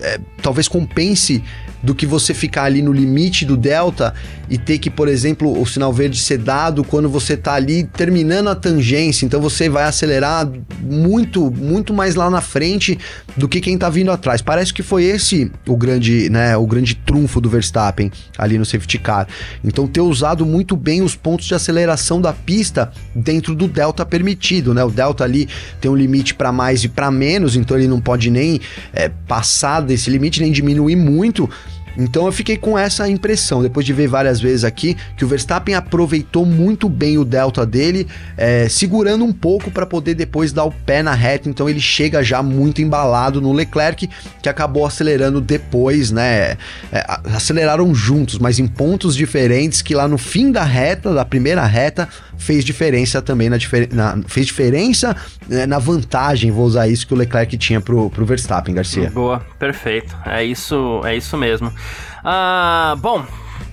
é, 0.00 0.18
talvez 0.42 0.68
compense 0.68 1.42
do 1.82 1.94
que 1.94 2.06
você 2.06 2.34
ficar 2.34 2.64
ali 2.64 2.82
no 2.82 2.92
limite 2.92 3.44
do 3.44 3.56
delta 3.56 4.12
e 4.48 4.58
ter 4.58 4.78
que, 4.78 4.90
por 4.90 5.08
exemplo, 5.08 5.60
o 5.60 5.66
sinal 5.66 5.92
verde 5.92 6.18
ser 6.18 6.38
dado 6.38 6.82
quando 6.82 7.08
você 7.08 7.34
está 7.34 7.54
ali 7.54 7.84
terminando 7.84 8.48
a 8.48 8.54
tangência. 8.54 9.24
Então 9.24 9.40
você 9.40 9.68
vai 9.68 9.84
acelerar 9.84 10.48
muito, 10.80 11.50
muito 11.50 11.92
mais 11.92 12.14
lá 12.14 12.30
na 12.30 12.40
frente 12.40 12.98
do 13.36 13.48
que 13.48 13.60
quem 13.60 13.74
está 13.74 13.88
vindo 13.88 14.10
atrás. 14.10 14.42
Parece 14.42 14.72
que 14.72 14.82
foi 14.82 15.04
esse 15.04 15.50
o 15.66 15.76
grande, 15.76 16.28
né, 16.30 16.56
o 16.56 16.66
grande 16.66 16.94
trunfo 16.94 17.40
do 17.40 17.48
Verstappen 17.48 18.10
ali 18.36 18.58
no 18.58 18.64
safety 18.64 18.98
car. 18.98 19.28
Então 19.62 19.86
ter 19.86 20.00
usado 20.00 20.44
muito 20.44 20.76
bem 20.76 21.02
os 21.02 21.14
pontos 21.14 21.46
de 21.46 21.54
aceleração 21.54 22.20
da 22.20 22.32
pista 22.32 22.90
dentro 23.14 23.54
do 23.54 23.68
delta 23.68 24.04
permitido, 24.04 24.74
né? 24.74 24.82
O 24.84 24.90
delta 24.90 25.24
ali 25.24 25.48
tem 25.80 25.90
um 25.90 25.96
limite 25.96 26.34
para 26.34 26.50
mais 26.50 26.84
e 26.84 26.88
para 26.88 27.10
menos, 27.10 27.56
então 27.56 27.76
ele 27.76 27.88
não 27.88 28.00
pode 28.00 28.30
nem 28.30 28.60
é, 28.92 29.08
passar 29.26 29.80
desse 29.86 30.10
limite 30.10 30.40
nem 30.40 30.52
diminuir 30.52 30.96
muito. 30.96 31.48
Então 31.96 32.26
eu 32.26 32.32
fiquei 32.32 32.56
com 32.56 32.78
essa 32.78 33.08
impressão, 33.08 33.62
depois 33.62 33.84
de 33.86 33.92
ver 33.92 34.06
várias 34.06 34.40
vezes 34.40 34.64
aqui, 34.64 34.96
que 35.16 35.24
o 35.24 35.28
Verstappen 35.28 35.74
aproveitou 35.74 36.44
muito 36.44 36.88
bem 36.88 37.18
o 37.18 37.24
delta 37.24 37.64
dele, 37.64 38.06
é, 38.36 38.68
segurando 38.68 39.24
um 39.24 39.32
pouco 39.32 39.70
para 39.70 39.86
poder 39.86 40.14
depois 40.14 40.52
dar 40.52 40.64
o 40.64 40.72
pé 40.72 41.02
na 41.02 41.14
reta. 41.14 41.48
Então 41.48 41.68
ele 41.68 41.80
chega 41.80 42.22
já 42.22 42.42
muito 42.42 42.82
embalado 42.82 43.40
no 43.40 43.52
Leclerc, 43.52 44.08
que 44.42 44.48
acabou 44.48 44.84
acelerando 44.86 45.40
depois, 45.40 46.10
né? 46.10 46.56
É, 46.92 47.04
aceleraram 47.34 47.94
juntos, 47.94 48.38
mas 48.38 48.58
em 48.58 48.66
pontos 48.66 49.16
diferentes, 49.16 49.82
que 49.82 49.94
lá 49.94 50.06
no 50.06 50.18
fim 50.18 50.52
da 50.52 50.64
reta, 50.64 51.12
da 51.14 51.24
primeira 51.24 51.64
reta, 51.64 52.08
fez 52.36 52.64
diferença 52.64 53.22
também 53.22 53.48
na, 53.48 53.56
na 53.92 54.18
fez 54.26 54.46
diferença 54.46 55.16
né, 55.48 55.66
na 55.66 55.78
vantagem, 55.78 56.50
vou 56.50 56.66
usar 56.66 56.88
isso 56.88 57.06
que 57.06 57.14
o 57.14 57.16
Leclerc 57.16 57.56
tinha 57.56 57.80
pro, 57.80 58.10
pro 58.10 58.26
Verstappen, 58.26 58.74
Garcia. 58.74 59.10
Boa, 59.10 59.40
perfeito. 59.58 60.16
É 60.24 60.44
isso, 60.44 61.00
é 61.04 61.16
isso 61.16 61.36
mesmo. 61.36 61.72
Ah, 62.24 62.94
bom, 62.98 63.24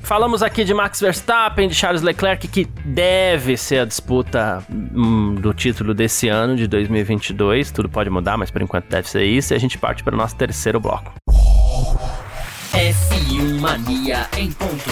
Falamos 0.03 0.43
aqui 0.43 0.65
de 0.65 0.73
Max 0.73 0.99
Verstappen, 0.99 1.69
de 1.69 1.73
Charles 1.73 2.01
Leclerc, 2.01 2.45
que 2.49 2.65
deve 2.83 3.55
ser 3.55 3.79
a 3.79 3.85
disputa 3.85 4.61
hum, 4.69 5.35
do 5.35 5.53
título 5.53 5.93
desse 5.93 6.27
ano, 6.27 6.57
de 6.57 6.67
2022. 6.67 7.71
Tudo 7.71 7.87
pode 7.87 8.09
mudar, 8.09 8.37
mas 8.37 8.51
por 8.51 8.61
enquanto 8.61 8.89
deve 8.89 9.09
ser 9.09 9.23
isso. 9.23 9.53
E 9.53 9.55
a 9.55 9.59
gente 9.59 9.77
parte 9.77 10.03
para 10.03 10.13
o 10.13 10.17
nosso 10.17 10.35
terceiro 10.35 10.77
bloco. 10.77 11.13
F1 12.73 13.61
Mania 13.61 14.27
em 14.37 14.51
ponto. 14.51 14.91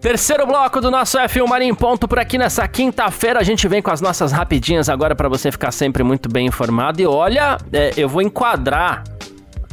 Terceiro 0.00 0.46
bloco 0.46 0.80
do 0.80 0.90
nosso 0.90 1.18
F1 1.18 1.46
Marinho 1.46 1.76
Ponto 1.76 2.08
por 2.08 2.18
aqui 2.18 2.38
nessa 2.38 2.66
quinta-feira. 2.66 3.38
A 3.38 3.42
gente 3.42 3.68
vem 3.68 3.82
com 3.82 3.90
as 3.90 4.00
nossas 4.00 4.32
rapidinhas 4.32 4.88
agora 4.88 5.14
para 5.14 5.28
você 5.28 5.52
ficar 5.52 5.70
sempre 5.70 6.02
muito 6.02 6.30
bem 6.30 6.46
informado. 6.46 7.02
E 7.02 7.06
olha, 7.06 7.58
é, 7.72 7.92
eu 7.96 8.08
vou 8.08 8.22
enquadrar 8.22 9.04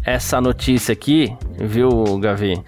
essa 0.06 0.40
notícia 0.42 0.94
aqui, 0.94 1.36
viu, 1.58 2.18
Gavi? 2.20 2.62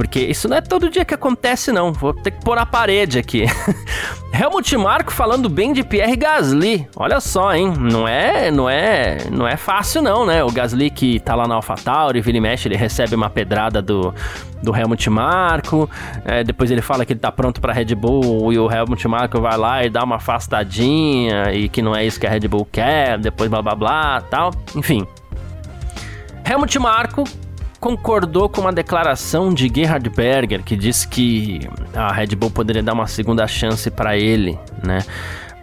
Porque 0.00 0.20
isso 0.20 0.48
não 0.48 0.56
é 0.56 0.62
todo 0.62 0.88
dia 0.88 1.04
que 1.04 1.12
acontece, 1.12 1.70
não. 1.70 1.92
Vou 1.92 2.14
ter 2.14 2.30
que 2.30 2.42
pôr 2.42 2.56
a 2.56 2.64
parede 2.64 3.18
aqui. 3.18 3.44
Helmut 4.32 4.74
Marko 4.78 5.12
falando 5.12 5.46
bem 5.46 5.74
de 5.74 5.84
Pierre 5.84 6.16
Gasly. 6.16 6.88
Olha 6.96 7.20
só, 7.20 7.54
hein? 7.54 7.74
Não 7.78 8.08
é, 8.08 8.50
não 8.50 8.66
é, 8.66 9.18
não 9.30 9.46
é 9.46 9.58
fácil 9.58 10.00
não, 10.00 10.24
né? 10.24 10.42
O 10.42 10.50
Gasly 10.50 10.88
que 10.88 11.20
tá 11.20 11.34
lá 11.34 11.46
na 11.46 11.56
AlphaTauri, 11.56 12.22
vira 12.22 12.38
e 12.38 12.40
mexe, 12.40 12.66
ele 12.66 12.76
recebe 12.76 13.14
uma 13.14 13.28
pedrada 13.28 13.82
do, 13.82 14.14
do 14.62 14.74
Helmut 14.74 15.10
Marko. 15.10 15.90
É, 16.24 16.42
depois 16.42 16.70
ele 16.70 16.80
fala 16.80 17.04
que 17.04 17.12
ele 17.12 17.20
tá 17.20 17.30
pronto 17.30 17.60
para 17.60 17.74
Red 17.74 17.94
Bull 17.94 18.54
e 18.54 18.58
o 18.58 18.72
Helmut 18.72 19.06
Marko 19.06 19.38
vai 19.38 19.58
lá 19.58 19.84
e 19.84 19.90
dá 19.90 20.02
uma 20.02 20.16
afastadinha 20.16 21.52
e 21.52 21.68
que 21.68 21.82
não 21.82 21.94
é 21.94 22.06
isso 22.06 22.18
que 22.18 22.26
a 22.26 22.30
Red 22.30 22.48
Bull 22.48 22.66
quer. 22.72 23.18
Depois 23.18 23.50
blá 23.50 23.60
blá 23.60 23.74
blá, 23.74 24.22
tal. 24.22 24.50
Enfim. 24.74 25.06
Helmut 26.50 26.76
Marko 26.80 27.22
concordou 27.78 28.48
com 28.48 28.62
uma 28.62 28.72
declaração 28.72 29.54
de 29.54 29.70
Gerhard 29.72 30.10
Berger 30.10 30.64
que 30.64 30.74
disse 30.74 31.06
que 31.06 31.60
a 31.94 32.12
Red 32.12 32.34
Bull 32.34 32.50
poderia 32.50 32.82
dar 32.82 32.92
uma 32.92 33.06
segunda 33.06 33.46
chance 33.46 33.88
para 33.88 34.16
ele, 34.16 34.58
né? 34.84 34.98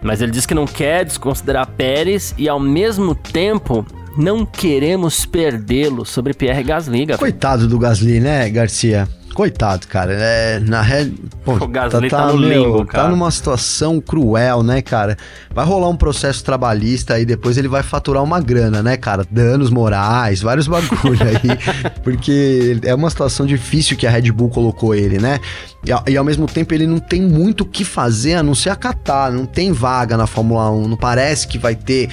Mas 0.00 0.22
ele 0.22 0.32
disse 0.32 0.48
que 0.48 0.54
não 0.54 0.64
quer 0.64 1.04
desconsiderar 1.04 1.66
Pérez 1.66 2.34
e 2.38 2.48
ao 2.48 2.58
mesmo 2.58 3.14
tempo 3.14 3.84
não 4.16 4.46
queremos 4.46 5.26
perdê-lo 5.26 6.06
sobre 6.06 6.32
Pierre 6.32 6.62
Gasly. 6.62 7.06
Coitado 7.18 7.68
do 7.68 7.78
Gasly, 7.78 8.18
né, 8.18 8.48
Garcia? 8.48 9.06
Coitado, 9.38 9.86
cara. 9.86 10.12
É, 10.14 10.58
na 10.58 10.82
Red. 10.82 11.12
Pô, 11.44 11.52
o 11.52 11.68
Gasly 11.68 12.10
tá, 12.10 12.16
tá, 12.16 12.26
tá 12.26 12.32
no 12.32 12.40
meu, 12.40 12.64
limbo, 12.64 12.84
cara. 12.84 13.04
Tá 13.04 13.08
numa 13.08 13.30
situação 13.30 14.00
cruel, 14.00 14.64
né, 14.64 14.82
cara? 14.82 15.16
Vai 15.54 15.64
rolar 15.64 15.88
um 15.88 15.96
processo 15.96 16.42
trabalhista 16.42 17.20
e 17.20 17.24
depois 17.24 17.56
ele 17.56 17.68
vai 17.68 17.84
faturar 17.84 18.24
uma 18.24 18.40
grana, 18.40 18.82
né, 18.82 18.96
cara? 18.96 19.24
Danos 19.30 19.70
morais, 19.70 20.42
vários 20.42 20.66
bagulho 20.68 21.20
aí. 21.22 21.92
porque 22.02 22.80
é 22.82 22.92
uma 22.92 23.08
situação 23.08 23.46
difícil 23.46 23.96
que 23.96 24.08
a 24.08 24.10
Red 24.10 24.32
Bull 24.32 24.48
colocou 24.48 24.92
ele, 24.92 25.18
né? 25.18 25.38
E, 25.86 26.10
e 26.10 26.16
ao 26.16 26.24
mesmo 26.24 26.48
tempo 26.48 26.74
ele 26.74 26.88
não 26.88 26.98
tem 26.98 27.22
muito 27.22 27.60
o 27.60 27.64
que 27.64 27.84
fazer 27.84 28.34
a 28.34 28.42
não 28.42 28.56
ser 28.56 28.70
acatar. 28.70 29.30
Não 29.30 29.46
tem 29.46 29.70
vaga 29.70 30.16
na 30.16 30.26
Fórmula 30.26 30.68
1. 30.72 30.88
Não 30.88 30.96
parece 30.96 31.46
que 31.46 31.58
vai 31.58 31.76
ter 31.76 32.08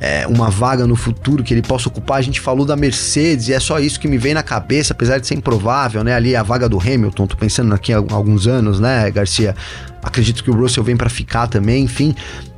é, 0.00 0.26
uma 0.26 0.48
vaga 0.48 0.86
no 0.86 0.96
futuro 0.96 1.44
que 1.44 1.52
ele 1.52 1.60
possa 1.60 1.88
ocupar. 1.88 2.18
A 2.18 2.22
gente 2.22 2.40
falou 2.40 2.64
da 2.64 2.74
Mercedes 2.74 3.48
e 3.48 3.52
é 3.52 3.60
só 3.60 3.78
isso 3.78 4.00
que 4.00 4.08
me 4.08 4.16
vem 4.16 4.32
na 4.32 4.42
cabeça, 4.42 4.94
apesar 4.94 5.18
de 5.18 5.26
ser 5.26 5.34
improvável, 5.34 6.02
né? 6.02 6.14
Ali 6.14 6.34
a 6.34 6.42
vaga 6.42 6.68
do 6.68 6.80
Hamilton, 6.80 7.26
tô 7.26 7.36
pensando 7.36 7.74
aqui 7.74 7.92
há 7.92 7.98
alguns 7.98 8.46
anos, 8.46 8.80
né, 8.80 9.10
Garcia? 9.10 9.54
Acredito 10.02 10.42
que 10.42 10.50
o 10.50 10.54
Russell 10.54 10.82
vem 10.82 10.96
para 10.96 11.10
ficar 11.10 11.46
também, 11.46 11.84
enfim. 11.84 12.14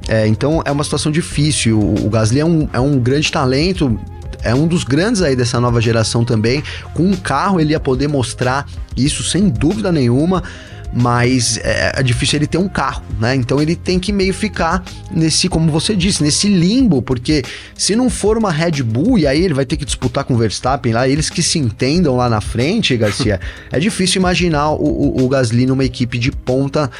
É, 0.08 0.26
então 0.28 0.62
é 0.64 0.70
uma 0.70 0.84
situação 0.84 1.10
difícil. 1.10 1.80
O, 1.80 2.06
o 2.06 2.10
Gasly 2.10 2.38
é 2.38 2.44
um, 2.44 2.68
é 2.72 2.78
um 2.78 3.00
grande 3.00 3.32
talento, 3.32 3.98
é 4.44 4.54
um 4.54 4.68
dos 4.68 4.84
grandes 4.84 5.20
aí 5.20 5.34
dessa 5.34 5.58
nova 5.58 5.80
geração 5.80 6.24
também. 6.24 6.62
Com 6.94 7.02
um 7.02 7.16
carro 7.16 7.60
ele 7.60 7.72
ia 7.72 7.80
poder 7.80 8.06
mostrar 8.06 8.66
isso 8.96 9.24
sem 9.24 9.48
dúvida 9.48 9.90
nenhuma 9.90 10.44
mas 10.94 11.58
é, 11.58 11.92
é, 11.96 12.02
difícil 12.02 12.38
ele 12.38 12.46
ter 12.46 12.58
um 12.58 12.68
carro, 12.68 13.02
né? 13.18 13.34
Então 13.34 13.60
ele 13.60 13.74
tem 13.74 13.98
que 13.98 14.12
meio 14.12 14.34
ficar 14.34 14.82
nesse, 15.10 15.48
como 15.48 15.70
você 15.70 15.96
disse, 15.96 16.22
nesse 16.22 16.48
limbo, 16.48 17.00
porque 17.00 17.42
se 17.74 17.96
não 17.96 18.10
for 18.10 18.36
uma 18.36 18.50
Red 18.50 18.82
Bull, 18.82 19.18
e 19.18 19.26
aí 19.26 19.42
ele 19.42 19.54
vai 19.54 19.64
ter 19.64 19.76
que 19.76 19.84
disputar 19.84 20.24
com 20.24 20.34
o 20.34 20.36
Verstappen 20.36 20.92
lá, 20.92 21.08
eles 21.08 21.30
que 21.30 21.42
se 21.42 21.58
entendam 21.58 22.16
lá 22.16 22.28
na 22.28 22.40
frente, 22.40 22.96
Garcia, 22.96 23.40
é 23.72 23.80
difícil 23.80 24.20
imaginar 24.20 24.70
o, 24.70 24.84
o, 24.84 25.24
o 25.24 25.28
Gasly 25.28 25.66
numa 25.66 25.84
equipe 25.84 26.18
de 26.18 26.30
ponta 26.30 26.90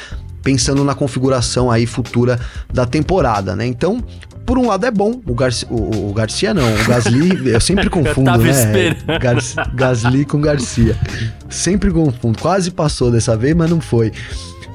pensando 0.43 0.83
na 0.83 0.95
configuração 0.95 1.71
aí 1.71 1.87
futura 1.87 2.41
da 2.73 2.85
temporada, 2.85 3.55
né? 3.55 3.65
Então, 3.67 4.03
por 4.45 4.59
um 4.59 4.67
lado 4.67 4.85
é 4.87 4.91
bom, 4.91 5.21
o, 5.27 5.35
Garcia, 5.35 5.69
o, 5.71 6.11
o 6.11 6.13
Garcia 6.13 6.53
não, 6.53 6.75
o 6.75 6.85
Gasly, 6.85 7.49
eu 7.51 7.61
sempre 7.61 7.89
confundo, 7.91 8.31
eu 8.31 8.39
né? 8.39 8.97
Gar, 9.21 9.37
Gasly 9.75 10.25
com 10.25 10.41
Garcia. 10.41 10.97
Sempre 11.49 11.91
confundo, 11.91 12.39
quase 12.39 12.71
passou 12.71 13.11
dessa 13.11 13.37
vez, 13.37 13.55
mas 13.55 13.71
não 13.71 13.81
foi. 13.81 14.13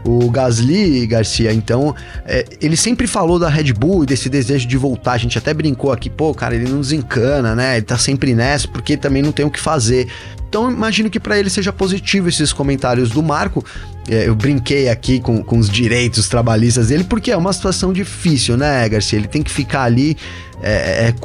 O 0.06 0.30
Gasly, 0.32 1.06
Garcia, 1.06 1.52
então, 1.52 1.94
é, 2.26 2.46
ele 2.62 2.78
sempre 2.78 3.08
falou 3.08 3.38
da 3.38 3.50
Red 3.50 3.74
Bull 3.74 4.04
e 4.04 4.06
desse 4.06 4.30
desejo 4.30 4.66
de 4.66 4.78
voltar. 4.78 5.14
A 5.14 5.18
gente 5.18 5.38
até 5.38 5.54
brincou 5.54 5.92
aqui, 5.92 6.10
pô, 6.10 6.34
cara, 6.34 6.56
ele 6.56 6.70
não 6.70 6.80
desencana, 6.80 7.54
né? 7.54 7.76
Ele 7.76 7.86
tá 7.86 7.98
sempre 7.98 8.34
nessa, 8.34 8.68
porque 8.68 8.96
também 8.96 9.22
não 9.22 9.34
tem 9.34 9.46
o 9.46 9.52
que 9.52 9.60
fazer. 9.60 10.08
Então, 10.48 10.72
imagino 10.72 11.10
que 11.10 11.20
para 11.20 11.38
ele 11.38 11.50
seja 11.50 11.74
positivo 11.74 12.30
esses 12.30 12.54
comentários 12.54 13.10
do 13.10 13.22
Marco. 13.22 13.66
É, 14.10 14.28
eu 14.28 14.36
brinquei 14.36 14.90
aqui 14.90 15.20
com, 15.20 15.44
com 15.44 15.58
os 15.58 15.70
direitos 15.70 16.30
trabalhistas 16.30 16.88
dele, 16.88 17.04
porque 17.04 17.32
é 17.32 17.38
uma 17.38 17.52
situação 17.52 17.92
difícil, 17.92 18.56
né, 18.56 18.88
Garcia? 18.88 19.20
Ele 19.20 19.28
tem 19.28 19.44
que 19.44 19.52
ficar 19.52 19.84
ali 19.84 20.16
é, 20.62 21.10
é, 21.10 21.16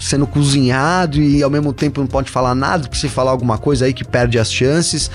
sendo 0.00 0.26
cozinhado 0.26 1.20
e 1.20 1.42
ao 1.42 1.50
mesmo 1.50 1.72
tempo 1.72 2.00
não 2.00 2.06
pode 2.08 2.30
falar 2.30 2.54
nada, 2.54 2.82
porque 2.82 2.96
se 2.96 3.08
falar 3.08 3.30
alguma 3.30 3.58
coisa 3.58 3.84
aí 3.84 3.92
que 3.92 4.04
perde 4.04 4.38
as 4.38 4.52
chances. 4.52 5.10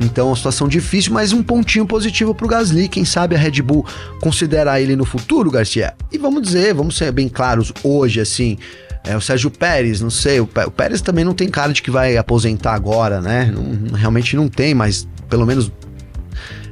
Então, 0.00 0.26
é 0.26 0.30
uma 0.30 0.36
situação 0.36 0.68
difícil, 0.68 1.12
mas 1.12 1.32
um 1.32 1.42
pontinho 1.42 1.84
positivo 1.84 2.32
para 2.32 2.46
o 2.46 2.48
Gasly. 2.48 2.86
Quem 2.86 3.04
sabe 3.04 3.34
a 3.34 3.38
Red 3.38 3.60
Bull 3.62 3.84
considerar 4.20 4.80
ele 4.80 4.94
no 4.94 5.04
futuro, 5.04 5.50
Garcia? 5.50 5.94
E 6.12 6.18
vamos 6.18 6.42
dizer, 6.42 6.72
vamos 6.72 6.96
ser 6.96 7.10
bem 7.10 7.28
claros 7.28 7.72
hoje, 7.82 8.20
assim. 8.20 8.56
É, 9.04 9.16
o 9.16 9.20
Sérgio 9.20 9.50
Pérez, 9.50 10.00
não 10.00 10.10
sei, 10.10 10.38
o, 10.38 10.46
Pérez 10.46 11.00
também 11.00 11.24
não 11.24 11.34
tem 11.34 11.48
cara 11.48 11.72
de 11.72 11.82
que 11.82 11.90
vai 11.90 12.16
aposentar 12.16 12.74
agora, 12.74 13.20
né? 13.20 13.52
Não, 13.52 13.96
realmente 13.96 14.36
não 14.36 14.48
tem, 14.48 14.74
mas 14.74 15.08
pelo 15.28 15.46
menos 15.46 15.72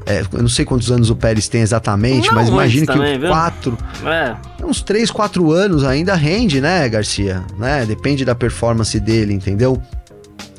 é, 0.06 0.20
eu 0.32 0.40
não 0.40 0.48
sei 0.48 0.64
quantos 0.64 0.90
anos 0.92 1.10
o 1.10 1.16
Pérez 1.16 1.48
tem 1.48 1.60
exatamente, 1.62 2.28
não 2.28 2.36
mas 2.36 2.48
imagino 2.48 2.86
que 2.86 3.18
viu? 3.18 3.28
quatro. 3.28 3.76
É. 4.04 4.36
Uns 4.64 4.80
três, 4.80 5.10
quatro 5.10 5.50
anos 5.50 5.82
ainda 5.82 6.14
rende, 6.14 6.60
né, 6.60 6.88
Garcia? 6.88 7.44
Né? 7.58 7.84
Depende 7.84 8.24
da 8.24 8.34
performance 8.34 8.98
dele, 9.00 9.34
entendeu? 9.34 9.82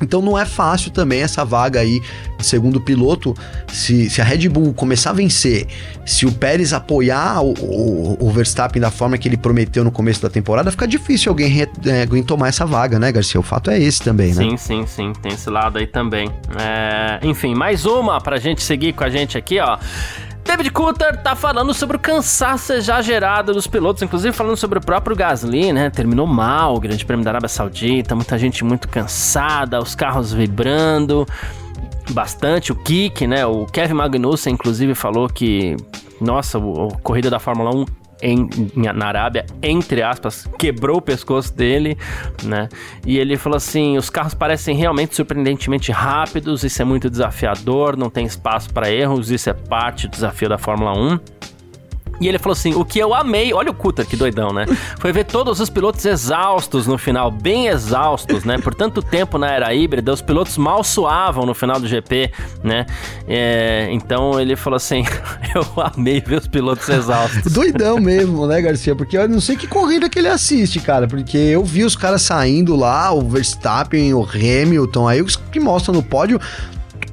Então 0.00 0.22
não 0.22 0.38
é 0.38 0.44
fácil 0.44 0.90
também 0.90 1.20
essa 1.20 1.44
vaga 1.44 1.80
aí 1.80 2.00
de 2.38 2.46
segundo 2.46 2.80
piloto. 2.80 3.34
Se, 3.72 4.08
se 4.08 4.20
a 4.20 4.24
Red 4.24 4.48
Bull 4.48 4.72
começar 4.72 5.10
a 5.10 5.12
vencer, 5.12 5.66
se 6.06 6.24
o 6.24 6.32
Pérez 6.32 6.72
apoiar 6.72 7.42
o, 7.42 7.52
o, 7.52 8.16
o 8.20 8.30
Verstappen 8.30 8.80
da 8.80 8.90
forma 8.90 9.18
que 9.18 9.28
ele 9.28 9.36
prometeu 9.36 9.82
no 9.82 9.90
começo 9.90 10.22
da 10.22 10.30
temporada, 10.30 10.70
fica 10.70 10.86
difícil 10.86 11.30
alguém 11.30 11.48
re, 11.48 11.68
é, 11.86 12.06
tomar 12.22 12.48
essa 12.48 12.64
vaga, 12.64 12.98
né, 12.98 13.10
Garcia? 13.10 13.40
O 13.40 13.42
fato 13.42 13.70
é 13.70 13.78
esse 13.78 14.00
também, 14.00 14.34
né? 14.34 14.42
Sim, 14.44 14.56
sim, 14.56 14.86
sim. 14.86 15.12
Tem 15.20 15.32
esse 15.32 15.50
lado 15.50 15.78
aí 15.78 15.86
também. 15.86 16.30
É... 16.58 17.18
Enfim, 17.26 17.54
mais 17.54 17.84
uma 17.84 18.20
pra 18.20 18.38
gente 18.38 18.62
seguir 18.62 18.92
com 18.92 19.02
a 19.02 19.10
gente 19.10 19.36
aqui, 19.36 19.58
ó. 19.58 19.78
David 20.48 20.70
Coulter 20.70 21.14
tá 21.22 21.36
falando 21.36 21.74
sobre 21.74 21.98
o 21.98 22.00
cansaço 22.00 22.72
exagerado 22.72 23.52
dos 23.52 23.66
pilotos, 23.66 24.02
inclusive 24.02 24.34
falando 24.34 24.56
sobre 24.56 24.78
o 24.78 24.80
próprio 24.80 25.14
Gasly, 25.14 25.74
né? 25.74 25.90
Terminou 25.90 26.26
mal 26.26 26.74
o 26.74 26.80
Grande 26.80 27.04
Prêmio 27.04 27.22
da 27.22 27.32
Arábia 27.32 27.50
Saudita, 27.50 28.14
muita 28.14 28.38
gente 28.38 28.64
muito 28.64 28.88
cansada, 28.88 29.78
os 29.78 29.94
carros 29.94 30.32
vibrando 30.32 31.26
bastante. 32.12 32.72
O 32.72 32.74
Kik, 32.74 33.26
né? 33.26 33.44
O 33.44 33.66
Kevin 33.66 33.92
Magnussen, 33.92 34.54
inclusive, 34.54 34.94
falou 34.94 35.28
que, 35.28 35.76
nossa, 36.18 36.56
a 36.56 37.00
corrida 37.02 37.28
da 37.28 37.38
Fórmula 37.38 37.70
1 37.76 37.84
em, 38.22 38.48
na 38.74 39.06
Arábia, 39.06 39.46
entre 39.62 40.02
aspas, 40.02 40.48
quebrou 40.58 40.98
o 40.98 41.02
pescoço 41.02 41.54
dele, 41.54 41.96
né? 42.42 42.68
E 43.06 43.18
ele 43.18 43.36
falou 43.36 43.56
assim: 43.56 43.96
os 43.96 44.10
carros 44.10 44.34
parecem 44.34 44.74
realmente 44.74 45.14
surpreendentemente 45.14 45.92
rápidos, 45.92 46.64
isso 46.64 46.80
é 46.82 46.84
muito 46.84 47.08
desafiador, 47.08 47.96
não 47.96 48.10
tem 48.10 48.26
espaço 48.26 48.72
para 48.72 48.90
erros, 48.90 49.30
isso 49.30 49.48
é 49.50 49.52
parte 49.52 50.08
do 50.08 50.12
desafio 50.12 50.48
da 50.48 50.58
Fórmula 50.58 50.92
1. 50.92 51.18
E 52.20 52.28
ele 52.28 52.38
falou 52.38 52.52
assim: 52.52 52.74
o 52.74 52.84
que 52.84 52.98
eu 52.98 53.14
amei, 53.14 53.52
olha 53.52 53.70
o 53.70 53.74
Cutter, 53.74 54.06
que 54.06 54.16
doidão, 54.16 54.52
né? 54.52 54.66
Foi 54.98 55.12
ver 55.12 55.24
todos 55.24 55.60
os 55.60 55.70
pilotos 55.70 56.04
exaustos 56.04 56.86
no 56.86 56.98
final, 56.98 57.30
bem 57.30 57.68
exaustos, 57.68 58.44
né? 58.44 58.58
Por 58.58 58.74
tanto 58.74 59.02
tempo 59.02 59.38
na 59.38 59.50
era 59.50 59.72
híbrida, 59.72 60.12
os 60.12 60.22
pilotos 60.22 60.56
mal 60.58 60.82
suavam 60.82 61.46
no 61.46 61.54
final 61.54 61.78
do 61.78 61.86
GP, 61.86 62.32
né? 62.62 62.86
É, 63.26 63.88
então 63.90 64.40
ele 64.40 64.56
falou 64.56 64.76
assim: 64.76 65.04
eu 65.54 65.82
amei 65.82 66.20
ver 66.20 66.38
os 66.38 66.46
pilotos 66.46 66.88
exaustos. 66.88 67.52
Doidão 67.52 67.98
mesmo, 67.98 68.46
né, 68.46 68.60
Garcia? 68.60 68.94
Porque 68.94 69.16
eu 69.16 69.28
não 69.28 69.40
sei 69.40 69.56
que 69.56 69.66
corrida 69.66 70.08
que 70.08 70.18
ele 70.18 70.28
assiste, 70.28 70.80
cara. 70.80 71.06
Porque 71.06 71.36
eu 71.36 71.64
vi 71.64 71.84
os 71.84 71.96
caras 71.96 72.22
saindo 72.22 72.74
lá, 72.76 73.12
o 73.12 73.28
Verstappen, 73.28 74.14
o 74.14 74.22
Hamilton, 74.22 75.08
aí 75.08 75.22
os 75.22 75.36
que 75.36 75.60
mostram 75.60 75.94
no 75.94 76.02
pódio 76.02 76.40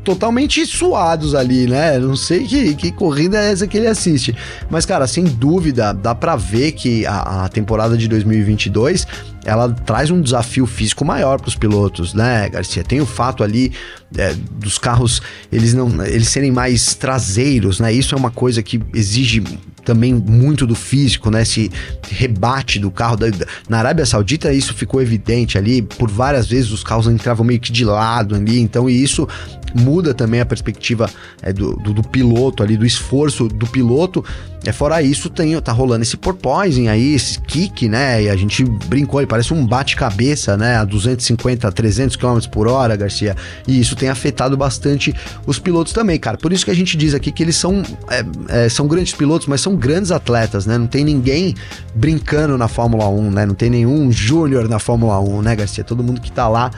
totalmente 0.06 0.64
suados 0.68 1.34
ali, 1.34 1.66
né? 1.68 1.98
Não 1.98 2.16
sei 2.16 2.46
que, 2.46 2.76
que 2.76 2.92
corrida 2.92 3.42
é 3.42 3.52
essa 3.52 3.66
que 3.66 3.76
ele 3.76 3.88
assiste. 3.88 4.36
Mas, 4.70 4.86
cara, 4.86 5.08
sem 5.08 5.24
dúvida, 5.24 5.92
dá 5.92 6.14
para 6.14 6.36
ver 6.36 6.74
que 6.74 7.06
a, 7.08 7.46
a 7.46 7.50
temporada 7.50 7.98
de 7.98 8.08
2022 8.08 9.08
ela 9.46 9.72
traz 9.72 10.10
um 10.10 10.20
desafio 10.20 10.66
físico 10.66 11.06
maior 11.06 11.40
para 11.40 11.48
os 11.48 11.56
pilotos, 11.56 12.14
né, 12.14 12.50
Garcia? 12.50 12.84
Tem 12.84 13.00
o 13.00 13.06
fato 13.06 13.44
ali 13.44 13.72
é, 14.18 14.34
dos 14.52 14.78
carros 14.78 15.22
eles 15.52 15.74
não 15.74 16.04
eles 16.04 16.28
serem 16.30 16.52
mais 16.52 16.96
traseiros, 16.96 17.80
né? 17.80 17.94
Isso 17.94 18.16
é 18.16 18.18
uma 18.18 18.32
coisa 18.32 18.64
que 18.64 18.82
exige 18.94 19.44
também 19.86 20.14
muito 20.14 20.66
do 20.66 20.74
físico, 20.74 21.30
né? 21.30 21.44
Esse 21.44 21.72
rebate 22.10 22.80
do 22.80 22.90
carro. 22.90 23.16
Da, 23.16 23.28
na 23.70 23.78
Arábia 23.78 24.06
Saudita 24.06 24.52
isso 24.52 24.74
ficou 24.74 25.02
evidente 25.02 25.58
ali, 25.58 25.82
por 25.84 26.10
várias 26.10 26.48
vezes 26.48 26.72
os 26.72 26.84
carros 26.84 27.08
entravam 27.08 27.46
meio 27.46 27.60
que 27.60 27.72
de 27.72 27.86
lado 27.86 28.36
ali, 28.36 28.60
então 28.60 28.90
e 28.90 29.02
isso 29.02 29.28
muda 29.76 30.14
também 30.14 30.40
a 30.40 30.46
perspectiva 30.46 31.10
é, 31.42 31.52
do, 31.52 31.76
do, 31.76 31.94
do, 31.94 32.04
piloto 32.04 32.64
ali, 32.64 32.78
do 32.78 32.86
esforço 32.86 33.48
do 33.48 33.68
piloto. 33.68 34.24
É, 34.66 34.72
fora 34.72 35.02
isso, 35.02 35.30
tem, 35.30 35.60
tá 35.62 35.72
rolando 35.72 36.02
esse 36.02 36.18
porpoising 36.18 36.88
aí, 36.88 37.14
esse 37.14 37.40
kick, 37.40 37.88
né? 37.88 38.24
E 38.24 38.30
a 38.30 38.36
gente 38.36 38.64
brincou, 38.64 39.20
ele 39.20 39.28
parece 39.28 39.54
um 39.54 39.66
bate-cabeça, 39.66 40.58
né? 40.58 40.78
A 40.78 40.84
250, 40.84 41.72
300 41.72 42.16
km 42.16 42.40
por 42.52 42.68
hora, 42.68 42.96
Garcia. 42.96 43.36
E 43.68 43.80
isso 43.80 43.96
tem 43.96 44.10
afetado 44.10 44.58
bastante 44.58 45.14
os 45.46 45.60
pilotos 45.60 45.94
também, 45.94 46.20
cara. 46.20 46.38
Por 46.38 46.52
isso 46.52 46.66
que 46.66 46.72
a 46.72 46.76
gente 46.76 46.98
diz 46.98 47.14
aqui 47.14 47.32
que 47.32 47.44
eles 47.44 47.56
são, 47.56 47.84
é, 48.10 48.66
é, 48.66 48.70
são 48.70 48.88
grandes 48.88 49.14
pilotos, 49.14 49.48
mas 49.48 49.62
são 49.62 49.76
grandes 49.76 50.12
atletas, 50.12 50.66
né? 50.66 50.78
Não 50.78 50.88
tem 50.88 51.04
ninguém 51.04 51.54
brincando 51.94 52.58
na 52.58 52.68
Fórmula 52.68 53.08
1, 53.08 53.32
né? 53.32 53.46
Não 53.46 53.56
tem 53.56 53.70
nenhum 53.70 54.12
júnior 54.12 54.68
na 54.68 54.80
Fórmula 54.80 55.20
1, 55.20 55.42
né, 55.44 55.56
Garcia? 55.56 55.84
Todo 55.84 56.04
mundo 56.04 56.20
que 56.20 56.32
tá 56.32 56.48
lá 56.48 56.72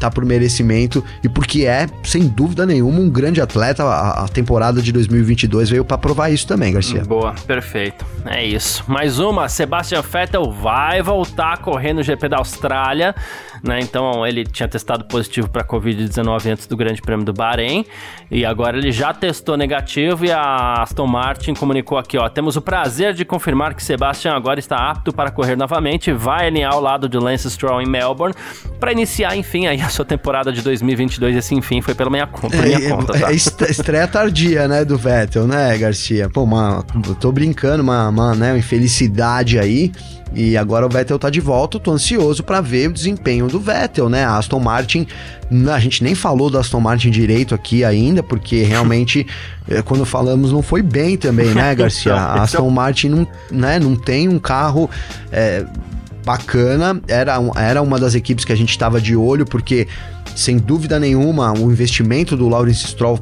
tá 0.00 0.10
por 0.10 0.24
merecimento 0.24 1.04
e 1.22 1.28
porque 1.28 1.66
é, 1.66 1.86
sem 2.02 2.26
dúvida 2.26 2.64
nenhuma, 2.66 3.00
um 3.00 3.10
grande 3.10 3.40
atleta. 3.40 3.84
A, 3.84 4.24
a 4.24 4.28
temporada 4.28 4.80
de 4.80 4.92
2022 4.92 5.70
veio 5.70 5.84
para 5.84 5.98
provar 5.98 6.30
isso 6.30 6.46
também, 6.46 6.72
Garcia. 6.72 7.04
Boa, 7.04 7.34
perfeito. 7.46 8.04
É 8.26 8.44
isso. 8.44 8.84
Mais 8.88 9.18
uma, 9.18 9.48
Sebastian 9.48 10.02
Vettel 10.02 10.50
vai 10.50 11.02
voltar 11.02 11.54
a 11.54 11.56
correr 11.56 11.92
no 11.92 12.02
GP 12.02 12.28
da 12.28 12.38
Austrália 12.38 13.14
né? 13.62 13.80
Então 13.80 14.26
ele 14.26 14.44
tinha 14.44 14.68
testado 14.68 15.04
positivo 15.04 15.48
para 15.48 15.62
Covid-19 15.64 16.52
antes 16.52 16.66
do 16.66 16.76
Grande 16.76 17.00
Prêmio 17.00 17.24
do 17.24 17.32
Bahrein 17.32 17.84
e 18.30 18.44
agora 18.44 18.78
ele 18.78 18.90
já 18.90 19.12
testou 19.12 19.56
negativo 19.56 20.24
e 20.24 20.32
a 20.32 20.82
Aston 20.82 21.06
Martin 21.06 21.54
comunicou 21.54 21.98
aqui, 21.98 22.16
ó, 22.16 22.28
temos 22.28 22.56
o 22.56 22.62
prazer 22.62 23.12
de 23.12 23.24
confirmar 23.24 23.74
que 23.74 23.82
Sebastian 23.82 24.32
agora 24.32 24.58
está 24.58 24.76
apto 24.90 25.12
para 25.12 25.30
correr 25.30 25.56
novamente, 25.56 26.12
vai 26.12 26.46
alinhar 26.46 26.72
ao 26.72 26.80
lado 26.80 27.08
de 27.08 27.18
Lance 27.18 27.50
Stroll 27.50 27.82
em 27.82 27.86
Melbourne 27.86 28.34
para 28.78 28.92
iniciar, 28.92 29.36
enfim, 29.36 29.66
aí 29.66 29.80
a 29.80 29.88
sua 29.90 30.04
temporada 30.04 30.52
de 30.52 30.62
2022. 30.62 31.36
Esse 31.36 31.54
enfim 31.54 31.80
foi 31.80 31.94
pela 31.94 32.10
minha, 32.10 32.26
conta, 32.26 32.56
é, 32.56 32.76
minha 32.78 32.90
conta, 32.90 33.18
tá? 33.18 33.32
É 33.32 33.34
estreia 33.34 34.06
tardia, 34.06 34.66
né, 34.68 34.84
do 34.84 34.96
Vettel, 34.96 35.46
né, 35.46 35.76
Garcia? 35.78 36.28
Pô, 36.28 36.42
uma, 36.44 36.84
tô 37.20 37.30
brincando, 37.32 37.82
uma, 37.82 38.08
uma, 38.08 38.34
né, 38.34 38.52
uma 38.52 38.58
infelicidade 38.58 39.58
aí. 39.58 39.92
E 40.32 40.56
agora 40.56 40.86
o 40.86 40.88
Vettel 40.88 41.18
tá 41.18 41.28
de 41.28 41.40
volta, 41.40 41.80
tô 41.80 41.90
ansioso 41.90 42.44
para 42.44 42.60
ver 42.60 42.88
o 42.88 42.92
desempenho 42.92 43.48
do 43.48 43.58
Vettel, 43.58 44.08
né? 44.08 44.24
A 44.24 44.36
Aston 44.36 44.60
Martin, 44.60 45.06
a 45.72 45.78
gente 45.80 46.04
nem 46.04 46.14
falou 46.14 46.48
da 46.48 46.60
Aston 46.60 46.78
Martin 46.78 47.10
direito 47.10 47.52
aqui 47.52 47.84
ainda, 47.84 48.22
porque 48.22 48.62
realmente 48.62 49.26
eh, 49.68 49.82
quando 49.82 50.04
falamos 50.04 50.52
não 50.52 50.62
foi 50.62 50.82
bem 50.82 51.16
também, 51.16 51.52
né, 51.52 51.74
Garcia? 51.74 52.14
A 52.14 52.42
Aston 52.42 52.70
Martin 52.70 53.08
não, 53.08 53.28
né, 53.50 53.80
não 53.80 53.96
tem 53.96 54.28
um 54.28 54.38
carro 54.38 54.88
é, 55.32 55.64
bacana, 56.30 57.00
era, 57.08 57.34
era 57.56 57.82
uma 57.82 57.98
das 57.98 58.14
equipes 58.14 58.44
que 58.44 58.52
a 58.52 58.56
gente 58.56 58.70
estava 58.70 59.00
de 59.00 59.16
olho, 59.16 59.44
porque 59.44 59.88
sem 60.36 60.58
dúvida 60.58 61.00
nenhuma 61.00 61.52
o 61.52 61.72
investimento 61.72 62.36
do 62.36 62.48
Lawrence 62.48 62.86
Stroll 62.86 63.18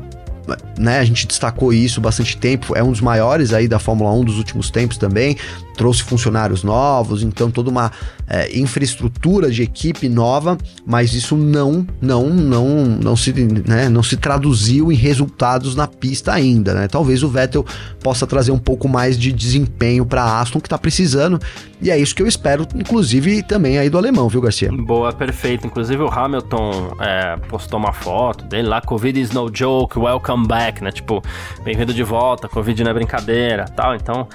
né, 0.78 0.98
a 0.98 1.04
gente 1.04 1.26
destacou 1.26 1.72
isso 1.72 2.00
bastante 2.00 2.36
tempo, 2.36 2.76
é 2.76 2.82
um 2.82 2.90
dos 2.90 3.00
maiores 3.00 3.52
aí 3.52 3.68
da 3.68 3.78
Fórmula 3.78 4.12
1 4.12 4.24
dos 4.24 4.38
últimos 4.38 4.70
tempos 4.70 4.96
também, 4.96 5.36
trouxe 5.76 6.02
funcionários 6.02 6.62
novos, 6.62 7.22
então 7.22 7.50
toda 7.50 7.70
uma 7.70 7.92
é, 8.26 8.56
infraestrutura 8.58 9.50
de 9.50 9.62
equipe 9.62 10.08
nova, 10.08 10.56
mas 10.86 11.14
isso 11.14 11.36
não, 11.36 11.86
não, 12.00 12.28
não, 12.30 12.84
não 12.84 13.16
se, 13.16 13.32
né, 13.32 13.88
não 13.88 14.02
se 14.02 14.16
traduziu 14.16 14.90
em 14.90 14.94
resultados 14.94 15.74
na 15.74 15.86
pista 15.86 16.32
ainda, 16.32 16.74
né? 16.74 16.88
Talvez 16.88 17.22
o 17.22 17.28
Vettel 17.28 17.64
possa 18.02 18.26
trazer 18.26 18.50
um 18.50 18.58
pouco 18.58 18.88
mais 18.88 19.18
de 19.18 19.32
desempenho 19.32 20.04
para 20.04 20.22
a 20.22 20.40
Aston 20.40 20.60
que 20.60 20.66
está 20.66 20.78
precisando, 20.78 21.38
e 21.80 21.90
é 21.90 21.98
isso 21.98 22.14
que 22.14 22.22
eu 22.22 22.26
espero, 22.26 22.66
inclusive 22.74 23.42
também 23.42 23.78
aí 23.78 23.88
do 23.88 23.96
alemão, 23.96 24.28
viu, 24.28 24.40
Garcia? 24.40 24.70
Boa, 24.72 25.12
perfeito. 25.12 25.66
Inclusive 25.66 26.02
o 26.02 26.08
Hamilton 26.08 26.96
é, 27.00 27.36
postou 27.48 27.78
uma 27.78 27.92
foto 27.92 28.44
dele 28.44 28.68
lá, 28.68 28.80
Covid 28.80 29.20
is 29.20 29.30
no 29.30 29.48
joke, 29.54 29.98
welcome 29.98 30.46
back, 30.46 30.82
né? 30.82 30.90
Tipo, 30.90 31.22
bem-vindo 31.62 31.94
de 31.94 32.02
volta, 32.02 32.48
Covid 32.48 32.82
não 32.82 32.90
é 32.90 32.94
brincadeira, 32.94 33.64
tal. 33.64 33.94
Então 33.94 34.28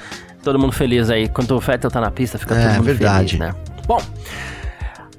todo 0.43 0.57
mundo 0.59 0.71
feliz 0.71 1.09
aí. 1.09 1.27
Quando 1.27 1.51
o 1.51 1.59
Vettel 1.59 1.89
tá 1.89 1.99
na 1.99 2.11
pista, 2.11 2.37
fica 2.37 2.55
é, 2.55 2.67
todo 2.67 2.75
mundo 2.75 2.85
verdade. 2.85 3.37
feliz, 3.37 3.39
né? 3.39 3.55
Bom. 3.85 3.99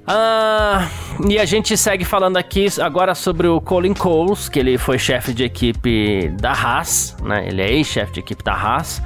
Uh, 0.07 1.31
e 1.31 1.39
a 1.39 1.47
gente 1.47 1.77
segue 1.79 2.05
falando 2.05 2.37
aqui 2.37 2.67
agora 2.81 3.15
sobre 3.15 3.49
o 3.49 3.59
Colin 3.61 3.95
Coles, 3.95 4.51
que 4.51 4.59
ele 4.59 4.77
foi 4.77 4.99
chefe 4.99 5.33
de 5.33 5.45
equipe 5.45 6.29
da 6.41 6.53
Haas, 6.53 7.17
né? 7.23 7.49
Ele 7.49 7.63
é 7.63 7.73
ex-chefe 7.73 8.13
de 8.13 8.21
equipe 8.21 8.45
da 8.45 8.53
Haas. 8.53 9.03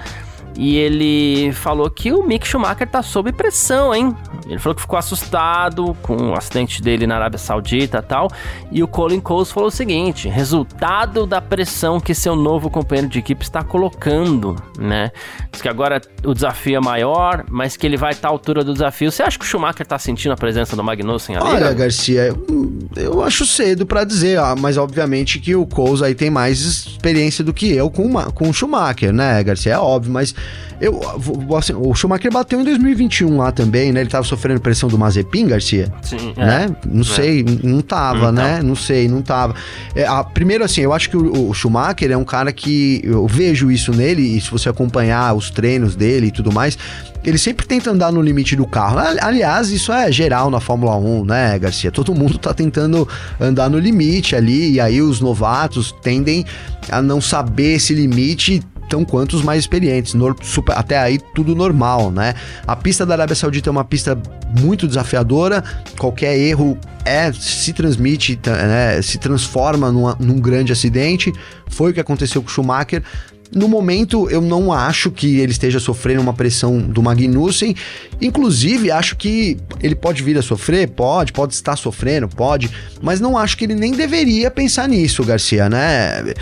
E 0.59 0.77
ele 0.77 1.53
falou 1.53 1.89
que 1.89 2.13
o 2.13 2.21
Mick 2.25 2.47
Schumacher 2.47 2.89
tá 2.89 3.01
sob 3.01 3.31
pressão, 3.31 3.95
hein? 3.95 4.13
Ele 4.49 4.59
falou 4.59 4.75
que 4.75 4.81
ficou 4.81 4.99
assustado 4.99 5.97
com 6.03 6.31
o 6.31 6.35
acidente 6.35 6.83
dele 6.83 7.07
na 7.07 7.15
Arábia 7.15 7.39
Saudita 7.39 7.99
e 7.99 8.03
tal. 8.03 8.29
E 8.73 8.83
o 8.83 8.89
Colin 8.89 9.21
Coles 9.21 9.53
falou 9.53 9.69
o 9.69 9.71
seguinte: 9.71 10.29
resultado 10.29 11.27
da 11.27 11.41
pressão 11.41 12.01
que 12.01 12.13
seu 12.13 12.35
novo 12.35 12.69
companheiro 12.69 13.09
de 13.09 13.21
equipe 13.21 13.45
está 13.45 13.63
colocando, 13.63 14.57
né? 14.77 15.13
Diz 15.53 15.63
que 15.63 15.69
agora 15.69 16.01
o 16.25 16.35
desafio 16.35 16.77
é 16.77 16.81
maior, 16.81 17.45
mas 17.49 17.77
que 17.77 17.87
ele 17.87 17.97
vai 17.97 18.11
estar 18.11 18.27
à 18.27 18.31
altura 18.33 18.65
do 18.65 18.73
desafio. 18.73 19.13
Você 19.13 19.23
acha 19.23 19.39
que 19.39 19.45
o 19.45 19.49
Schumacher 19.49 19.87
tá 19.87 19.97
sentindo 19.97 20.33
a 20.33 20.37
presença 20.37 20.75
do 20.75 20.83
Magnussen 20.83 21.37
ali? 21.37 21.47
Olha, 21.47 21.73
Garcia, 21.73 22.35
eu 22.97 23.23
acho 23.23 23.47
cedo 23.47 23.87
para 23.87 24.03
dizer, 24.03 24.41
mas 24.59 24.77
obviamente 24.77 25.39
que 25.39 25.55
o 25.55 25.65
Coles 25.65 26.03
aí 26.03 26.17
tem 26.17 26.31
mais 26.31 26.98
experiência 26.99 27.45
do 27.45 27.55
que 27.55 27.73
eu 27.73 27.89
com, 27.89 28.13
com 28.33 28.49
o 28.49 28.53
Schumacher, 28.53 29.13
né, 29.13 29.43
Garcia? 29.45 29.75
É 29.75 29.79
óbvio, 29.79 30.13
mas 30.13 30.35
eu, 30.81 31.01
assim, 31.57 31.73
o 31.75 31.95
Schumacher 31.95 32.31
bateu 32.31 32.61
em 32.61 32.65
2021 32.65 33.37
lá 33.37 33.51
também, 33.51 33.93
né? 33.93 34.01
Ele 34.01 34.11
tava 34.11 34.25
sofrendo 34.25 34.61
pressão 34.61 34.89
do 34.89 34.99
Mazepin, 34.99 35.47
Garcia? 35.47 35.93
Sim. 36.03 36.35
Né? 36.37 36.69
É. 36.69 36.89
Não 36.89 37.05
sei, 37.05 37.41
é. 37.41 37.67
não 37.67 37.81
tava, 37.81 38.31
né? 38.31 38.61
Não 38.63 38.77
sei, 38.77 39.09
não 39.09 39.23
tava. 39.23 39.55
É, 39.95 40.07
a, 40.07 40.23
primeiro, 40.23 40.65
assim, 40.65 40.81
eu 40.81 40.93
acho 40.93 41.09
que 41.11 41.17
o, 41.17 41.51
o, 41.51 41.55
Schumacher 41.55 42.11
é 42.11 42.17
um 42.17 42.25
cara 42.25 42.53
que 42.53 43.01
eu 43.05 43.27
vejo 43.27 43.71
isso 43.71 43.93
nele, 43.93 44.23
e 44.23 44.41
se 44.41 44.51
você 44.51 44.69
acompanhar 44.69 45.35
os 45.35 45.51
treinos 45.51 45.97
dele 45.97 46.29
e 46.29 46.31
tudo 46.31 46.53
mais, 46.53 46.79
ele 47.25 47.39
sempre 47.39 47.67
tenta 47.67 47.91
andar 47.91 48.13
no 48.13 48.23
limite 48.23 48.57
do 48.57 48.67
carro. 48.67 48.99
Aliás, 49.21 49.71
isso 49.71 49.93
é 49.93 50.11
geral 50.11 50.51
na 50.51 50.61
Fórmula 50.61 50.97
1, 50.97 51.25
né, 51.25 51.59
Garcia? 51.59 51.91
Todo 51.91 52.15
mundo 52.15 52.39
tá 52.39 52.55
tentando 52.55 53.07
andar 53.41 53.69
no 53.69 53.79
limite 53.79 54.37
ali, 54.37 54.73
e 54.73 54.81
aí 54.81 55.03
os 55.03 55.21
novatos 55.21 55.95
tendem 56.03 56.45
a 56.91 57.03
não 57.03 57.21
saber 57.21 57.75
esse 57.75 57.95
limite 57.95 58.63
tão 58.89 59.05
quanto 59.05 59.37
os 59.37 59.43
mais 59.43 59.61
experientes. 59.61 60.15
Super, 60.43 60.77
até 60.77 60.99
aí 60.99 61.19
tudo 61.35 61.55
normal, 61.55 62.11
né? 62.11 62.35
A 62.67 62.75
pista 62.75 63.05
da 63.05 63.15
Arábia 63.15 63.37
Saudita 63.37 63.69
é 63.69 63.73
uma 63.73 63.85
pista 63.85 64.21
muito 64.59 64.89
desafiadora. 64.89 65.63
Qualquer 65.99 66.39
erro 66.39 66.79
é 67.05 67.33
se 67.33 67.73
transmite, 67.73 68.39
né, 68.47 69.01
se 69.03 69.19
transforma 69.19 69.93
numa, 69.93 70.17
num 70.19 70.41
grande 70.41 70.73
acidente. 70.73 71.33
Foi 71.69 71.91
o 71.91 71.95
que 71.95 72.01
aconteceu 72.01 72.43
com 72.43 72.49
o 72.49 72.51
Schumacher. 72.51 73.03
No 73.55 73.67
momento, 73.67 74.29
eu 74.29 74.41
não 74.43 74.73
acho 74.73 75.11
que 75.11 75.39
ele 75.39 75.53
esteja 75.53 75.81
sofrendo 75.81 76.21
uma 76.21 76.35
pressão 76.35 76.79
do 76.79 77.03
Magnussen. 77.03 77.75
Inclusive, 78.21 78.91
acho 78.91 79.17
que 79.17 79.57
ele 79.83 79.95
pode 79.95 80.23
vir 80.23 80.37
a 80.37 80.43
sofrer, 80.43 80.89
pode, 80.89 81.33
pode 81.33 81.55
estar 81.55 81.77
sofrendo, 81.77 82.29
pode, 82.29 82.71
mas 83.01 83.21
não 83.21 83.39
acho 83.39 83.57
que 83.57 83.65
ele 83.65 83.75
nem 83.75 83.93
deveria 83.93 84.51
pensar 84.51 84.89
nisso, 84.89 85.25
Garcia, 85.25 85.69
né? 85.69 86.35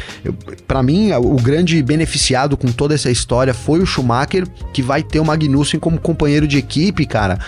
Para 0.66 0.82
mim, 0.82 1.12
o 1.12 1.36
grande 1.36 1.80
beneficiado 1.82 2.56
com 2.56 2.68
toda 2.72 2.94
essa 2.94 3.10
história 3.10 3.54
foi 3.54 3.80
o 3.80 3.86
Schumacher, 3.86 4.46
que 4.72 4.82
vai 4.82 5.02
ter 5.02 5.20
o 5.20 5.24
Magnussen 5.24 5.78
como 5.78 6.00
companheiro 6.00 6.46
de 6.46 6.58
equipe, 6.58 7.06
cara. 7.06 7.38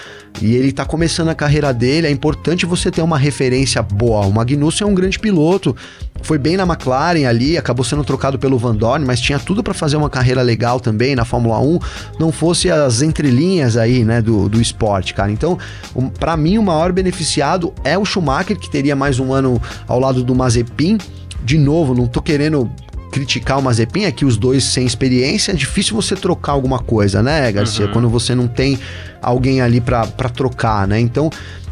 E 0.40 0.54
ele 0.54 0.70
tá 0.70 0.84
começando 0.84 1.30
a 1.30 1.34
carreira 1.34 1.72
dele, 1.72 2.06
é 2.06 2.10
importante 2.10 2.64
você 2.64 2.90
ter 2.90 3.02
uma 3.02 3.18
referência 3.18 3.82
boa. 3.82 4.24
O 4.26 4.32
Magnussen 4.32 4.86
é 4.86 4.90
um 4.90 4.94
grande 4.94 5.18
piloto, 5.18 5.74
foi 6.22 6.38
bem 6.38 6.56
na 6.56 6.64
McLaren 6.64 7.26
ali, 7.26 7.56
acabou 7.56 7.84
sendo 7.84 8.04
trocado 8.04 8.38
pelo 8.38 8.58
Van 8.58 8.74
Dorn, 8.74 9.04
mas 9.04 9.20
tinha 9.20 9.38
tudo 9.38 9.62
para 9.62 9.72
fazer 9.72 9.96
uma 9.96 10.10
carreira 10.10 10.42
legal 10.42 10.80
também 10.80 11.14
na 11.14 11.24
Fórmula 11.24 11.58
1, 11.60 11.78
não 12.18 12.30
fosse 12.30 12.70
as 12.70 13.02
entrelinhas 13.02 13.76
aí, 13.76 14.04
né, 14.04 14.20
do, 14.20 14.48
do 14.48 14.60
esporte, 14.60 15.14
cara. 15.14 15.30
Então, 15.30 15.58
um, 15.94 16.08
para 16.08 16.36
mim, 16.36 16.58
o 16.58 16.62
maior 16.62 16.92
beneficiado 16.92 17.72
é 17.84 17.96
o 17.96 18.04
Schumacher, 18.04 18.58
que 18.58 18.70
teria 18.70 18.94
mais 18.94 19.18
um 19.18 19.32
ano 19.32 19.60
ao 19.86 19.98
lado 19.98 20.22
do 20.22 20.34
Mazepin. 20.34 20.98
De 21.42 21.56
novo, 21.56 21.94
não 21.94 22.06
tô 22.06 22.20
querendo 22.20 22.70
criticar 23.10 23.58
o 23.58 23.62
Mazepin, 23.62 24.04
aqui 24.04 24.24
os 24.24 24.36
dois 24.36 24.64
sem 24.64 24.84
experiência, 24.84 25.52
é 25.52 25.54
difícil 25.54 25.94
você 25.94 26.14
trocar 26.14 26.52
alguma 26.52 26.78
coisa, 26.78 27.22
né, 27.22 27.50
Garcia? 27.50 27.86
Uhum. 27.86 27.92
Quando 27.92 28.08
você 28.08 28.34
não 28.34 28.46
tem 28.46 28.78
alguém 29.22 29.60
ali 29.60 29.80
para 29.80 30.04
trocar, 30.28 30.86
né? 30.86 31.00
Então, 31.00 31.30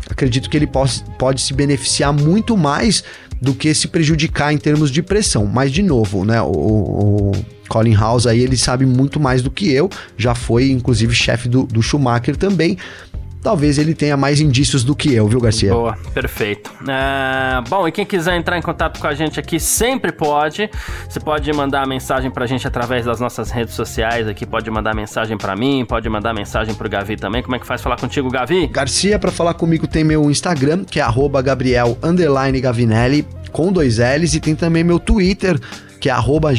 acredito 0.09 0.49
que 0.49 0.57
ele 0.57 0.67
pode, 0.67 1.05
pode 1.19 1.41
se 1.41 1.53
beneficiar 1.53 2.13
muito 2.13 2.57
mais 2.57 3.05
do 3.41 3.55
que 3.55 3.73
se 3.75 3.89
prejudicar 3.89 4.53
em 4.53 4.59
termos 4.59 4.91
de 4.91 5.03
pressão. 5.03 5.47
Mas, 5.47 5.73
de 5.73 5.83
novo, 5.83 6.25
né, 6.25 6.41
o, 6.41 6.51
o 6.51 7.33
Colin 7.69 7.95
House 7.95 8.27
aí, 8.27 8.41
ele 8.41 8.57
sabe 8.57 8.87
muito 8.87 9.21
mais 9.21 9.43
do 9.43 9.51
que 9.51 9.71
eu, 9.71 9.91
já 10.17 10.35
foi, 10.35 10.71
inclusive, 10.71 11.15
chefe 11.15 11.49
do, 11.49 11.65
do 11.65 11.83
Schumacher 11.83 12.37
também, 12.37 12.79
talvez 13.43 13.79
ele 13.79 13.95
tenha 13.95 14.17
mais 14.17 14.41
indícios 14.41 14.83
do 14.85 14.95
que 14.95 15.13
eu, 15.15 15.27
viu, 15.29 15.41
Garcia? 15.41 15.73
Boa, 15.73 15.97
perfeito. 16.13 16.71
É, 16.89 17.63
bom, 17.69 17.87
e 17.87 17.93
quem 17.93 18.05
quiser 18.05 18.37
entrar 18.37 18.59
em 18.59 18.63
contato 18.63 19.01
com 19.01 19.07
a 19.07 19.15
gente 19.15 19.39
aqui 19.39 19.61
sempre 19.61 20.13
pode. 20.13 20.69
Você 21.09 21.21
pode 21.21 21.53
mandar 21.53 21.87
mensagem 21.87 22.31
pra 22.31 22.47
gente 22.47 22.67
através 22.67 23.05
das 23.05 23.21
nossas 23.21 23.51
redes 23.51 23.75
sociais 23.75 24.27
aqui, 24.27 24.45
pode 24.45 24.71
mandar 24.71 24.95
mensagem 24.95 25.37
para 25.37 25.55
mim, 25.55 25.85
pode 25.87 26.09
mandar 26.09 26.35
mensagem 26.35 26.75
pro 26.75 26.89
Gavi 26.89 27.17
também. 27.17 27.43
Como 27.43 27.55
é 27.55 27.59
que 27.59 27.67
faz 27.67 27.81
falar 27.81 27.97
contigo, 27.97 28.31
Gavi? 28.31 28.67
Garcia, 28.67 29.19
para 29.19 29.31
falar 29.31 29.55
comigo 29.55 29.87
tem 29.87 30.05
meu 30.05 30.31
Instagram, 30.31 30.85
que 30.85 31.01
é 31.01 31.07
Gabriel 31.43 31.97
Gavinelli, 32.61 33.27
com 33.53 33.73
dois 33.73 33.99
L's, 33.99 34.35
e 34.35 34.41
tem 34.41 34.55
também 34.55 34.83
meu 34.85 34.99
Twitter, 34.99 35.59
que 36.01 36.09
é 36.09 36.13
arroba 36.13 36.53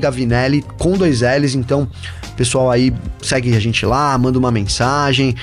Gavinelli, 0.00 0.64
com 0.78 0.92
dois 0.92 1.20
L's. 1.22 1.54
Então, 1.54 1.88
pessoal 2.36 2.70
aí, 2.70 2.92
segue 3.22 3.54
a 3.54 3.60
gente 3.60 3.86
lá, 3.86 4.16
manda 4.18 4.38
uma 4.38 4.50
mensagem 4.50 5.34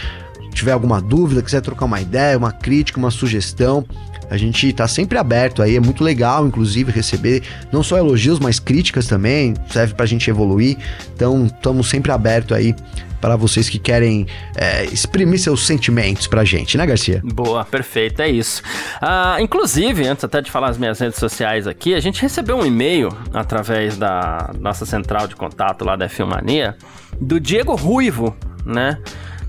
tiver 0.57 0.71
alguma 0.71 0.99
dúvida, 0.99 1.41
quiser 1.41 1.61
trocar 1.61 1.85
uma 1.85 2.01
ideia, 2.01 2.37
uma 2.37 2.51
crítica, 2.51 2.99
uma 2.99 3.11
sugestão, 3.11 3.85
a 4.29 4.35
gente 4.35 4.73
tá 4.73 4.87
sempre 4.87 5.17
aberto 5.17 5.61
aí, 5.61 5.75
é 5.75 5.79
muito 5.79 6.03
legal, 6.03 6.45
inclusive, 6.45 6.91
receber 6.91 7.43
não 7.71 7.81
só 7.81 7.97
elogios, 7.97 8.39
mas 8.39 8.59
críticas 8.59 9.07
também, 9.07 9.53
serve 9.69 9.93
pra 9.93 10.05
gente 10.05 10.29
evoluir. 10.29 10.77
Então, 11.13 11.45
estamos 11.45 11.87
sempre 11.87 12.11
aberto 12.11 12.53
aí 12.53 12.75
para 13.21 13.35
vocês 13.35 13.69
que 13.69 13.79
querem 13.79 14.27
é, 14.55 14.85
exprimir 14.85 15.39
seus 15.39 15.65
sentimentos 15.65 16.27
pra 16.27 16.43
gente, 16.43 16.77
né, 16.77 16.85
Garcia? 16.85 17.21
Boa, 17.23 17.63
perfeito, 17.63 18.21
é 18.21 18.29
isso. 18.29 18.61
Ah, 19.01 19.37
inclusive, 19.39 20.05
antes 20.05 20.23
até 20.23 20.41
de 20.41 20.51
falar 20.51 20.69
as 20.69 20.77
minhas 20.77 20.99
redes 20.99 21.17
sociais 21.17 21.65
aqui, 21.65 21.95
a 21.95 21.99
gente 21.99 22.21
recebeu 22.21 22.57
um 22.57 22.65
e-mail 22.65 23.09
através 23.33 23.97
da 23.97 24.51
nossa 24.59 24.85
central 24.85 25.27
de 25.27 25.35
contato 25.35 25.85
lá 25.85 25.95
da 25.95 26.09
Filmania 26.09 26.75
do 27.19 27.39
Diego 27.39 27.75
Ruivo, 27.75 28.35
né? 28.65 28.99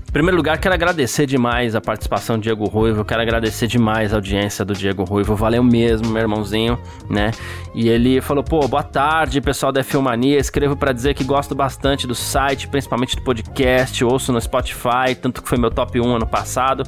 Em 0.09 0.11
primeiro 0.11 0.37
lugar, 0.37 0.57
quero 0.57 0.73
agradecer 0.73 1.27
demais 1.27 1.75
a 1.75 1.81
participação 1.81 2.39
do 2.39 2.41
Diego 2.41 2.65
Ruivo, 2.65 3.05
quero 3.05 3.21
agradecer 3.21 3.67
demais 3.67 4.11
a 4.11 4.15
audiência 4.17 4.65
do 4.65 4.73
Diego 4.73 5.03
Ruivo, 5.03 5.35
valeu 5.35 5.63
mesmo, 5.63 6.09
meu 6.09 6.23
irmãozinho, 6.23 6.79
né? 7.07 7.29
E 7.75 7.87
ele 7.87 8.19
falou, 8.19 8.43
pô, 8.43 8.67
boa 8.67 8.81
tarde, 8.81 9.39
pessoal 9.39 9.71
da 9.71 9.83
Filmania, 9.83 10.39
escrevo 10.39 10.75
para 10.75 10.93
dizer 10.93 11.13
que 11.13 11.23
gosto 11.23 11.53
bastante 11.53 12.07
do 12.07 12.15
site, 12.15 12.67
principalmente 12.67 13.17
do 13.17 13.21
podcast, 13.21 14.03
ouço 14.03 14.33
no 14.33 14.41
Spotify, 14.41 15.13
tanto 15.21 15.43
que 15.43 15.47
foi 15.47 15.59
meu 15.59 15.69
top 15.69 16.01
1 16.01 16.15
ano 16.15 16.25
passado. 16.25 16.83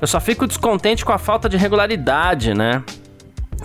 Eu 0.00 0.08
só 0.08 0.18
fico 0.18 0.44
descontente 0.44 1.04
com 1.04 1.12
a 1.12 1.18
falta 1.18 1.48
de 1.48 1.56
regularidade, 1.56 2.54
né? 2.54 2.82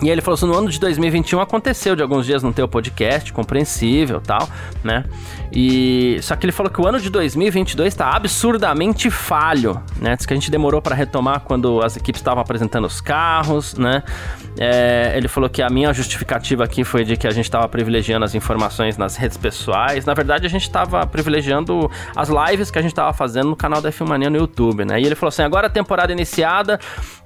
E 0.02 0.08
ele 0.08 0.20
falou 0.20 0.34
assim: 0.34 0.46
no 0.46 0.54
ano 0.54 0.70
de 0.70 0.80
2021 0.80 1.40
aconteceu 1.40 1.94
de 1.94 2.02
alguns 2.02 2.26
dias 2.26 2.42
não 2.42 2.52
ter 2.52 2.62
o 2.62 2.68
podcast, 2.68 3.32
compreensível 3.32 4.20
tal, 4.20 4.48
né? 4.82 5.04
E 5.52 6.18
só 6.22 6.36
que 6.36 6.46
ele 6.46 6.52
falou 6.52 6.70
que 6.70 6.80
o 6.80 6.86
ano 6.86 7.00
de 7.00 7.10
2022 7.10 7.92
está 7.92 8.14
absurdamente 8.14 9.10
falho, 9.10 9.82
né? 10.00 10.16
Diz 10.16 10.24
que 10.24 10.32
a 10.32 10.36
gente 10.36 10.50
demorou 10.50 10.80
para 10.80 10.94
retomar 10.94 11.40
quando 11.40 11.82
as 11.82 11.96
equipes 11.96 12.20
estavam 12.20 12.40
apresentando 12.40 12.86
os 12.86 13.00
carros, 13.00 13.74
né? 13.74 14.02
É, 14.58 15.12
ele 15.16 15.28
falou 15.28 15.50
que 15.50 15.60
a 15.62 15.68
minha 15.68 15.92
justificativa 15.92 16.64
aqui 16.64 16.84
foi 16.84 17.04
de 17.04 17.16
que 17.16 17.26
a 17.26 17.30
gente 17.30 17.44
estava 17.44 17.68
privilegiando 17.68 18.24
as 18.24 18.34
informações 18.34 18.96
nas 18.96 19.16
redes 19.16 19.36
pessoais. 19.36 20.04
Na 20.04 20.14
verdade, 20.14 20.46
a 20.46 20.50
gente 20.50 20.62
estava 20.62 21.04
privilegiando 21.06 21.90
as 22.14 22.28
lives 22.28 22.70
que 22.70 22.78
a 22.78 22.82
gente 22.82 22.92
estava 22.92 23.12
fazendo 23.12 23.50
no 23.50 23.56
canal 23.56 23.80
da 23.80 23.90
Filmania 23.90 24.30
no 24.30 24.36
YouTube, 24.36 24.84
né? 24.84 25.00
E 25.00 25.04
ele 25.04 25.14
falou 25.14 25.28
assim: 25.28 25.42
agora 25.42 25.66
a 25.66 25.70
temporada 25.70 26.12
iniciada, 26.12 26.78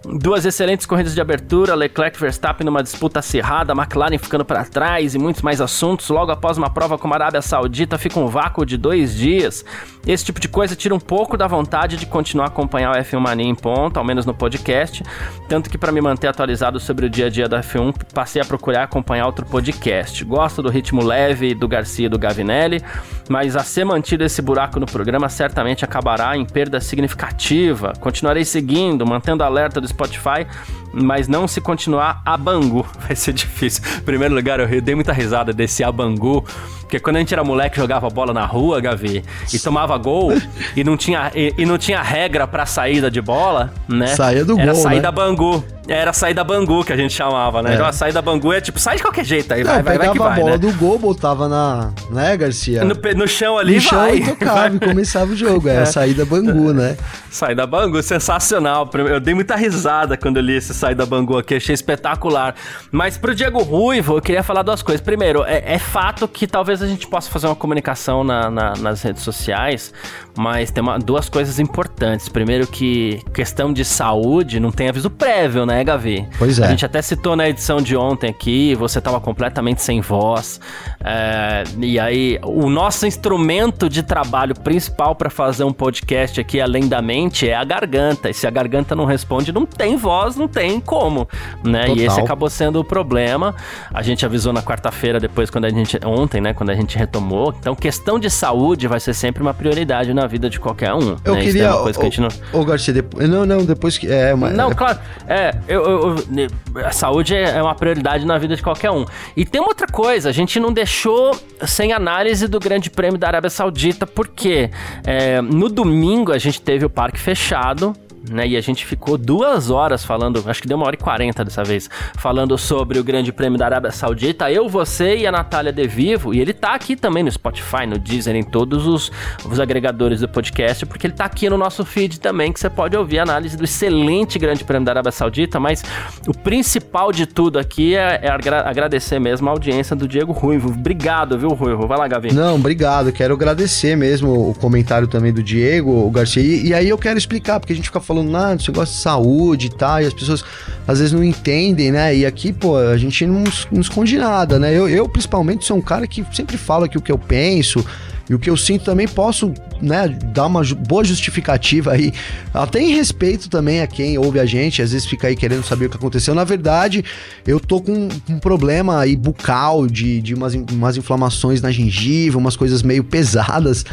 duas 0.05 0.45
excelentes 0.45 0.87
corridas 0.87 1.15
de 1.15 1.21
abertura, 1.21 1.75
Leclerc 1.75 2.19
Verstappen 2.19 2.64
numa 2.65 2.83
disputa 2.83 3.21
acirrada, 3.21 3.73
McLaren 3.73 4.19
ficando 4.19 4.45
para 4.45 4.65
trás 4.65 5.15
e 5.15 5.19
muitos 5.19 5.43
mais 5.43 5.61
assuntos. 5.61 6.09
Logo 6.09 6.33
após 6.33 6.59
uma 6.59 6.71
prova 6.71 6.99
como 6.99 7.15
a 7.15 7.17
Arábia 7.17 7.43
Saudita, 7.43 7.99
fica 7.99 8.19
um 8.19 8.27
vácuo 8.27 8.65
de 8.65 8.77
dois 8.77 9.15
dias. 9.15 9.65
Esse 10.07 10.25
tipo 10.25 10.41
de 10.41 10.49
coisa 10.49 10.77
tira 10.77 10.95
um 10.95 11.01
pouco 11.01 11.37
da 11.37 11.47
vontade 11.47 11.97
de 11.97 12.07
continuar 12.07 12.47
a 12.47 12.49
acompanhar 12.49 12.93
o 12.93 12.99
F1 13.01 13.19
Mania 13.19 13.47
em 13.47 13.55
ponto, 13.55 13.99
ao 13.99 14.05
menos 14.05 14.27
no 14.27 14.35
podcast. 14.35 15.03
Tanto 15.49 15.71
que, 15.71 15.79
para 15.79 15.93
me 15.93 16.01
manter 16.01 16.29
atualizado 16.29 16.79
sobre 16.79 17.07
o 17.07 17.11
dia 17.11 17.27
a 17.27 17.31
dia 17.31 17.49
da 17.49 17.61
F1, 17.61 17.95
passei 18.13 18.41
a 18.43 18.45
procurar 18.45 18.85
acompanhar 18.85 19.27
outro 19.27 19.47
podcast. 19.47 20.25
Gosto 20.25 20.63
do 20.63 20.69
ritmo 20.69 21.03
leve 21.03 21.55
do 21.55 21.67
Garcia 21.67 22.07
e 22.07 22.09
do 22.09 22.19
Gavinelli, 22.19 22.83
mas 23.29 23.57
a 23.57 23.65
ser 23.65 23.85
mantido 23.85 24.25
esse 24.25 24.43
buraco 24.43 24.79
no 24.79 24.87
programa 24.87 25.29
certamente 25.29 25.85
acabará 25.85 26.37
em 26.37 26.45
perda 26.45 26.81
significativa. 26.81 27.93
Continuarei 27.99 28.45
seguindo, 28.45 29.07
mantendo 29.07 29.43
alerta 29.43 29.81
do 29.81 29.89
Spotify, 29.89 30.47
mas 30.93 31.29
não 31.29 31.49
se 31.49 31.61
continuar 31.61 32.23
a 32.25 32.37
Bangu. 32.45 32.87
Vai 33.01 33.17
ser 33.17 33.33
difícil. 33.33 33.83
Em 33.97 34.03
primeiro 34.03 34.35
lugar, 34.35 34.61
eu 34.61 34.81
dei 34.81 34.95
muita 34.95 35.13
risada 35.13 35.53
desse 35.53 35.83
Abangu, 35.83 36.45
porque 36.85 37.01
quando 37.01 37.17
a 37.17 37.19
gente 37.19 37.33
era 37.35 37.43
moleque 37.43 37.77
jogava 37.77 38.09
bola 38.09 38.33
na 38.33 38.45
rua, 38.47 38.81
Gavi, 38.81 39.25
e 39.53 39.59
tomava 39.59 39.97
gol 39.99 40.33
e 40.77 40.85
não 40.85 40.97
tinha, 40.97 41.33
e, 41.35 41.53
e 41.59 41.67
não 41.67 41.77
tinha 41.79 42.01
regra 42.03 42.47
pra 42.47 42.67
saída 42.67 43.11
de 43.11 43.21
bola, 43.21 43.73
né? 43.89 44.07
Saía 44.09 44.45
do 44.45 44.59
era 44.59 44.73
gol, 44.73 44.83
saída 44.83 45.11
né? 45.11 45.13
Bangu. 45.13 45.65
Era 45.87 46.15
saída 46.15 46.43
Bangu 46.43 46.83
que 46.83 46.95
a 46.95 46.97
gente 46.97 47.13
chamava, 47.13 47.61
né? 47.63 47.73
É. 47.73 47.75
Então 47.75 47.87
a 47.87 47.93
saída 47.93 48.23
Bangu 48.23 48.53
é 48.55 48.61
tipo, 48.61 48.79
sai 48.79 48.97
de 48.97 49.03
qualquer 49.03 49.25
jeito 49.25 49.53
aí, 49.53 49.63
vai, 49.63 49.81
É, 49.81 49.83
vai, 49.83 49.99
vai 49.99 50.11
que 50.13 50.19
vai, 50.19 50.33
a 50.33 50.35
bola 50.37 50.51
né? 50.53 50.59
do 50.59 50.73
gol, 50.73 50.99
botava 50.99 51.47
na. 51.47 51.91
né, 52.11 52.35
Garcia? 52.39 52.83
No, 52.85 52.95
no 53.17 53.29
chão 53.29 53.59
ali, 53.59 53.75
no 53.75 53.81
chão 53.83 53.99
vai. 53.99 54.17
e 54.17 54.25
tocava 54.25 54.75
e 54.77 54.81
começava 54.81 55.33
o 55.33 55.37
jogo. 55.37 55.69
Era 55.69 55.81
É. 55.81 55.83
a 55.83 55.87
saída 55.87 56.25
Bangu, 56.25 56.73
né? 56.73 56.97
Saída 57.31 57.67
Bangu, 57.67 58.03
sensacional. 58.03 58.89
Eu 58.95 59.21
dei 59.21 59.35
muita 59.35 59.57
risada 59.57 60.17
quando 60.17 60.39
eu 60.39 60.43
li 60.43 60.57
esse 60.57 60.73
Saída 60.73 61.05
Bangu 61.05 61.37
aqui, 61.37 61.57
achei 61.57 61.75
espetacular. 61.75 62.55
Mas 62.91 63.19
pro 63.19 63.35
Diego 63.35 63.63
Ruivo, 63.63 64.17
eu 64.17 64.23
queria 64.23 64.43
falar 64.43 64.63
duas 64.63 64.83
coisas. 64.83 65.01
Primeiro, 65.05 65.45
é, 65.45 65.75
é 65.75 65.79
fato 65.79 66.27
que 66.27 66.47
talvez 66.47 66.74
a 66.83 66.87
gente 66.87 67.07
possa 67.07 67.31
fazer 67.31 67.47
uma 67.47 67.57
comunicação 67.57 68.23
na- 68.25 68.51
na- 68.51 68.73
nas 68.75 69.03
redes 69.03 69.23
sociais, 69.23 69.93
mas 70.37 70.71
tem 70.71 70.83
uma- 70.83 70.99
duas 70.99 71.29
coisas 71.29 71.59
importantes. 71.59 72.29
Primeiro 72.29 72.67
que 72.67 73.21
questão 73.33 73.73
de 73.73 73.85
saúde 73.85 74.59
não 74.61 74.71
tem 74.71 74.89
aviso 74.89 75.11
prévio, 75.11 75.65
né, 75.67 75.83
Gavi? 75.85 76.27
Pois 76.39 76.59
é. 76.59 76.65
A 76.65 76.69
gente 76.69 76.85
até 76.85 77.01
citou 77.03 77.37
na 77.37 77.49
edição 77.49 77.81
de 77.81 77.97
ontem 77.97 78.31
aqui, 78.31 78.75
você 78.75 79.01
tava 79.01 79.21
completamente 79.21 79.83
sem 79.83 80.01
voz. 80.01 80.61
é, 81.07 81.65
e 81.81 81.99
aí, 81.99 82.39
o 82.43 82.69
nosso 82.71 83.07
instrumento 83.07 83.89
de 83.91 84.03
trabalho 84.03 84.55
principal 84.59 85.15
para 85.15 85.29
fazer 85.29 85.63
um 85.65 85.73
podcast 85.73 86.41
aqui, 86.41 86.61
além 86.61 86.89
da 86.89 87.03
mente, 87.03 87.47
é 87.49 87.55
a 87.55 87.63
garganta. 87.65 88.31
E 88.31 88.35
se 88.35 88.47
a 88.47 88.51
garganta 88.51 88.95
não 88.95 89.05
responde, 89.05 89.53
não 89.53 89.67
tem 89.67 89.97
voz, 89.97 90.35
não 90.37 90.49
tem 90.49 90.81
como, 90.81 91.29
né? 91.63 91.85
E 91.85 91.89
Total. 91.89 92.05
esse 92.07 92.21
acabou 92.21 92.49
sendo 92.49 92.81
o 92.81 92.85
problema. 92.85 93.55
A 93.93 94.03
gente 94.03 94.25
avisou 94.25 94.53
na 94.53 94.63
quarta-feira, 94.63 95.21
depois, 95.21 95.51
quando 95.51 95.67
a 95.67 95.71
gente. 95.71 95.99
Ontem, 96.07 96.41
né? 96.41 96.55
Quando 96.65 96.71
a 96.71 96.75
gente 96.77 96.97
retomou. 96.97 97.55
Então, 97.61 97.75
questão 97.75 98.19
de 98.19 98.31
saúde 98.31 98.89
vai 98.89 98.99
ser 98.99 99.13
sempre 99.13 99.43
uma 99.43 99.53
prioridade 99.53 100.15
na 100.15 100.27
vida 100.27 100.49
de 100.49 100.59
qualquer 100.59 100.95
um. 100.95 101.15
Eu 101.23 101.35
né? 101.35 101.43
queria. 101.43 101.65
É 101.65 101.71
uma 101.71 101.83
coisa 101.83 101.99
que 101.99 102.07
a 102.07 102.09
gente 102.09 102.21
não... 102.23 102.29
Ô, 102.59 102.65
Garcia, 102.65 102.95
depois... 102.95 103.29
não, 103.29 103.45
não, 103.45 103.67
depois 103.67 103.99
que. 103.99 104.11
É, 104.11 104.33
uma... 104.33 104.49
Não, 104.49 104.73
claro. 104.73 104.99
É, 105.29 105.55
eu, 105.69 105.83
eu, 105.83 106.17
eu, 106.17 106.87
a 106.87 106.91
saúde 106.91 107.35
é 107.37 107.63
uma 107.63 107.75
prioridade 107.75 108.25
na 108.25 108.39
vida 108.39 108.57
de 108.57 108.63
qualquer 108.63 108.91
um. 108.91 109.05
E 109.37 109.45
tem 109.45 109.61
uma 109.61 109.69
outra 109.69 109.87
coisa, 109.87 110.31
a 110.31 110.33
gente 110.33 110.59
não 110.59 110.73
deixou 110.73 111.39
sem 111.67 111.93
análise 111.93 112.49
do 112.49 112.59
Grande 112.59 112.89
Prêmio 112.89 113.19
da 113.19 113.27
Arábia 113.27 113.51
Saudita, 113.51 114.07
porque 114.07 114.71
é, 115.05 115.43
no 115.43 115.69
domingo 115.69 116.33
a 116.33 116.39
gente 116.39 116.63
teve 116.63 116.87
o 116.87 116.89
parque 116.89 117.21
fechado 117.21 117.95
né? 118.31 118.47
E 118.47 118.57
a 118.57 118.61
gente 118.61 118.85
ficou 118.87 119.19
duas 119.19 119.71
horas 119.71 120.05
falando, 120.05 120.43
acho 120.47 120.63
que 120.63 120.69
deu 120.69 120.77
uma 120.77 120.87
hora 120.87 120.97
e 120.97 120.99
quarenta 120.99 121.45
dessa 121.45 121.63
vez, 121.63 121.89
falando 122.17 122.57
sobre 122.57 122.99
o 122.99 123.05
Grande 123.05 123.33
Prêmio 123.33 123.59
da 123.59 123.67
Arábia 123.67 123.91
Saudita. 123.91 124.51
Eu, 124.51 124.69
você 124.69 125.17
e 125.17 125.27
a 125.27 125.33
Natália 125.33 125.73
De 125.73 125.87
Vivo, 125.87 126.33
e 126.35 126.41
ele 126.41 126.53
tá 126.53 126.75
aqui 126.75 126.97
também 126.97 127.23
no 127.23 127.31
Spotify, 127.31 127.87
no 127.87 127.99
Deezer, 127.99 128.35
em 128.35 128.43
todos 128.43 128.87
os, 128.87 129.13
os 129.45 129.61
agregadores 129.61 130.21
do 130.21 130.29
podcast, 130.29 130.87
porque 130.87 131.07
ele 131.07 131.15
tá 131.15 131.25
aqui 131.25 131.49
no 131.49 131.59
nosso 131.59 131.85
feed 131.85 132.21
também, 132.21 132.53
que 132.53 132.61
você 132.61 132.71
pode 132.71 132.97
ouvir 132.97 133.19
a 133.19 133.23
análise 133.23 133.57
do 133.57 133.65
excelente 133.65 134.39
Grande 134.39 134.65
Prêmio 134.65 134.85
da 134.85 134.93
Arábia 134.93 135.13
Saudita. 135.13 135.61
Mas 135.61 135.83
o 136.27 136.33
principal 136.33 137.13
de 137.13 137.27
tudo 137.27 137.59
aqui 137.59 137.95
é, 137.95 138.21
é 138.23 138.29
agradecer 138.31 139.19
mesmo 139.19 139.49
a 139.49 139.53
audiência 139.53 139.95
do 139.95 140.09
Diego 140.09 140.33
Ruivo. 140.33 140.71
Obrigado, 140.71 141.39
viu, 141.39 141.51
Ruivo? 141.51 141.87
Vai 141.87 141.99
lá, 141.99 142.09
Gavi. 142.09 142.33
Não, 142.33 142.57
obrigado. 142.57 143.13
Quero 143.13 143.35
agradecer 143.35 143.97
mesmo 143.97 144.51
o 144.51 144.55
comentário 144.55 145.07
também 145.07 145.33
do 145.33 145.43
Diego, 145.43 146.07
o 146.07 146.11
Garcia. 146.11 146.43
E, 146.43 146.69
e 146.69 146.75
aí 146.75 146.89
eu 146.89 146.99
quero 146.99 147.19
explicar, 147.19 147.61
porque 147.61 147.73
a 147.73 147.77
gente 147.77 147.87
fica 147.87 148.01
falando 148.01 148.14
falando, 148.15 148.37
ah, 148.37 148.57
você 148.59 148.73
gosta 148.73 148.95
de 148.95 149.01
saúde 149.01 149.67
e 149.67 149.71
tal, 149.71 150.01
e 150.01 150.07
as 150.07 150.13
pessoas 150.13 150.45
às 150.87 150.99
vezes 150.99 151.13
não 151.13 151.25
entendem, 151.25 151.91
né? 151.91 152.15
E 152.15 152.27
aqui, 152.27 152.53
pô, 152.53 152.77
a 152.77 152.97
gente 152.97 153.27
não, 153.27 153.45
não 153.71 153.81
esconde 153.81 154.17
nada, 154.19 154.59
né? 154.59 154.73
Eu, 154.73 154.89
eu, 154.89 155.09
principalmente, 155.09 155.65
sou 155.65 155.77
um 155.77 155.83
cara 155.83 156.07
que 156.07 156.25
sempre 156.33 156.57
falo 156.57 156.85
aqui 156.85 156.99
o 156.99 157.03
que 157.03 157.13
eu 157.13 157.19
penso, 157.19 157.85
e 158.29 158.35
o 158.35 158.39
que 158.39 158.49
eu 158.49 158.57
sinto 158.57 158.85
também 158.85 159.07
posso, 159.07 159.53
né, 159.83 160.09
dar 160.33 160.47
uma 160.47 160.63
boa 160.89 161.05
justificativa 161.05 161.93
aí, 161.93 162.13
até 162.55 162.81
em 162.81 162.95
respeito 162.95 163.51
também 163.51 163.83
a 163.83 163.87
quem 163.87 164.17
ouve 164.17 164.41
a 164.41 164.47
gente, 164.47 164.81
às 164.81 164.93
vezes 164.93 165.07
fica 165.07 165.29
aí 165.29 165.37
querendo 165.37 165.63
saber 165.63 165.87
o 165.87 165.91
que 165.91 165.97
aconteceu. 165.97 166.35
Na 166.35 166.45
verdade, 166.45 167.05
eu 167.47 167.61
tô 167.61 167.81
com 167.81 168.09
um 168.29 168.39
problema 168.39 169.01
aí 169.01 169.15
bucal, 169.15 169.87
de, 169.87 170.23
de 170.23 170.35
umas, 170.35 170.55
umas 170.55 170.97
inflamações 170.97 171.61
na 171.61 171.71
gengiva, 171.71 172.39
umas 172.39 172.57
coisas 172.57 172.83
meio 172.83 173.05
pesadas 173.05 173.85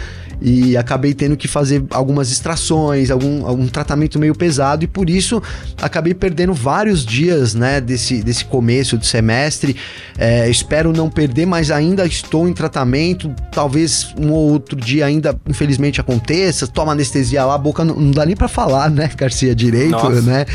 e 0.41 0.75
acabei 0.75 1.13
tendo 1.13 1.37
que 1.37 1.47
fazer 1.47 1.83
algumas 1.91 2.31
extrações, 2.31 3.11
algum, 3.11 3.45
algum 3.45 3.67
tratamento 3.67 4.17
meio 4.17 4.33
pesado 4.33 4.83
e 4.83 4.87
por 4.87 5.09
isso 5.09 5.41
acabei 5.79 6.13
perdendo 6.13 6.53
vários 6.53 7.05
dias, 7.05 7.53
né, 7.53 7.79
desse, 7.79 8.23
desse 8.23 8.43
começo 8.45 8.97
do 8.97 9.05
semestre. 9.05 9.75
É, 10.17 10.49
espero 10.49 10.91
não 10.91 11.09
perder, 11.09 11.45
mas 11.45 11.69
ainda 11.69 12.05
estou 12.05 12.47
em 12.49 12.53
tratamento. 12.53 13.33
Talvez 13.51 14.13
um 14.17 14.31
ou 14.31 14.51
outro 14.51 14.75
dia 14.75 15.05
ainda, 15.05 15.39
infelizmente, 15.47 16.01
aconteça. 16.01 16.65
Toma 16.65 16.91
anestesia 16.93 17.45
lá, 17.45 17.55
a 17.55 17.57
boca 17.57 17.85
não, 17.85 17.95
não 17.95 18.11
dá 18.11 18.25
nem 18.25 18.35
para 18.35 18.47
falar, 18.47 18.89
né, 18.89 19.09
Garcia, 19.15 19.53
direito, 19.53 19.91
Nossa. 19.91 20.21
né? 20.21 20.45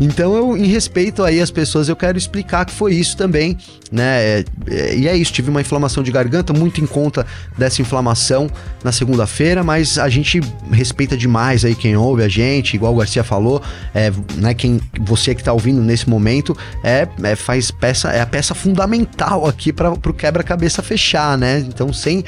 Então, 0.00 0.34
eu, 0.36 0.56
em 0.56 0.66
respeito 0.66 1.22
aí 1.22 1.40
às 1.40 1.50
pessoas, 1.50 1.88
eu 1.88 1.94
quero 1.94 2.18
explicar 2.18 2.64
que 2.64 2.72
foi 2.72 2.94
isso 2.94 3.16
também, 3.16 3.56
né? 3.92 4.22
É, 4.22 4.44
é, 4.66 4.96
e 4.96 5.08
é 5.08 5.16
isso, 5.16 5.32
tive 5.32 5.50
uma 5.50 5.60
inflamação 5.60 6.02
de 6.02 6.10
garganta, 6.10 6.52
muito 6.52 6.80
em 6.80 6.86
conta 6.86 7.24
dessa 7.56 7.80
inflamação 7.80 8.50
na 8.82 8.90
segunda-feira, 8.90 9.62
mas 9.62 9.96
a 9.98 10.08
gente 10.08 10.40
respeita 10.70 11.16
demais 11.16 11.64
aí 11.64 11.74
quem 11.74 11.96
ouve 11.96 12.24
a 12.24 12.28
gente, 12.28 12.74
igual 12.74 12.92
o 12.92 12.96
Garcia 12.96 13.22
falou, 13.22 13.62
é, 13.94 14.12
né? 14.36 14.52
Quem, 14.52 14.80
você 15.00 15.34
que 15.34 15.40
está 15.40 15.52
ouvindo 15.52 15.80
nesse 15.80 16.08
momento, 16.08 16.56
é, 16.82 17.06
é, 17.22 17.36
faz 17.36 17.70
peça, 17.70 18.10
é 18.10 18.20
a 18.20 18.26
peça 18.26 18.54
fundamental 18.54 19.46
aqui 19.46 19.72
para 19.72 19.92
o 19.92 20.14
quebra-cabeça 20.14 20.82
fechar, 20.82 21.38
né? 21.38 21.58
Então, 21.60 21.92
sem 21.92 22.24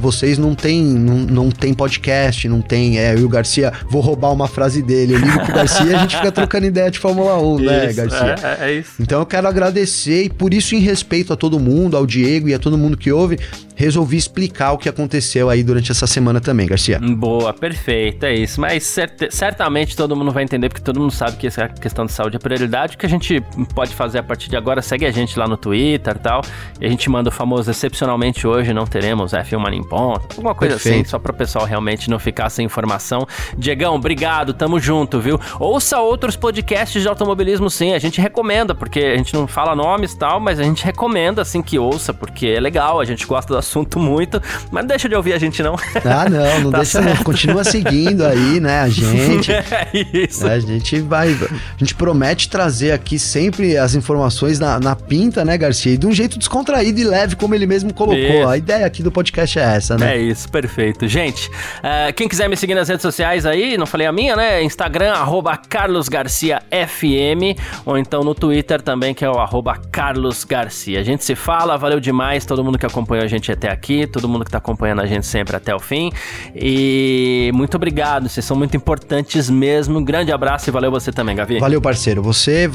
vocês 0.00 0.38
não 0.38 0.54
tem, 0.54 0.82
não, 0.82 1.16
não 1.18 1.50
tem 1.50 1.74
podcast, 1.74 2.48
não 2.48 2.60
tem. 2.60 2.98
É, 2.98 3.14
eu 3.14 3.20
e 3.20 3.24
o 3.24 3.28
Garcia, 3.28 3.72
vou 3.88 4.00
roubar 4.00 4.32
uma 4.32 4.48
frase 4.48 4.82
dele. 4.82 5.14
Eu 5.14 5.18
ligo 5.18 5.44
pro 5.44 5.54
Garcia 5.54 5.86
e 5.86 5.94
a 5.94 5.98
gente 5.98 6.16
fica 6.16 6.32
trocando 6.32 6.66
ideia 6.66 6.90
de 6.90 6.98
Fórmula 6.98 7.38
1, 7.38 7.58
né, 7.58 7.62
isso, 7.62 7.86
né, 7.86 7.92
Garcia? 7.92 8.34
É, 8.48 8.64
é, 8.64 8.70
é 8.70 8.78
isso. 8.78 8.92
Então 8.98 9.20
eu 9.20 9.26
quero 9.26 9.46
agradecer 9.46 10.24
e 10.24 10.30
por 10.30 10.54
isso, 10.54 10.74
em 10.74 10.80
respeito 10.80 11.32
a 11.32 11.36
todo 11.36 11.60
mundo, 11.60 11.96
ao 11.96 12.06
Diego 12.06 12.48
e 12.48 12.54
a 12.54 12.58
todo 12.58 12.76
mundo 12.78 12.96
que 12.96 13.12
ouve, 13.12 13.38
resolvi 13.80 14.18
explicar 14.18 14.72
o 14.72 14.78
que 14.78 14.90
aconteceu 14.90 15.48
aí 15.48 15.62
durante 15.62 15.90
essa 15.90 16.06
semana 16.06 16.38
também, 16.38 16.66
Garcia. 16.66 17.00
Boa, 17.00 17.54
perfeito, 17.54 18.24
é 18.24 18.34
isso. 18.34 18.60
Mas 18.60 18.84
cert 18.84 19.30
certamente 19.30 19.96
todo 19.96 20.14
mundo 20.14 20.30
vai 20.30 20.44
entender, 20.44 20.68
porque 20.68 20.82
todo 20.82 21.00
mundo 21.00 21.12
sabe 21.12 21.38
que 21.38 21.46
essa 21.46 21.66
questão 21.66 22.04
de 22.04 22.12
saúde 22.12 22.36
é 22.36 22.38
prioridade. 22.38 22.96
O 22.96 22.98
que 22.98 23.06
a 23.06 23.08
gente 23.08 23.42
pode 23.74 23.94
fazer 23.94 24.18
a 24.18 24.22
partir 24.22 24.50
de 24.50 24.56
agora, 24.56 24.82
segue 24.82 25.06
a 25.06 25.10
gente 25.10 25.38
lá 25.38 25.48
no 25.48 25.56
Twitter 25.56 26.14
e 26.14 26.18
tal. 26.18 26.42
E 26.78 26.84
a 26.84 26.90
gente 26.90 27.08
manda 27.08 27.30
o 27.30 27.32
famoso 27.32 27.70
excepcionalmente 27.70 28.46
hoje, 28.46 28.74
não 28.74 28.84
teremos 28.84 29.32
F1 29.32 29.58
Mania 29.58 29.80
em 29.80 29.82
ponto. 29.82 30.26
Alguma 30.36 30.54
coisa 30.54 30.74
assim, 30.74 30.84
perfeito. 30.84 31.06
assim, 31.06 31.10
só 31.10 31.18
para 31.18 31.32
o 31.32 31.34
pessoal 31.34 31.64
realmente 31.64 32.10
não 32.10 32.18
ficar 32.18 32.50
sem 32.50 32.66
informação. 32.66 33.26
Diegão, 33.56 33.94
obrigado, 33.94 34.52
tamo 34.52 34.78
junto, 34.78 35.18
viu? 35.20 35.40
Ouça 35.58 35.98
outros 36.00 36.36
podcasts 36.36 37.00
de 37.00 37.08
automobilismo 37.08 37.70
sim, 37.70 37.94
a 37.94 37.98
gente 37.98 38.20
recomenda, 38.20 38.74
porque 38.74 39.00
a 39.00 39.16
gente 39.16 39.32
não 39.32 39.46
fala 39.46 39.74
nomes 39.74 40.12
e 40.12 40.18
tal, 40.18 40.38
mas 40.38 40.60
a 40.60 40.64
gente 40.64 40.84
recomenda 40.84 41.40
assim 41.40 41.62
que 41.62 41.78
ouça, 41.78 42.12
porque 42.12 42.46
é 42.46 42.60
legal, 42.60 43.00
a 43.00 43.06
gente 43.06 43.26
gosta 43.26 43.56
assunto 43.56 43.69
muito, 43.98 44.40
mas 44.70 44.82
não 44.82 44.88
deixa 44.88 45.08
de 45.08 45.14
ouvir 45.14 45.32
a 45.32 45.38
gente 45.38 45.62
não. 45.62 45.76
Ah, 46.04 46.28
não, 46.28 46.60
não 46.60 46.70
tá 46.70 46.78
deixa 46.78 47.02
certo. 47.02 47.16
não. 47.16 47.24
Continua 47.24 47.64
seguindo 47.64 48.24
aí, 48.24 48.60
né, 48.60 48.80
a 48.80 48.88
gente. 48.88 49.50
É 49.70 49.88
isso. 50.12 50.46
A 50.46 50.58
gente 50.58 51.00
vai, 51.00 51.28
a 51.28 51.78
gente 51.78 51.94
promete 51.94 52.48
trazer 52.48 52.92
aqui 52.92 53.18
sempre 53.18 53.76
as 53.76 53.94
informações 53.94 54.58
na, 54.58 54.80
na 54.80 54.96
pinta, 54.96 55.44
né, 55.44 55.56
Garcia? 55.56 55.94
E 55.94 55.96
de 55.96 56.06
um 56.06 56.12
jeito 56.12 56.38
descontraído 56.38 57.00
e 57.00 57.04
leve, 57.04 57.36
como 57.36 57.54
ele 57.54 57.66
mesmo 57.66 57.92
colocou. 57.92 58.18
Isso. 58.18 58.48
A 58.48 58.56
ideia 58.56 58.86
aqui 58.86 59.02
do 59.02 59.12
podcast 59.12 59.58
é 59.58 59.62
essa, 59.62 59.96
né? 59.96 60.16
É 60.16 60.18
isso, 60.18 60.48
perfeito. 60.48 61.06
Gente, 61.06 61.48
uh, 61.48 62.12
quem 62.14 62.28
quiser 62.28 62.48
me 62.48 62.56
seguir 62.56 62.74
nas 62.74 62.88
redes 62.88 63.02
sociais 63.02 63.46
aí, 63.46 63.76
não 63.76 63.86
falei 63.86 64.06
a 64.06 64.12
minha, 64.12 64.34
né? 64.34 64.62
Instagram, 64.62 65.12
arroba 65.12 65.56
carlosgarciafm, 65.56 67.56
ou 67.84 67.98
então 67.98 68.22
no 68.22 68.34
Twitter 68.34 68.82
também, 68.82 69.14
que 69.14 69.24
é 69.24 69.30
o 69.30 69.38
arroba 69.38 69.76
carlosgarcia. 69.90 71.00
A 71.00 71.02
gente 71.02 71.24
se 71.24 71.34
fala, 71.34 71.76
valeu 71.76 72.00
demais 72.00 72.44
todo 72.44 72.64
mundo 72.64 72.78
que 72.78 72.86
acompanhou 72.86 73.24
a 73.24 73.28
gente 73.28 73.50
até 73.60 73.70
aqui, 73.70 74.06
todo 74.06 74.26
mundo 74.26 74.42
que 74.42 74.48
está 74.48 74.58
acompanhando 74.58 75.02
a 75.02 75.06
gente 75.06 75.26
sempre 75.26 75.54
até 75.54 75.74
o 75.74 75.78
fim. 75.78 76.10
E 76.54 77.50
muito 77.52 77.76
obrigado, 77.76 78.28
vocês 78.28 78.44
são 78.44 78.56
muito 78.56 78.74
importantes 78.74 79.50
mesmo. 79.50 79.98
Um 79.98 80.04
grande 80.04 80.32
abraço 80.32 80.70
e 80.70 80.72
valeu 80.72 80.90
você 80.90 81.12
também, 81.12 81.36
Gavi. 81.36 81.58
Valeu, 81.58 81.80
parceiro. 81.80 82.22
Você, 82.22 82.68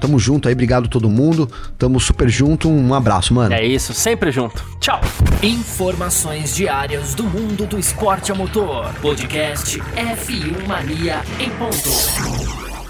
tamo 0.00 0.18
junto 0.18 0.48
aí, 0.48 0.54
obrigado 0.54 0.88
todo 0.88 1.08
mundo. 1.08 1.48
Tamo 1.78 2.00
super 2.00 2.28
junto. 2.28 2.68
Um 2.68 2.92
abraço, 2.92 3.32
mano. 3.32 3.54
É 3.54 3.64
isso, 3.64 3.94
sempre 3.94 4.32
junto. 4.32 4.64
Tchau. 4.80 5.00
Informações 5.42 6.56
diárias 6.56 7.14
do 7.14 7.22
mundo 7.22 7.64
do 7.66 7.78
esporte 7.78 8.32
a 8.32 8.34
motor. 8.34 8.92
Podcast 9.00 9.78
F1 9.78 10.66
Mania 10.66 11.20
em 11.38 11.50
ponto. 11.50 12.71